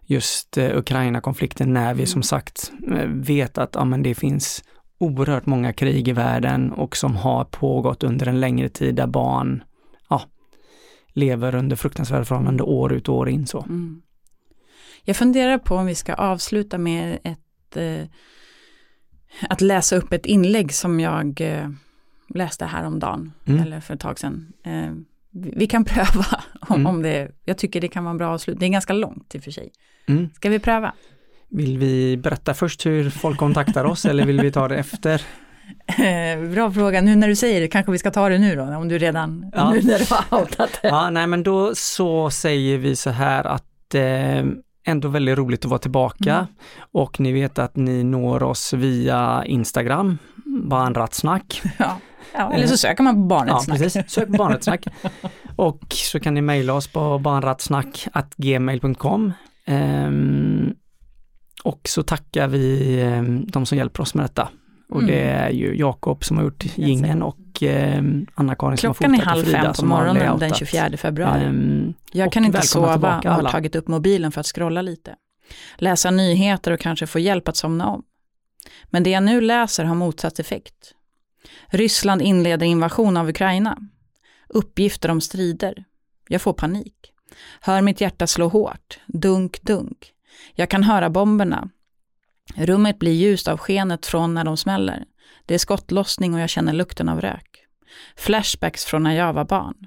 just 0.06 0.58
uh, 0.58 0.76
Ukraina-konflikten 0.78 1.72
när 1.72 1.94
vi 1.94 2.00
mm. 2.00 2.06
som 2.06 2.22
sagt 2.22 2.72
uh, 2.90 3.04
vet 3.06 3.58
att 3.58 3.74
ja, 3.74 3.84
men 3.84 4.02
det 4.02 4.14
finns 4.14 4.64
oerhört 5.00 5.46
många 5.46 5.72
krig 5.72 6.08
i 6.08 6.12
världen 6.12 6.72
och 6.72 6.96
som 6.96 7.16
har 7.16 7.44
pågått 7.44 8.02
under 8.02 8.26
en 8.26 8.40
längre 8.40 8.68
tid 8.68 8.94
där 8.94 9.06
barn 9.06 9.62
ja, 10.08 10.22
lever 11.12 11.54
under 11.54 11.76
fruktansvärda 11.76 12.24
förhållanden 12.24 12.66
år 12.66 12.92
ut 12.92 13.08
och 13.08 13.14
år 13.14 13.28
in. 13.28 13.46
Så. 13.46 13.58
Mm. 13.62 14.02
Jag 15.04 15.16
funderar 15.16 15.58
på 15.58 15.74
om 15.76 15.86
vi 15.86 15.94
ska 15.94 16.14
avsluta 16.14 16.78
med 16.78 17.18
ett 17.24 17.76
eh, 17.76 18.08
att 19.48 19.60
läsa 19.60 19.96
upp 19.96 20.12
ett 20.12 20.26
inlägg 20.26 20.72
som 20.72 21.00
jag 21.00 21.40
eh, 21.40 21.68
läste 22.28 22.64
häromdagen, 22.64 23.32
mm. 23.44 23.62
eller 23.62 23.80
för 23.80 23.94
ett 23.94 24.00
tag 24.00 24.18
sedan. 24.18 24.52
Eh, 24.64 24.92
vi 25.30 25.66
kan 25.66 25.84
pröva 25.94 26.42
om, 26.60 26.76
mm. 26.76 26.86
om 26.86 27.02
det, 27.02 27.30
jag 27.44 27.58
tycker 27.58 27.80
det 27.80 27.88
kan 27.88 28.04
vara 28.04 28.10
en 28.10 28.18
bra 28.18 28.28
avslut. 28.28 28.60
Det 28.60 28.66
är 28.66 28.70
ganska 28.70 28.92
långt 28.92 29.34
i 29.34 29.38
och 29.38 29.42
för 29.42 29.50
sig. 29.50 29.72
Mm. 30.06 30.30
Ska 30.34 30.48
vi 30.48 30.58
pröva? 30.58 30.94
Vill 31.50 31.78
vi 31.78 32.16
berätta 32.16 32.54
först 32.54 32.86
hur 32.86 33.10
folk 33.10 33.38
kontaktar 33.38 33.84
oss 33.84 34.04
eller 34.04 34.26
vill 34.26 34.40
vi 34.40 34.52
ta 34.52 34.68
det 34.68 34.76
efter? 34.76 35.22
Bra 36.54 36.72
fråga, 36.72 37.00
nu 37.00 37.16
när 37.16 37.28
du 37.28 37.36
säger 37.36 37.60
det 37.60 37.68
kanske 37.68 37.92
vi 37.92 37.98
ska 37.98 38.10
ta 38.10 38.28
det 38.28 38.38
nu 38.38 38.56
då, 38.56 38.62
om 38.62 38.88
du 38.88 38.98
redan, 38.98 39.50
ja. 39.54 39.70
nu 39.70 39.82
när 39.82 39.98
du 39.98 40.04
har 40.10 40.40
outat 40.40 40.78
det. 40.82 40.88
Ja, 40.88 41.10
nej 41.10 41.26
men 41.26 41.42
då 41.42 41.74
så 41.74 42.30
säger 42.30 42.78
vi 42.78 42.96
så 42.96 43.10
här 43.10 43.44
att 43.44 43.94
eh, 43.94 44.44
ändå 44.86 45.08
väldigt 45.08 45.38
roligt 45.38 45.64
att 45.64 45.70
vara 45.70 45.78
tillbaka 45.78 46.34
mm. 46.34 46.46
och 46.92 47.20
ni 47.20 47.32
vet 47.32 47.58
att 47.58 47.76
ni 47.76 48.04
når 48.04 48.42
oss 48.42 48.72
via 48.72 49.44
Instagram, 49.46 50.18
barnrattsnack. 50.46 51.62
Ja. 51.78 51.96
Ja, 52.32 52.52
eller 52.52 52.66
så 52.66 52.76
söker 52.76 53.02
man 53.02 53.14
på 53.14 53.20
Barnrättssnack. 53.20 53.80
Ja, 53.80 53.84
precis. 53.84 54.10
Sök 54.10 54.26
på 54.26 54.32
Barnrättssnack. 54.32 54.86
och 55.56 55.82
så 55.90 56.20
kan 56.20 56.34
ni 56.34 56.42
mejla 56.42 56.72
oss 56.72 56.88
på 56.88 57.18
barnrattsnack.gmail.com. 57.18 59.24
Um, 59.24 59.32
ehm, 59.66 60.74
och 61.62 61.80
så 61.84 62.02
tackar 62.02 62.48
vi 62.48 62.94
eh, 63.00 63.22
de 63.52 63.66
som 63.66 63.78
hjälper 63.78 64.02
oss 64.02 64.14
med 64.14 64.24
detta. 64.24 64.48
Och 64.88 65.02
mm. 65.02 65.06
det 65.06 65.20
är 65.20 65.50
ju 65.50 65.76
Jakob 65.76 66.24
som 66.24 66.36
har 66.36 66.44
gjort 66.44 66.64
gingen 66.78 67.22
och 67.22 67.62
eh, 67.62 68.02
Anna-Karin 68.34 68.76
som 68.78 68.88
har 68.88 68.94
fotat 68.94 68.98
Klockan 68.98 69.14
är 69.14 69.24
halv 69.24 69.44
fem 69.44 69.72
på 69.78 69.84
morgonen 69.84 70.38
den 70.38 70.54
24 70.54 70.96
februari. 70.96 71.44
Um, 71.44 71.94
jag 72.12 72.32
kan 72.32 72.44
inte 72.44 72.62
sova 72.62 73.18
och 73.18 73.24
har 73.24 73.50
tagit 73.50 73.76
upp 73.76 73.88
mobilen 73.88 74.32
för 74.32 74.40
att 74.40 74.46
scrolla 74.46 74.82
lite. 74.82 75.14
Läsa 75.76 76.10
nyheter 76.10 76.70
och 76.70 76.80
kanske 76.80 77.06
få 77.06 77.18
hjälp 77.18 77.48
att 77.48 77.56
somna 77.56 77.88
om. 77.88 78.02
Men 78.84 79.02
det 79.02 79.10
jag 79.10 79.22
nu 79.22 79.40
läser 79.40 79.84
har 79.84 79.94
motsatt 79.94 80.38
effekt. 80.38 80.94
Ryssland 81.66 82.22
inleder 82.22 82.66
invasion 82.66 83.16
av 83.16 83.28
Ukraina. 83.28 83.78
Uppgifter 84.48 85.08
om 85.08 85.20
strider. 85.20 85.84
Jag 86.28 86.42
får 86.42 86.52
panik. 86.52 86.94
Hör 87.60 87.82
mitt 87.82 88.00
hjärta 88.00 88.26
slå 88.26 88.48
hårt. 88.48 88.98
Dunk, 89.06 89.62
dunk. 89.62 90.12
Jag 90.60 90.70
kan 90.70 90.82
höra 90.82 91.10
bomberna. 91.10 91.68
Rummet 92.54 92.98
blir 92.98 93.12
ljust 93.12 93.48
av 93.48 93.58
skenet 93.58 94.06
från 94.06 94.34
när 94.34 94.44
de 94.44 94.56
smäller. 94.56 95.04
Det 95.46 95.54
är 95.54 95.58
skottlossning 95.58 96.34
och 96.34 96.40
jag 96.40 96.50
känner 96.50 96.72
lukten 96.72 97.08
av 97.08 97.20
rök. 97.20 97.64
Flashbacks 98.16 98.84
från 98.84 99.02
när 99.02 99.16
jag 99.16 99.32
var 99.32 99.44
barn. 99.44 99.86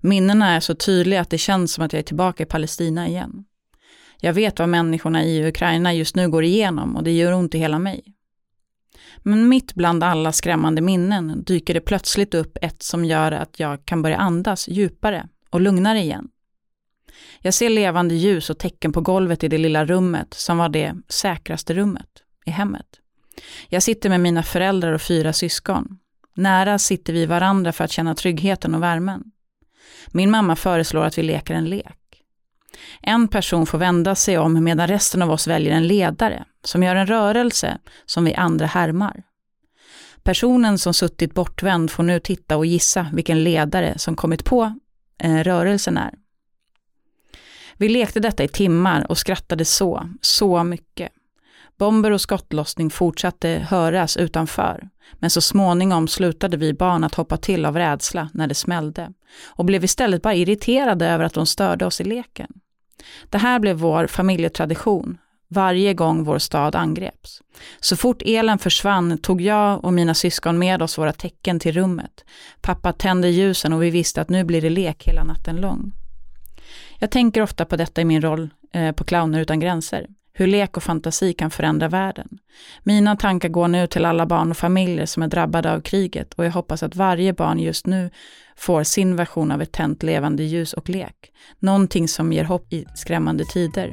Minnena 0.00 0.50
är 0.50 0.60
så 0.60 0.74
tydliga 0.74 1.20
att 1.20 1.30
det 1.30 1.38
känns 1.38 1.72
som 1.72 1.84
att 1.84 1.92
jag 1.92 2.00
är 2.00 2.04
tillbaka 2.04 2.42
i 2.42 2.46
Palestina 2.46 3.08
igen. 3.08 3.44
Jag 4.20 4.32
vet 4.32 4.58
vad 4.58 4.68
människorna 4.68 5.24
i 5.24 5.48
Ukraina 5.48 5.94
just 5.94 6.16
nu 6.16 6.28
går 6.28 6.44
igenom 6.44 6.96
och 6.96 7.02
det 7.02 7.12
gör 7.12 7.32
ont 7.32 7.54
i 7.54 7.58
hela 7.58 7.78
mig. 7.78 8.02
Men 9.18 9.48
mitt 9.48 9.74
bland 9.74 10.04
alla 10.04 10.32
skrämmande 10.32 10.80
minnen 10.80 11.44
dyker 11.44 11.74
det 11.74 11.80
plötsligt 11.80 12.34
upp 12.34 12.58
ett 12.62 12.82
som 12.82 13.04
gör 13.04 13.32
att 13.32 13.60
jag 13.60 13.84
kan 13.84 14.02
börja 14.02 14.16
andas 14.16 14.68
djupare 14.68 15.28
och 15.50 15.60
lugnare 15.60 16.00
igen. 16.00 16.28
Jag 17.40 17.54
ser 17.54 17.70
levande 17.70 18.14
ljus 18.14 18.50
och 18.50 18.58
tecken 18.58 18.92
på 18.92 19.00
golvet 19.00 19.44
i 19.44 19.48
det 19.48 19.58
lilla 19.58 19.84
rummet 19.84 20.34
som 20.34 20.58
var 20.58 20.68
det 20.68 20.94
säkraste 21.08 21.74
rummet 21.74 22.08
i 22.46 22.50
hemmet. 22.50 22.86
Jag 23.68 23.82
sitter 23.82 24.08
med 24.08 24.20
mina 24.20 24.42
föräldrar 24.42 24.92
och 24.92 25.02
fyra 25.02 25.32
syskon. 25.32 25.98
Nära 26.36 26.78
sitter 26.78 27.12
vi 27.12 27.26
varandra 27.26 27.72
för 27.72 27.84
att 27.84 27.90
känna 27.90 28.14
tryggheten 28.14 28.74
och 28.74 28.82
värmen. 28.82 29.24
Min 30.08 30.30
mamma 30.30 30.56
föreslår 30.56 31.04
att 31.04 31.18
vi 31.18 31.22
leker 31.22 31.54
en 31.54 31.64
lek. 31.64 31.96
En 33.02 33.28
person 33.28 33.66
får 33.66 33.78
vända 33.78 34.14
sig 34.14 34.38
om 34.38 34.64
medan 34.64 34.88
resten 34.88 35.22
av 35.22 35.30
oss 35.30 35.46
väljer 35.46 35.72
en 35.72 35.86
ledare 35.86 36.44
som 36.64 36.82
gör 36.82 36.96
en 36.96 37.06
rörelse 37.06 37.78
som 38.06 38.24
vi 38.24 38.34
andra 38.34 38.66
härmar. 38.66 39.22
Personen 40.22 40.78
som 40.78 40.94
suttit 40.94 41.34
bortvänd 41.34 41.90
får 41.90 42.02
nu 42.02 42.20
titta 42.20 42.56
och 42.56 42.66
gissa 42.66 43.06
vilken 43.12 43.44
ledare 43.44 43.98
som 43.98 44.16
kommit 44.16 44.44
på 44.44 44.74
eh, 45.18 45.36
rörelsen 45.36 45.96
är. 45.96 46.14
Vi 47.80 47.88
lekte 47.88 48.20
detta 48.20 48.44
i 48.44 48.48
timmar 48.48 49.06
och 49.08 49.18
skrattade 49.18 49.64
så, 49.64 50.08
så 50.20 50.64
mycket. 50.64 51.12
Bomber 51.78 52.10
och 52.10 52.20
skottlossning 52.20 52.90
fortsatte 52.90 53.66
höras 53.68 54.16
utanför, 54.16 54.88
men 55.12 55.30
så 55.30 55.40
småningom 55.40 56.08
slutade 56.08 56.56
vi 56.56 56.74
barn 56.74 57.04
att 57.04 57.14
hoppa 57.14 57.36
till 57.36 57.66
av 57.66 57.76
rädsla 57.76 58.30
när 58.34 58.46
det 58.46 58.54
smällde 58.54 59.12
och 59.44 59.64
blev 59.64 59.84
istället 59.84 60.22
bara 60.22 60.34
irriterade 60.34 61.06
över 61.06 61.24
att 61.24 61.34
de 61.34 61.46
störde 61.46 61.86
oss 61.86 62.00
i 62.00 62.04
leken. 62.04 62.48
Det 63.30 63.38
här 63.38 63.58
blev 63.58 63.76
vår 63.76 64.06
familjetradition, 64.06 65.18
varje 65.48 65.94
gång 65.94 66.24
vår 66.24 66.38
stad 66.38 66.76
angreps. 66.76 67.42
Så 67.80 67.96
fort 67.96 68.22
elen 68.24 68.58
försvann 68.58 69.18
tog 69.18 69.40
jag 69.40 69.84
och 69.84 69.92
mina 69.92 70.14
syskon 70.14 70.58
med 70.58 70.82
oss 70.82 70.98
våra 70.98 71.12
tecken 71.12 71.60
till 71.60 71.72
rummet. 71.72 72.24
Pappa 72.60 72.92
tände 72.92 73.28
ljusen 73.28 73.72
och 73.72 73.82
vi 73.82 73.90
visste 73.90 74.20
att 74.20 74.28
nu 74.28 74.44
blir 74.44 74.62
det 74.62 74.70
lek 74.70 75.08
hela 75.08 75.24
natten 75.24 75.56
lång. 75.56 75.92
Jag 77.02 77.10
tänker 77.10 77.42
ofta 77.42 77.64
på 77.64 77.76
detta 77.76 78.00
i 78.00 78.04
min 78.04 78.22
roll 78.22 78.50
eh, 78.72 78.92
på 78.92 79.04
Clowner 79.04 79.40
utan 79.40 79.60
gränser. 79.60 80.06
Hur 80.32 80.46
lek 80.46 80.76
och 80.76 80.82
fantasi 80.82 81.32
kan 81.32 81.50
förändra 81.50 81.88
världen. 81.88 82.38
Mina 82.82 83.16
tankar 83.16 83.48
går 83.48 83.68
nu 83.68 83.86
till 83.86 84.04
alla 84.04 84.26
barn 84.26 84.50
och 84.50 84.56
familjer 84.56 85.06
som 85.06 85.22
är 85.22 85.28
drabbade 85.28 85.72
av 85.72 85.80
kriget 85.80 86.34
och 86.34 86.44
jag 86.44 86.50
hoppas 86.50 86.82
att 86.82 86.96
varje 86.96 87.32
barn 87.32 87.58
just 87.58 87.86
nu 87.86 88.10
får 88.56 88.84
sin 88.84 89.16
version 89.16 89.50
av 89.50 89.62
ett 89.62 89.72
tänt 89.72 90.02
levande 90.02 90.42
ljus 90.42 90.72
och 90.72 90.88
lek. 90.88 91.32
Någonting 91.58 92.08
som 92.08 92.32
ger 92.32 92.44
hopp 92.44 92.72
i 92.72 92.84
skrämmande 92.94 93.44
tider. 93.44 93.92